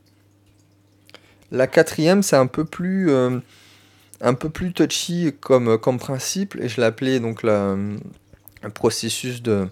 La 1.50 1.66
quatrième, 1.66 2.22
c'est 2.22 2.36
un 2.36 2.46
peu 2.46 2.64
plus 2.64 3.10
un 4.20 4.34
peu 4.34 4.48
plus 4.48 4.72
touchy 4.72 5.34
comme, 5.40 5.78
comme 5.78 5.98
principe, 5.98 6.56
et 6.56 6.68
je 6.68 6.80
l'appelais 6.80 7.20
donc 7.20 7.42
le 7.42 7.98
processus 8.72 9.42
de, 9.42 9.68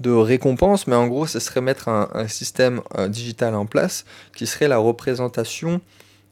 de 0.00 0.10
récompense, 0.10 0.86
mais 0.86 0.96
en 0.96 1.06
gros, 1.06 1.26
ce 1.26 1.38
serait 1.38 1.60
mettre 1.60 1.88
un, 1.88 2.28
système 2.28 2.82
euh, 2.98 3.08
digital 3.08 3.54
en 3.54 3.66
place 3.66 4.04
qui 4.34 4.46
serait 4.46 4.68
la 4.68 4.78
représentation 4.78 5.80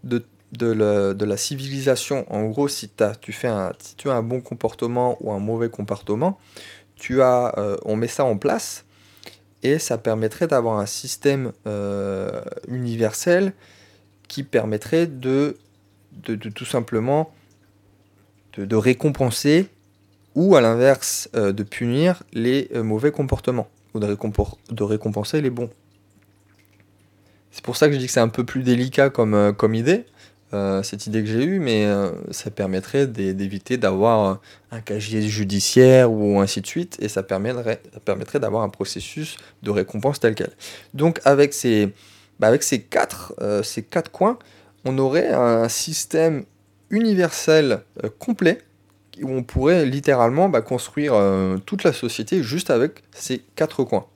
de, 0.03 0.25
de, 0.53 1.25
la 1.25 1.37
civilisation. 1.37 2.31
En 2.33 2.45
gros, 2.45 2.69
si, 2.69 2.91
as, 3.01 3.15
tu 3.17 3.33
fais 3.33 3.49
un, 3.49 3.73
tu 3.97 4.11
as 4.11 4.15
un 4.15 4.23
bon 4.23 4.41
comportement 4.41 5.17
ou 5.21 5.33
un 5.33 5.39
mauvais 5.39 5.71
comportement, 5.71 6.39
tu 6.95 7.23
as, 7.23 7.55
euh, 7.59 7.77
on 7.85 7.97
met 7.97 8.09
ça 8.09 8.25
en 8.25 8.37
place 8.37 8.85
et 9.63 9.79
ça 9.79 9.97
permettrait 9.97 10.47
d'avoir 10.47 10.79
un 10.79 10.87
système 10.87 11.53
euh, 11.67 12.43
universel 12.69 13.55
qui 14.29 14.43
permettrait 14.43 15.07
de 15.07 15.57
de, 16.23 16.37
tout 16.51 16.65
simplement 16.65 17.33
de, 18.57 18.77
récompenser 18.77 19.69
ou 20.35 20.57
à 20.57 20.61
l'inverse 20.61 21.29
euh, 21.35 21.53
de 21.53 21.63
punir 21.63 22.23
les 22.33 22.69
euh, 22.75 22.83
mauvais 22.83 23.13
comportements 23.13 23.69
ou 23.95 24.01
de, 24.01 24.83
récompenser 24.83 25.41
les 25.41 25.51
bons. 25.51 25.71
C'est 27.53 27.63
pour 27.63 27.77
ça 27.77 27.87
que 27.87 27.95
je 27.95 27.99
dis 27.99 28.07
que 28.07 28.13
c'est 28.13 28.21
un 28.21 28.29
peu 28.29 28.45
plus 28.45 28.65
délicat 28.65 29.11
comme, 29.11 29.35
euh, 29.35 29.53
idée, 29.73 30.05
cette 30.85 31.09
idée 31.09 31.21
que 31.25 31.29
j'ai 31.29 31.43
eue, 31.43 31.59
mais 31.59 31.85
ça 32.31 32.49
permettrait 32.49 33.09
d'éviter 33.09 33.77
d'avoir 33.77 34.39
un 34.71 34.81
casier 34.81 35.21
judiciaire 35.23 36.13
ou 36.13 36.39
ainsi 36.39 36.61
de 36.61 36.67
suite, 36.69 36.97
et 37.01 37.09
ça 37.09 37.25
permettrait, 37.25 37.81
d'avoir 38.39 38.63
un 38.63 38.69
processus 38.69 39.37
de 39.65 39.73
récompense 39.73 40.21
tel 40.21 40.37
quel. 40.37 40.53
Donc 40.93 41.21
avec 41.25 41.55
ces, 41.55 41.93
bah, 42.39 42.57
quatre, 42.89 43.35
ces 43.65 43.83
quatre 43.83 44.13
coins, 44.13 44.39
on 44.85 44.97
aurait 44.99 45.31
un 45.31 45.69
système 45.69 46.45
universel 46.91 47.81
complet 48.21 48.59
où 49.23 49.31
on 49.31 49.43
pourrait 49.43 49.85
littéralement 49.87 50.49
bah, 50.49 50.63
construire 50.63 51.15
euh, 51.15 51.59
toute 51.65 51.85
la 51.85 51.93
société 51.93 52.43
juste 52.43 52.71
avec 52.71 53.03
ces 53.13 53.43
quatre 53.57 53.85
coins. 53.85 54.07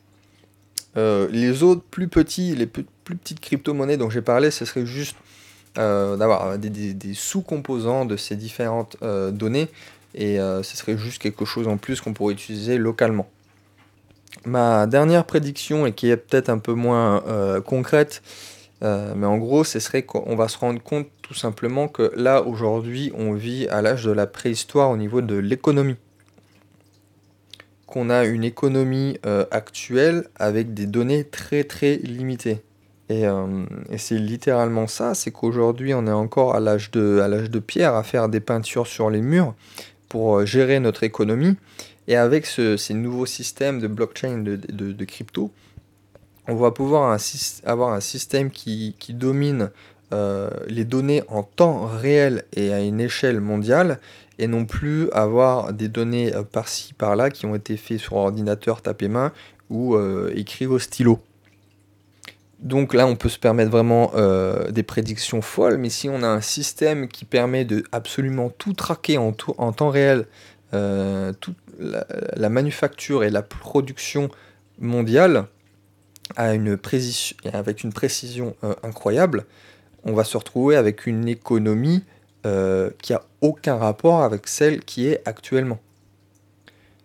Euh, 0.96 1.28
les 1.30 1.62
autres 1.62 1.82
plus 1.82 2.08
petits, 2.08 2.54
les 2.54 2.66
plus, 2.66 2.84
petites 3.04 3.40
crypto-monnaies 3.40 3.96
dont 3.96 4.10
j'ai 4.10 4.22
parlé, 4.22 4.50
ce 4.50 4.64
serait 4.64 4.86
juste 4.86 5.16
d'avoir 5.76 6.58
des, 6.58 7.14
sous-composants 7.14 8.04
de 8.04 8.16
ces 8.16 8.34
différentes 8.34 8.96
données 9.00 9.68
et 10.16 10.38
ce 10.38 10.76
serait 10.76 10.98
juste 10.98 11.22
quelque 11.22 11.44
chose 11.44 11.68
en 11.68 11.76
plus 11.76 12.00
qu'on 12.00 12.14
pourrait 12.14 12.34
utiliser 12.34 12.78
localement. 12.78 13.28
Ma 14.44 14.88
dernière 14.88 15.24
prédiction, 15.24 15.86
et 15.86 15.92
qui 15.92 16.10
est 16.10 16.16
peut-être 16.16 16.48
un 16.48 16.58
peu 16.58 16.72
moins 16.72 17.22
concrète, 17.64 18.22
euh, 18.82 19.12
mais 19.16 19.26
en 19.26 19.38
gros, 19.38 19.64
ce 19.64 19.80
serait 19.80 20.02
qu'on 20.02 20.36
va 20.36 20.48
se 20.48 20.58
rendre 20.58 20.82
compte 20.82 21.08
tout 21.22 21.34
simplement 21.34 21.88
que 21.88 22.12
là, 22.16 22.42
aujourd'hui, 22.42 23.12
on 23.14 23.32
vit 23.32 23.66
à 23.68 23.82
l'âge 23.82 24.04
de 24.04 24.12
la 24.12 24.26
préhistoire 24.26 24.90
au 24.90 24.96
niveau 24.96 25.20
de 25.20 25.34
l'économie. 25.34 25.96
Qu'on 27.86 28.10
a 28.10 28.24
une 28.24 28.44
économie 28.44 29.18
euh, 29.26 29.46
actuelle 29.50 30.28
avec 30.36 30.74
des 30.74 30.86
données 30.86 31.24
très 31.24 31.64
très 31.64 31.96
limitées. 31.96 32.62
Euh, 33.10 33.64
et, 33.90 33.98
c'est 33.98 34.18
littéralement 34.18 34.86
ça, 34.86 35.14
c'est 35.14 35.30
qu'aujourd'hui, 35.30 35.94
on 35.94 36.06
est 36.06 36.12
encore 36.12 36.54
à 36.54 36.60
l'âge 36.60 36.90
de, 36.90 37.48
de 37.48 37.58
pierre 37.58 37.94
à 37.94 38.02
faire 38.02 38.28
des 38.28 38.40
peintures 38.40 38.86
sur 38.86 39.08
les 39.08 39.22
murs 39.22 39.54
pour 40.08 40.44
gérer 40.44 40.78
notre 40.78 41.02
économie. 41.02 41.56
Et 42.08 42.16
avec 42.16 42.46
ces 42.46 42.94
nouveaux 42.94 43.26
systèmes 43.26 43.80
de 43.80 43.86
blockchain, 43.86 44.38
de, 44.38 45.04
crypto, 45.04 45.50
on 46.48 46.56
va 46.56 46.70
pouvoir 46.70 47.16
avoir 47.64 47.92
un 47.92 48.00
système 48.00 48.50
qui, 48.50 48.94
domine 49.10 49.70
euh, 50.12 50.48
les 50.66 50.86
données 50.86 51.22
en 51.28 51.42
temps 51.42 51.84
réel 51.84 52.44
et 52.56 52.72
à 52.72 52.80
une 52.80 53.00
échelle 53.00 53.40
mondiale, 53.40 54.00
et 54.38 54.46
non 54.46 54.64
plus 54.64 55.10
avoir 55.10 55.74
des 55.74 55.88
données 55.88 56.34
euh, 56.34 56.42
par-ci, 56.42 56.94
par-là 56.94 57.28
qui 57.28 57.44
ont 57.44 57.54
été 57.54 57.76
faites 57.76 57.98
sur 57.98 58.14
ordinateur 58.14 58.80
tapé 58.80 59.08
main 59.08 59.32
ou 59.68 59.94
euh, 59.94 60.32
écrits 60.34 60.66
au 60.66 60.78
stylo. 60.78 61.20
Donc 62.60 62.94
là, 62.94 63.06
on 63.06 63.14
peut 63.14 63.28
se 63.28 63.38
permettre 63.38 63.70
vraiment 63.70 64.10
des 64.70 64.82
prédictions 64.82 65.42
folles, 65.42 65.76
mais 65.76 65.90
si 65.90 66.08
on 66.08 66.24
a 66.24 66.26
un 66.26 66.40
système 66.40 67.06
qui 67.06 67.24
permet 67.24 67.64
de 67.64 67.84
absolument 67.92 68.50
tout 68.50 68.72
traquer 68.72 69.16
en 69.16 69.32
temps 69.32 69.90
réel, 69.90 70.26
toute 70.72 71.56
la, 71.78 72.48
manufacture 72.48 73.22
et 73.22 73.30
la 73.30 73.42
production 73.42 74.28
mondiale, 74.80 75.46
avec 76.36 77.84
une 77.84 77.92
précision 77.92 78.54
incroyable, 78.82 79.46
on 80.04 80.12
va 80.12 80.24
se 80.24 80.36
retrouver 80.36 80.76
avec 80.76 81.06
une 81.06 81.28
économie 81.28 82.02
euh, 82.46 82.90
qui 83.02 83.12
a 83.12 83.22
aucun 83.40 83.76
rapport 83.76 84.22
avec 84.22 84.46
celle 84.46 84.80
qui 84.80 85.06
est 85.08 85.20
actuellement. 85.26 85.80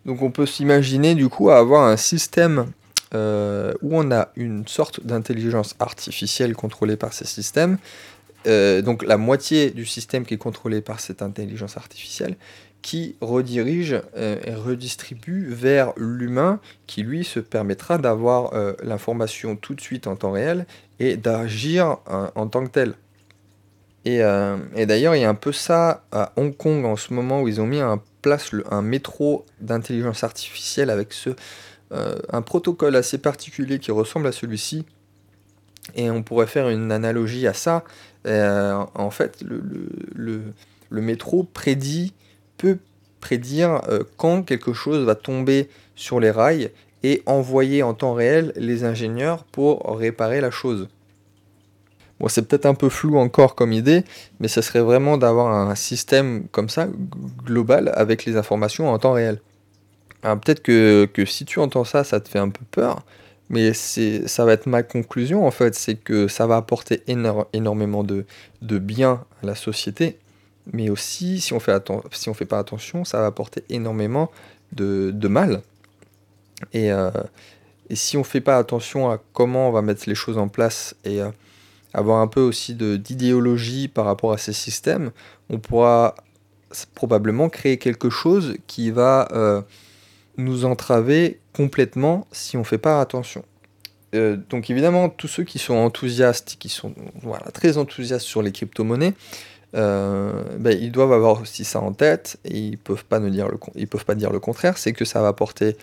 Donc 0.06 0.22
on 0.22 0.30
peut 0.30 0.46
s'imaginer 0.46 1.14
du 1.14 1.28
coup 1.28 1.50
avoir 1.50 1.84
un 1.86 1.96
système 1.96 2.70
euh, 3.14 3.72
où 3.82 3.96
on 3.96 4.10
a 4.10 4.28
une 4.36 4.66
sorte 4.68 5.04
d'intelligence 5.04 5.74
artificielle 5.80 6.54
contrôlée 6.54 6.96
par 6.96 7.12
ces 7.12 7.26
systèmes, 7.26 7.78
euh, 8.46 8.82
donc 8.82 9.02
la 9.02 9.16
moitié 9.16 9.70
du 9.70 9.86
système 9.86 10.24
qui 10.24 10.34
est 10.34 10.38
contrôlé 10.38 10.80
par 10.80 11.00
cette 11.00 11.22
intelligence 11.22 11.76
artificielle, 11.76 12.36
qui 12.84 13.16
redirige 13.22 14.02
et 14.14 14.54
redistribue 14.54 15.48
vers 15.48 15.94
l'humain 15.96 16.60
qui 16.86 17.02
lui 17.02 17.24
se 17.24 17.40
permettra 17.40 17.96
d'avoir 17.96 18.52
l'information 18.82 19.56
tout 19.56 19.74
de 19.74 19.80
suite 19.80 20.06
en 20.06 20.16
temps 20.16 20.32
réel 20.32 20.66
et 21.00 21.16
d'agir 21.16 21.96
en 22.06 22.46
tant 22.46 22.62
que 22.64 22.70
tel. 22.70 22.94
Euh, 24.06 24.58
et, 24.76 24.86
d'ailleurs, 24.86 25.16
il 25.16 25.22
y 25.22 25.24
a 25.24 25.28
un 25.28 25.34
peu 25.34 25.52
ça 25.52 26.04
à 26.12 26.32
Hong 26.36 26.56
Kong 26.56 26.84
en 26.84 26.96
ce 26.96 27.12
moment 27.12 27.42
où 27.42 27.48
ils 27.48 27.60
ont 27.60 27.66
mis 27.66 27.82
en 27.82 28.02
place 28.22 28.50
un 28.70 28.82
métro 28.82 29.46
d'intelligence 29.60 30.24
artificielle 30.24 30.90
avec 30.90 31.12
ce, 31.12 31.30
euh, 31.92 32.18
un 32.30 32.42
protocole 32.42 32.96
assez 32.96 33.18
particulier 33.18 33.78
qui 33.78 33.90
ressemble 33.90 34.26
à 34.26 34.32
celui-ci. 34.32 34.84
Et 35.94 36.10
on 36.10 36.22
pourrait 36.22 36.46
faire 36.46 36.68
une 36.68 36.92
analogie 36.92 37.46
à 37.46 37.52
ça. 37.54 37.84
Euh, 38.26 38.84
en 38.94 39.10
fait, 39.10 39.42
le, 39.42 39.62
le, 40.14 41.00
métro 41.00 41.42
prédit, 41.42 42.14
peut 42.56 42.78
prédire 43.20 43.80
quand 44.16 44.42
quelque 44.42 44.72
chose 44.72 45.04
va 45.04 45.14
tomber 45.14 45.68
sur 45.96 46.20
les 46.20 46.30
rails 46.30 46.70
et 47.02 47.22
envoyer 47.26 47.82
en 47.82 47.94
temps 47.94 48.14
réel 48.14 48.52
les 48.56 48.84
ingénieurs 48.84 49.44
pour 49.44 49.96
réparer 49.98 50.40
la 50.40 50.50
chose. 50.50 50.88
Bon, 52.20 52.28
c'est 52.28 52.46
peut-être 52.46 52.66
un 52.66 52.74
peu 52.74 52.88
flou 52.88 53.18
encore 53.18 53.54
comme 53.54 53.72
idée, 53.72 54.04
mais 54.40 54.48
ça 54.48 54.62
serait 54.62 54.80
vraiment 54.80 55.18
d'avoir 55.18 55.52
un 55.52 55.74
système 55.74 56.46
comme 56.48 56.68
ça, 56.68 56.88
global, 57.44 57.92
avec 57.94 58.24
les 58.24 58.36
informations 58.36 58.88
en 58.88 58.98
temps 58.98 59.12
réel. 59.12 59.40
Alors 60.22 60.38
peut-être 60.40 60.62
que, 60.62 61.08
si 61.26 61.44
tu 61.44 61.58
entends 61.58 61.84
ça, 61.84 62.04
ça 62.04 62.20
te 62.20 62.28
fait 62.28 62.38
un 62.38 62.48
peu 62.48 62.64
peur, 62.70 63.04
mais 63.50 63.74
ça 63.74 64.44
va 64.44 64.52
être 64.52 64.66
ma 64.66 64.82
conclusion 64.82 65.46
en 65.46 65.50
fait, 65.50 65.74
c'est 65.74 65.96
que 65.96 66.28
ça 66.28 66.46
va 66.46 66.56
apporter 66.56 67.02
énormément 67.06 68.04
de, 68.04 68.24
de 68.62 68.78
bien 68.78 69.24
à 69.42 69.46
la 69.46 69.54
société, 69.54 70.18
mais 70.72 70.88
aussi, 70.90 71.40
si 71.40 71.52
on 71.52 71.60
fait, 71.60 71.90
si 72.12 72.28
on 72.28 72.34
fait 72.34 72.46
pas 72.46 72.58
attention, 72.58 73.04
ça 73.04 73.20
va 73.20 73.26
apporter 73.26 73.64
énormément 73.68 74.30
de, 74.72 75.10
de 75.12 75.28
mal. 75.28 75.62
Et, 76.72 76.90
euh, 76.90 77.10
et 77.90 77.96
si 77.96 78.16
on 78.16 78.24
fait 78.24 78.40
pas 78.40 78.58
attention 78.58 79.10
à 79.10 79.20
comment 79.32 79.68
on 79.68 79.72
va 79.72 79.82
mettre 79.82 80.04
les 80.06 80.14
choses 80.14 80.38
en 80.38 80.48
place 80.48 80.96
et 81.04 81.20
euh, 81.20 81.30
avoir 81.92 82.20
un 82.20 82.26
peu 82.26 82.40
aussi 82.40 82.74
d'idéologie 82.74 83.88
par 83.88 84.06
rapport 84.06 84.32
à 84.32 84.38
ces 84.38 84.52
systèmes, 84.52 85.10
on 85.50 85.58
pourra 85.58 86.14
probablement 86.94 87.48
créer 87.48 87.78
quelque 87.78 88.10
chose 88.10 88.56
qui 88.66 88.90
va 88.90 89.28
euh, 89.32 89.62
nous 90.38 90.64
entraver 90.64 91.40
complètement 91.52 92.26
si 92.32 92.56
on 92.56 92.60
ne 92.60 92.64
fait 92.64 92.78
pas 92.78 93.00
attention. 93.00 93.44
Donc 94.48 94.70
évidemment, 94.70 95.08
tous 95.08 95.26
ceux 95.26 95.42
qui 95.42 95.58
sont 95.58 95.74
enthousiastes, 95.74 96.54
qui 96.60 96.68
sont 96.68 96.94
voilà, 97.20 97.50
très 97.50 97.78
enthousiastes 97.78 98.24
sur 98.24 98.42
les 98.42 98.52
crypto-monnaies, 98.52 99.12
euh, 99.74 100.42
ben, 100.58 100.76
ils 100.80 100.92
doivent 100.92 101.12
avoir 101.12 101.40
aussi 101.42 101.64
ça 101.64 101.80
en 101.80 101.92
tête 101.92 102.36
et 102.44 102.58
ils 102.58 102.70
ne 102.72 102.76
peuvent, 102.76 103.04
pas 103.04 103.18
dire 103.18 103.48
le, 103.48 103.86
peuvent 103.86 104.04
pas 104.04 104.14
dire 104.14 104.30
le 104.30 104.38
contraire, 104.38 104.78
c'est 104.78 104.92
que 104.92 105.04
ça 105.04 105.20
va 105.20 105.28
apporter 105.28 105.76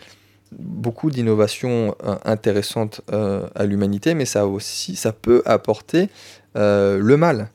beaucoup 0.53 1.11
d'innovations 1.11 1.95
euh, 2.05 2.15
intéressantes 2.23 3.01
euh, 3.11 3.47
à 3.53 3.65
l'humanité, 3.65 4.13
mais 4.13 4.25
ça 4.25 4.47
aussi, 4.47 4.95
ça 4.95 5.11
peut 5.11 5.41
apporter 5.45 6.09
le 6.55 7.15
mal. 7.15 7.49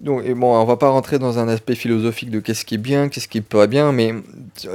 Donc, 0.00 0.24
et 0.24 0.34
bon, 0.34 0.56
on 0.56 0.64
va 0.64 0.76
pas 0.76 0.88
rentrer 0.88 1.18
dans 1.18 1.38
un 1.38 1.46
aspect 1.46 1.74
philosophique 1.74 2.30
de 2.30 2.40
qu'est-ce 2.40 2.64
qui 2.64 2.74
est 2.74 2.78
bien, 2.78 3.08
qu'est-ce 3.08 3.28
qui 3.28 3.38
est 3.38 3.40
pas 3.40 3.66
bien, 3.66 3.92
mais 3.92 4.14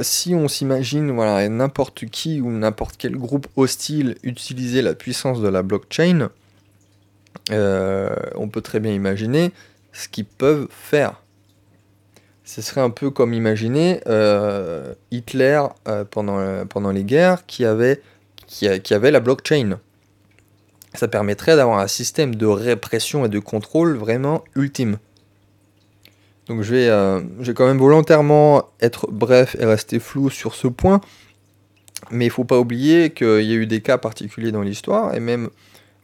si 0.02 0.34
on 0.34 0.48
s'imagine, 0.48 1.12
voilà, 1.12 1.50
n'importe 1.50 2.06
qui 2.06 2.40
ou 2.42 2.50
n'importe 2.50 2.96
quel 2.98 3.18
groupe 3.18 3.48
hostile 3.56 4.16
utiliser 4.24 4.82
la 4.82 4.94
puissance 4.94 5.42
de 5.42 5.50
la 5.50 5.64
blockchain, 5.64 6.30
on 7.52 8.50
peut 8.50 8.62
très 8.62 8.80
bien 8.80 8.94
imaginer 8.94 9.52
ce 9.98 10.08
qu'ils 10.08 10.26
peuvent 10.26 10.68
faire 10.70 11.22
ce 12.48 12.62
serait 12.62 12.80
un 12.80 12.90
peu 12.90 13.10
comme 13.10 13.34
imaginer 13.34 14.00
euh, 14.08 14.94
Hitler 15.12 15.62
euh, 15.90 16.06
pendant, 16.10 16.66
pendant 16.66 16.92
les 16.92 17.04
guerres 17.04 17.46
qui 17.46 17.66
avait, 17.66 18.02
qui, 18.48 18.94
avait 18.94 19.12
la 19.12 19.20
blockchain. 19.20 19.80
Ça 20.94 21.10
permettrait 21.10 21.58
d'avoir 21.58 21.80
un 21.80 21.88
système 21.88 22.36
de 22.36 22.46
répression 22.46 23.26
et 23.26 23.30
de 23.30 23.40
contrôle 23.40 23.98
vraiment 23.98 24.46
ultime. 24.56 24.98
Donc 26.48 26.62
je 26.62 26.74
vais, 26.74 26.88
euh, 26.88 27.20
je 27.42 27.48
vais 27.48 27.54
quand 27.54 27.68
même 27.68 27.80
volontairement 27.80 28.64
être 28.80 29.12
bref 29.12 29.58
et 29.60 29.66
rester 29.66 30.00
flou 30.00 30.30
sur 30.30 30.56
ce 30.56 30.70
point. 30.70 31.02
Mais 32.12 32.26
il 32.26 32.30
ne 32.30 32.34
faut 32.34 32.46
pas 32.46 32.60
oublier 32.60 33.10
qu'il 33.10 33.42
y 33.42 33.52
a 33.52 33.56
eu 33.56 33.68
des 33.68 33.82
cas 33.82 33.98
particuliers 33.98 34.54
dans 34.54 34.62
l'histoire, 34.62 35.14
et 35.16 35.20
même, 35.20 35.50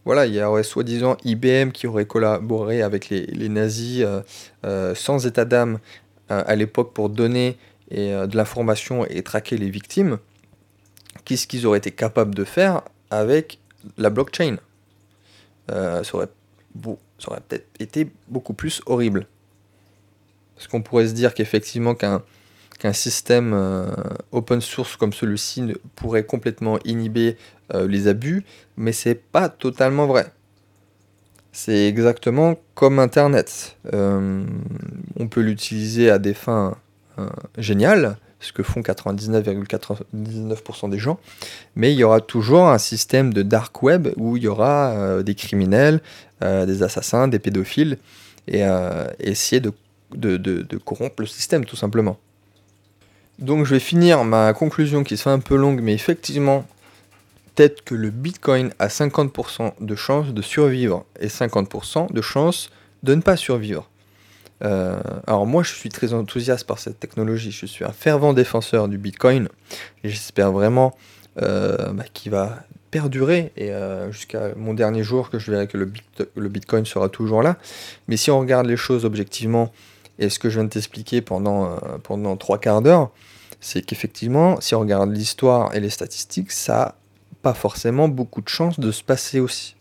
voilà, 0.06 0.26
il 0.26 0.34
y 0.34 0.44
aurait 0.44 0.64
soi-disant 0.64 1.18
IBM 1.24 1.72
qui 1.72 1.88
aurait 1.88 2.06
collaboré 2.06 2.82
avec 2.82 3.10
les, 3.10 3.50
nazis 3.50 4.06
sans 4.96 5.26
état 5.26 5.46
d'âme 5.46 5.80
à 6.30 6.56
l'époque 6.56 6.94
pour 6.94 7.10
donner 7.10 7.58
euh, 7.92 8.26
de 8.26 8.38
l'information 8.38 9.06
et 9.06 9.22
traquer 9.22 9.56
les 9.58 9.70
victimes, 9.70 10.18
qu'est-ce 11.26 11.46
qu'ils 11.46 11.68
auraient 11.68 11.78
été 11.78 11.92
capables 11.92 12.34
de 12.34 12.44
faire 12.44 12.82
avec 13.12 13.60
la 13.98 14.10
blockchain? 14.10 14.58
Euh, 15.70 16.04
Ça 16.04 16.16
aurait, 16.16 16.30
aurait 17.28 17.42
peut-être 17.48 17.68
été 17.80 18.10
beaucoup 18.30 18.54
plus 18.54 18.82
horrible. 18.88 19.28
Parce 20.56 20.68
qu'on 20.68 20.82
pourrait 20.82 21.08
se 21.08 21.14
dire 21.14 21.36
qu'effectivement 21.36 21.94
qu'un 21.94 22.24
qu'un 22.84 22.94
système 22.94 23.54
euh, 23.56 23.88
open 24.32 24.62
source 24.62 24.96
comme 24.96 25.14
celui-ci 25.14 25.74
pourrait 25.96 26.26
complètement 26.26 26.78
inhiber 26.86 27.38
les 27.88 28.08
abus, 28.08 28.44
mais 28.78 28.92
c'est 28.92 29.16
pas 29.16 29.50
totalement 29.50 30.06
vrai. 30.06 30.32
C'est 31.56 31.88
exactement 31.88 32.56
comme 32.74 32.98
Internet. 32.98 33.78
Euh, 33.94 34.44
on 35.20 35.28
peut 35.28 35.42
l'utiliser 35.42 36.10
à 36.10 36.18
des 36.18 36.34
fins 36.34 36.76
euh, 37.20 37.30
géniales, 37.60 38.18
ce 38.40 38.52
que 38.52 38.64
font 38.64 38.82
99,99% 38.82 40.90
des 40.90 40.98
gens, 40.98 41.20
mais 41.76 41.94
il 41.94 42.00
y 42.00 42.04
aura 42.04 42.22
toujours 42.22 42.70
un 42.70 42.80
système 42.80 43.36
de 43.36 43.44
dark 43.44 43.84
web 43.84 44.08
où 44.18 44.36
il 44.36 44.42
y 44.44 44.48
aura 44.48 44.94
euh, 44.94 45.22
des 45.22 45.36
criminels, 45.36 46.02
des 46.42 46.82
assassins, 46.84 47.30
des 47.30 47.40
pédophiles, 47.40 47.98
et 48.50 48.64
essayer 49.20 49.62
de, 49.62 49.72
de, 50.14 50.78
corrompre 50.78 51.22
le 51.22 51.26
système 51.26 51.64
tout 51.64 51.78
simplement. 51.78 52.18
Donc 53.40 53.66
je 53.66 53.74
vais 53.74 53.80
finir 53.80 54.24
ma 54.24 54.54
conclusion 54.54 55.04
qui 55.04 55.18
se 55.18 55.24
fait 55.24 55.30
un 55.30 55.40
peu 55.40 55.56
longue, 55.56 55.82
mais 55.82 55.94
effectivement, 55.94 56.66
peut-être 57.56 57.84
que 57.84 57.96
le 57.96 58.10
Bitcoin 58.10 58.72
a 58.80 58.88
50% 58.88 59.74
de 59.80 59.96
chance 59.96 60.34
de 60.34 60.42
survivre 60.42 61.06
et 61.20 61.28
50% 61.28 62.14
de 62.14 62.22
chance 62.22 62.70
de 63.04 63.16
ne 63.16 63.22
pas 63.22 63.36
survivre. 63.36 63.90
Euh, 64.64 65.00
alors 65.28 65.46
moi, 65.46 65.64
je 65.64 65.74
suis 65.74 65.90
très 65.90 66.14
enthousiaste 66.14 66.66
par 66.66 66.80
cette 66.80 67.00
technologie. 67.00 67.52
Je 67.52 67.66
suis 67.66 67.84
un 67.84 67.92
fervent 67.92 68.34
défenseur 68.34 68.88
du 68.88 68.98
Bitcoin 68.98 69.50
et 70.04 70.10
j'espère 70.10 70.52
vraiment 70.52 70.96
euh, 71.42 71.92
bah, 71.92 72.06
qu'il 72.14 72.32
va 72.32 72.64
perdurer 72.92 73.52
et 73.58 73.72
euh, 73.72 74.12
jusqu'à 74.12 74.54
mon 74.56 74.76
dernier 74.76 75.04
jour 75.04 75.32
que 75.32 75.40
je 75.40 75.50
verrai 75.50 75.68
que 75.68 75.78
le, 75.78 76.50
Bitcoin 76.50 76.86
sera 76.86 77.10
toujours 77.10 77.42
là. 77.42 77.58
Mais 78.08 78.18
si 78.18 78.30
on 78.30 78.40
regarde 78.40 78.68
les 78.68 78.78
choses 78.78 79.04
objectivement 79.04 79.74
et 80.20 80.30
ce 80.30 80.40
que 80.40 80.50
je 80.50 80.56
viens 80.56 80.66
de 80.66 80.70
t'expliquer 80.70 81.22
pendant, 81.22 81.76
pendant 82.04 82.38
trois 82.38 82.58
quarts 82.58 82.82
d'heure, 82.82 83.12
c'est 83.60 83.82
qu'effectivement, 83.82 84.60
si 84.62 84.76
on 84.76 84.82
regarde 84.82 85.12
l'histoire 85.16 85.74
et 85.74 85.80
les 85.80 85.90
statistiques, 85.90 86.52
ça 86.52 86.96
pas 87.44 87.54
forcément 87.54 88.08
beaucoup 88.08 88.42
de 88.42 88.50
chances 88.50 88.80
de 88.80 88.92
se 88.92 89.04
passer 89.04 89.40
aussi. 89.40 89.76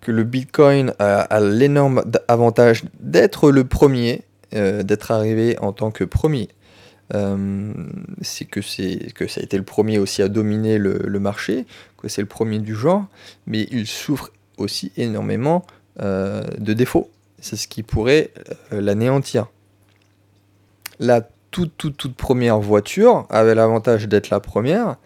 Que 0.00 0.12
le 0.12 0.22
Bitcoin 0.22 0.94
a, 0.98 1.40
l'énorme 1.40 2.04
avantage 2.28 2.84
d'être 3.00 3.50
le 3.50 3.64
premier, 3.64 4.22
euh, 4.54 4.82
d'être 4.82 5.10
arrivé 5.10 5.58
en 5.60 5.72
tant 5.72 5.90
que 5.90 6.04
premier, 6.04 6.48
c'est 8.22 8.46
que, 8.46 8.60
que 9.12 9.26
ça 9.26 9.40
a 9.40 9.44
été 9.44 9.58
le 9.58 9.64
premier 9.64 9.98
aussi 9.98 10.22
à 10.22 10.28
dominer 10.28 10.78
le 10.78 11.18
marché, 11.18 11.66
que 11.98 12.08
c'est 12.08 12.22
le 12.22 12.28
premier 12.28 12.58
du 12.58 12.74
genre, 12.74 13.04
mais 13.46 13.68
il 13.70 13.86
souffre 13.86 14.32
aussi 14.56 14.92
énormément 14.96 15.66
de 16.00 16.72
défauts. 16.72 17.10
C'est 17.42 17.56
ce 17.56 17.68
qui 17.68 17.82
pourrait 17.82 18.30
l'anéantir. 18.70 19.48
La 20.98 21.28
toute, 21.50 21.76
toute, 21.76 21.98
toute 21.98 22.14
première 22.14 22.58
voiture 22.60 23.26
avait 23.28 23.54
l'avantage 23.54 24.08
d'être 24.08 24.30
la 24.30 24.40
première, 24.40 24.96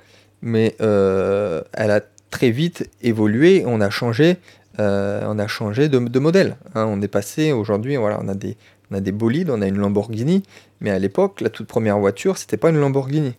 mais 0.42 0.76
elle 0.78 1.90
a 1.90 2.00
très 2.30 2.50
vite 2.50 2.88
évolué, 3.02 3.64
on 3.66 3.80
a 3.80 3.90
changé, 3.90 4.36
euh, 4.78 5.22
on 5.26 5.38
a 5.38 5.46
changé 5.46 5.88
de, 5.88 6.18
modèle. 6.18 6.56
Hein. 6.74 6.86
On 6.88 7.00
est 7.00 7.08
passé 7.08 7.52
aujourd'hui, 7.52 7.96
on 7.96 8.28
a 8.28 8.34
des, 8.34 9.12
bolides, 9.12 9.50
on 9.50 9.62
a 9.62 9.66
une 9.66 9.78
Lamborghini, 9.78 10.42
mais 10.80 10.90
à 10.90 10.98
l'époque, 10.98 11.40
la 11.40 11.50
toute 11.50 11.66
première 11.66 11.98
voiture, 11.98 12.36
c'était 12.38 12.56
pas 12.56 12.70
une 12.70 12.78
Lamborghini. 12.78 13.34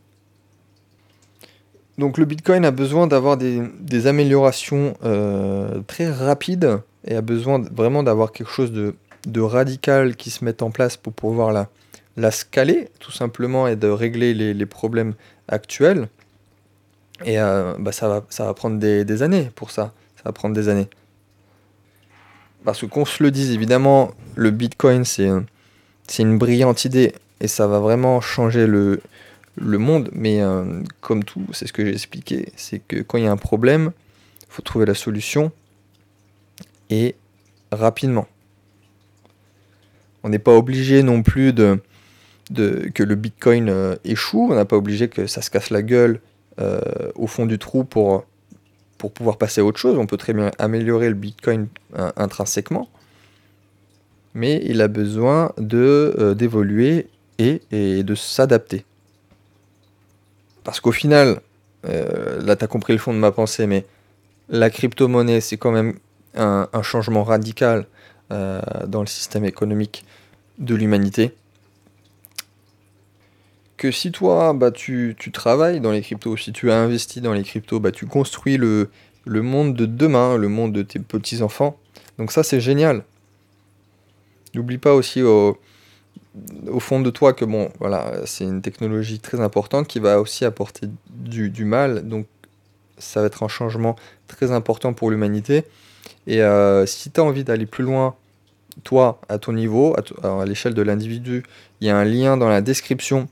Donc 1.97 2.17
le 2.17 2.25
Bitcoin 2.25 2.63
a 2.65 2.71
besoin 2.71 3.07
d'avoir 3.07 3.37
des, 3.37 4.07
améliorations 4.07 4.95
euh, 5.03 5.81
très 5.87 6.09
rapides 6.09 6.79
et 7.07 7.15
a 7.15 7.21
besoin 7.21 7.59
vraiment 7.59 8.03
d'avoir 8.03 8.31
quelque 8.31 8.51
chose 8.51 8.71
de, 8.71 8.93
radical 9.39 10.15
qui 10.15 10.29
se 10.29 10.45
mette 10.45 10.61
en 10.61 10.71
place 10.71 10.95
pour 10.97 11.13
pouvoir 11.13 11.67
la, 12.17 12.31
scaler, 12.31 12.89
tout 12.99 13.11
simplement, 13.11 13.67
et 13.67 13.75
de 13.75 13.87
régler 13.87 14.33
les 14.33 14.65
problèmes 14.65 15.13
actuels. 15.47 16.07
Et 17.25 17.39
euh, 17.39 17.73
bah, 17.79 17.91
ça, 17.91 18.07
va, 18.07 18.25
ça 18.29 18.45
va 18.45 18.53
prendre 18.53 18.77
des, 18.77 19.23
années 19.23 19.51
pour 19.55 19.71
ça. 19.71 19.93
Ça 20.15 20.23
va 20.25 20.31
prendre 20.31 20.55
des 20.55 20.69
années. 20.69 20.87
Parce 22.63 22.85
qu'on 22.87 23.05
se 23.05 23.23
le 23.23 23.31
dise, 23.31 23.51
évidemment, 23.51 24.11
le 24.35 24.51
Bitcoin, 24.51 25.05
c'est 25.05 25.29
une 26.19 26.37
brillante 26.37 26.85
idée 26.85 27.13
et 27.39 27.47
ça 27.47 27.67
va 27.67 27.79
vraiment 27.79 28.19
changer 28.19 28.67
le, 28.67 29.01
le 29.55 29.77
monde. 29.77 30.09
Mais 30.13 30.41
euh, 30.41 30.81
comme 31.01 31.23
tout, 31.23 31.45
c'est 31.53 31.67
ce 31.67 31.73
que 31.73 31.85
j'ai 31.85 31.93
expliqué, 31.93 32.51
c'est 32.55 32.79
que 32.79 32.97
quand 33.01 33.17
il 33.17 33.23
y 33.23 33.27
a 33.27 33.31
un 33.31 33.37
problème, 33.37 33.91
il 34.41 34.47
faut 34.49 34.61
trouver 34.61 34.85
la 34.85 34.95
solution 34.95 35.51
et 36.89 37.15
rapidement. 37.71 38.27
On 40.23 40.29
n'est 40.29 40.39
pas 40.39 40.55
obligé 40.55 41.03
non 41.03 41.23
plus 41.23 41.53
de, 41.53 41.79
que 42.93 43.03
le 43.03 43.15
Bitcoin 43.15 43.69
euh, 43.69 43.95
échoue, 44.03 44.47
on 44.51 44.55
n'a 44.55 44.65
pas 44.65 44.77
obligé 44.77 45.07
que 45.07 45.27
ça 45.27 45.41
se 45.41 45.49
casse 45.49 45.69
la 45.69 45.81
gueule 45.81 46.21
euh, 46.59 46.79
au 47.15 47.27
fond 47.27 47.45
du 47.45 47.59
trou 47.59 47.83
pour, 47.83 48.25
pour 48.97 49.11
pouvoir 49.11 49.37
passer 49.37 49.61
à 49.61 49.65
autre 49.65 49.79
chose. 49.79 49.97
On 49.97 50.05
peut 50.05 50.17
très 50.17 50.33
bien 50.33 50.51
améliorer 50.59 51.09
le 51.09 51.15
Bitcoin 51.15 51.67
euh, 51.97 52.11
intrinsèquement, 52.17 52.89
mais 54.33 54.61
il 54.65 54.81
a 54.81 54.87
besoin 54.87 55.51
de 55.57 56.33
d'évoluer 56.37 57.07
et, 57.39 57.61
de 57.71 58.15
s'adapter. 58.15 58.83
Parce 60.63 60.79
qu'au 60.79 60.91
final, 60.91 61.41
là 61.83 62.55
tu 62.55 62.63
as 62.63 62.67
compris 62.67 62.93
le 62.93 62.99
fond 62.99 63.13
de 63.13 63.19
ma 63.19 63.31
pensée, 63.31 63.67
mais 63.67 63.85
la 64.49 64.69
crypto-monnaie, 64.69 65.41
c'est 65.41 65.57
quand 65.57 65.71
même 65.71 65.93
un, 66.37 66.81
changement 66.83 67.23
radical 67.23 67.87
dans 68.29 69.01
le 69.01 69.07
système 69.07 69.45
économique 69.45 70.05
de 70.57 70.75
l'humanité 70.75 71.33
que 73.77 73.91
si 73.91 74.11
toi, 74.11 74.53
bah, 74.53 74.71
tu, 74.71 75.15
travailles 75.31 75.79
dans 75.79 75.91
les 75.91 76.01
cryptos, 76.01 76.35
si 76.35 76.51
tu 76.51 76.71
as 76.71 76.77
investi 76.77 77.21
dans 77.21 77.33
les 77.33 77.43
cryptos, 77.43 77.79
bah, 77.79 77.91
tu 77.91 78.07
construis 78.07 78.57
le, 78.57 78.89
monde 79.25 79.75
de 79.75 79.85
demain, 79.85 80.35
le 80.35 80.49
monde 80.49 80.73
de 80.73 80.81
tes 80.81 80.99
petits-enfants. 80.99 81.77
Donc 82.17 82.31
ça, 82.31 82.43
c'est 82.43 82.59
génial. 82.59 83.03
N'oublie 84.55 84.79
pas 84.79 84.95
aussi 84.95 85.21
au, 85.21 85.59
fond 86.79 87.01
de 87.01 87.09
toi 87.11 87.33
que 87.33 87.45
bon, 87.45 87.69
voilà, 87.79 88.25
c'est 88.25 88.43
une 88.43 88.61
technologie 88.61 89.19
très 89.19 89.39
importante 89.39 89.87
qui 89.87 89.99
va 89.99 90.19
aussi 90.19 90.43
apporter 90.43 90.87
du, 91.09 91.65
mal. 91.65 92.07
Donc 92.07 92.25
ça 92.97 93.21
va 93.21 93.27
être 93.27 93.43
un 93.43 93.47
changement 93.47 93.95
très 94.27 94.51
important 94.51 94.93
pour 94.93 95.11
l'humanité. 95.11 95.65
Et 96.25 96.41
euh, 96.41 96.85
si 96.85 97.11
tu 97.11 97.19
as 97.19 97.23
envie 97.23 97.43
d'aller 97.43 97.65
plus 97.65 97.83
loin, 97.83 98.15
toi, 98.83 99.19
à 99.29 99.37
ton 99.37 99.53
niveau, 99.53 99.95
à 100.23 100.45
l'échelle 100.45 100.73
de 100.73 100.81
l'individu, 100.81 101.43
il 101.81 101.87
y 101.87 101.89
a 101.89 101.97
un 101.97 102.05
lien 102.05 102.37
dans 102.37 102.49
la 102.49 102.61
description 102.61 103.27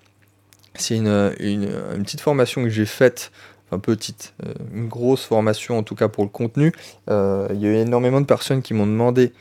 c'est 0.78 0.96
une, 0.96 1.34
une, 1.40 2.04
petite 2.04 2.22
formation 2.22 2.64
que 2.64 2.70
j'ai 2.70 2.86
faite, 2.86 3.32
enfin 3.68 3.80
petite, 3.80 4.34
euh, 4.46 4.54
une 4.74 4.88
grosse 4.88 5.24
formation 5.24 5.78
en 5.78 5.84
tout 5.84 5.96
cas 5.96 6.08
pour 6.08 6.24
le 6.24 6.30
contenu. 6.30 6.74
Euh, 7.10 7.48
il 7.52 7.60
y 7.60 7.66
a 7.66 7.70
eu 7.70 7.76
énormément 7.76 8.22
de 8.22 8.26
personnes 8.26 8.62
qui 8.62 8.74
m'ont 8.74 8.88
demandé 8.88 9.34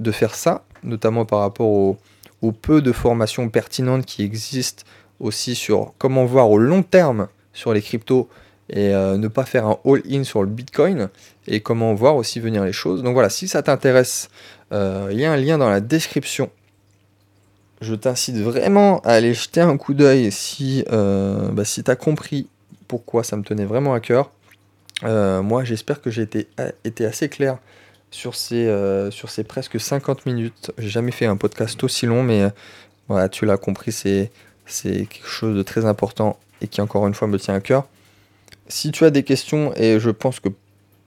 de 0.00 0.10
faire 0.10 0.34
ça, 0.34 0.64
notamment 0.82 1.24
par 1.24 1.40
rapport 1.40 1.68
au, 1.68 1.98
peu 2.62 2.80
de 2.80 2.92
formations 2.92 3.48
pertinentes 3.48 4.06
qui 4.06 4.22
existent 4.22 4.84
aussi 5.20 5.54
sur 5.54 5.92
comment 5.98 6.24
voir 6.24 6.50
au 6.50 6.58
long 6.58 6.82
terme 6.82 7.28
sur 7.52 7.72
les 7.72 7.82
cryptos 7.82 8.28
et 8.70 8.94
euh, 8.94 9.16
ne 9.16 9.28
pas 9.28 9.44
faire 9.44 9.66
un 9.66 9.78
all-in 9.84 10.24
sur 10.24 10.42
le 10.42 10.48
Bitcoin 10.48 11.08
et 11.46 11.60
comment 11.60 11.94
voir 11.94 12.16
aussi 12.16 12.40
venir 12.40 12.64
les 12.64 12.72
choses. 12.72 13.02
Donc 13.02 13.14
voilà, 13.14 13.30
si 13.30 13.48
ça 13.48 13.62
t'intéresse, 13.62 14.28
il 14.72 15.18
y 15.18 15.24
a 15.24 15.32
un 15.32 15.36
lien 15.36 15.56
dans 15.56 15.70
la 15.70 15.80
description 15.80 16.50
je 17.80 17.94
t'incite 17.94 18.36
vraiment 18.36 19.00
à 19.00 19.12
aller 19.12 19.34
jeter 19.34 19.60
un 19.60 19.76
coup 19.76 19.94
d'œil 19.94 20.32
si, 20.32 20.84
euh, 20.90 21.48
bah, 21.50 21.64
si 21.64 21.84
tu 21.84 21.90
as 21.90 21.96
compris 21.96 22.48
pourquoi 22.88 23.22
ça 23.22 23.36
me 23.36 23.42
tenait 23.42 23.64
vraiment 23.64 23.94
à 23.94 24.00
cœur. 24.00 24.30
Euh, 25.04 25.42
moi, 25.42 25.62
j'espère 25.64 26.00
que 26.00 26.10
j'ai 26.10 26.22
été, 26.22 26.48
été, 26.84 27.04
assez 27.04 27.28
clair 27.28 27.58
sur 28.10 28.34
ces, 28.34 28.66
euh, 28.66 29.10
sur 29.10 29.30
ces 29.30 29.44
presque 29.44 29.78
50 29.78 30.26
minutes. 30.26 30.72
J'ai 30.78 30.88
jamais 30.88 31.12
fait 31.12 31.26
un 31.26 31.36
podcast 31.36 31.82
aussi 31.84 32.06
long, 32.06 32.22
mais 32.22 32.48
voilà, 33.06 33.28
tu 33.28 33.46
l'as 33.46 33.58
compris, 33.58 33.92
c'est 33.92 34.30
quelque 34.82 35.28
chose 35.28 35.56
de 35.56 35.62
très 35.62 35.84
important 35.84 36.38
et 36.60 36.66
qui, 36.66 36.80
encore 36.80 37.06
une 37.06 37.14
fois, 37.14 37.28
me 37.28 37.38
tient 37.38 37.54
à 37.54 37.60
cœur. 37.60 37.86
Si 38.68 38.90
tu 38.90 39.04
as 39.04 39.10
des 39.10 39.22
questions, 39.22 39.72
et 39.76 39.98
je 39.98 40.10
pense 40.10 40.40
que 40.40 40.48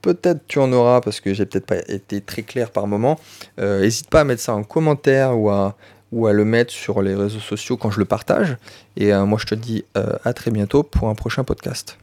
peut-être 0.02 0.42
tu 0.48 0.60
en 0.60 0.72
auras 0.74 1.02
parce 1.02 1.20
que 1.20 1.34
j'ai 1.34 1.46
peut-être 1.46 1.68
pas 1.68 1.78
été 1.88 2.22
très 2.22 2.42
clair 2.42 2.72
par 2.72 2.88
moment, 2.88 3.20
n'hésite 3.60 4.10
pas 4.10 4.22
à 4.22 4.24
mettre 4.24 4.42
ça 4.42 4.56
en 4.56 4.64
commentaire 4.64 5.38
ou 5.38 5.50
à, 5.50 5.76
ou 6.12 6.28
à 6.28 6.34
le 6.34 6.46
mettre 6.46 6.72
sur 6.72 7.02
les 7.02 7.16
réseaux 7.16 7.40
sociaux 7.40 7.78
quand 7.78 7.92
je 7.92 8.00
le 8.00 8.06
partage. 8.06 8.58
Et 8.98 9.14
euh, 9.14 9.26
moi, 9.26 9.40
je 9.40 9.46
te 9.46 9.56
dis 9.56 9.86
euh, 9.98 10.14
à 10.24 10.34
très 10.34 10.52
bientôt 10.52 10.84
pour 10.84 11.10
un 11.10 11.16
prochain 11.16 11.44
podcast. 11.44 11.98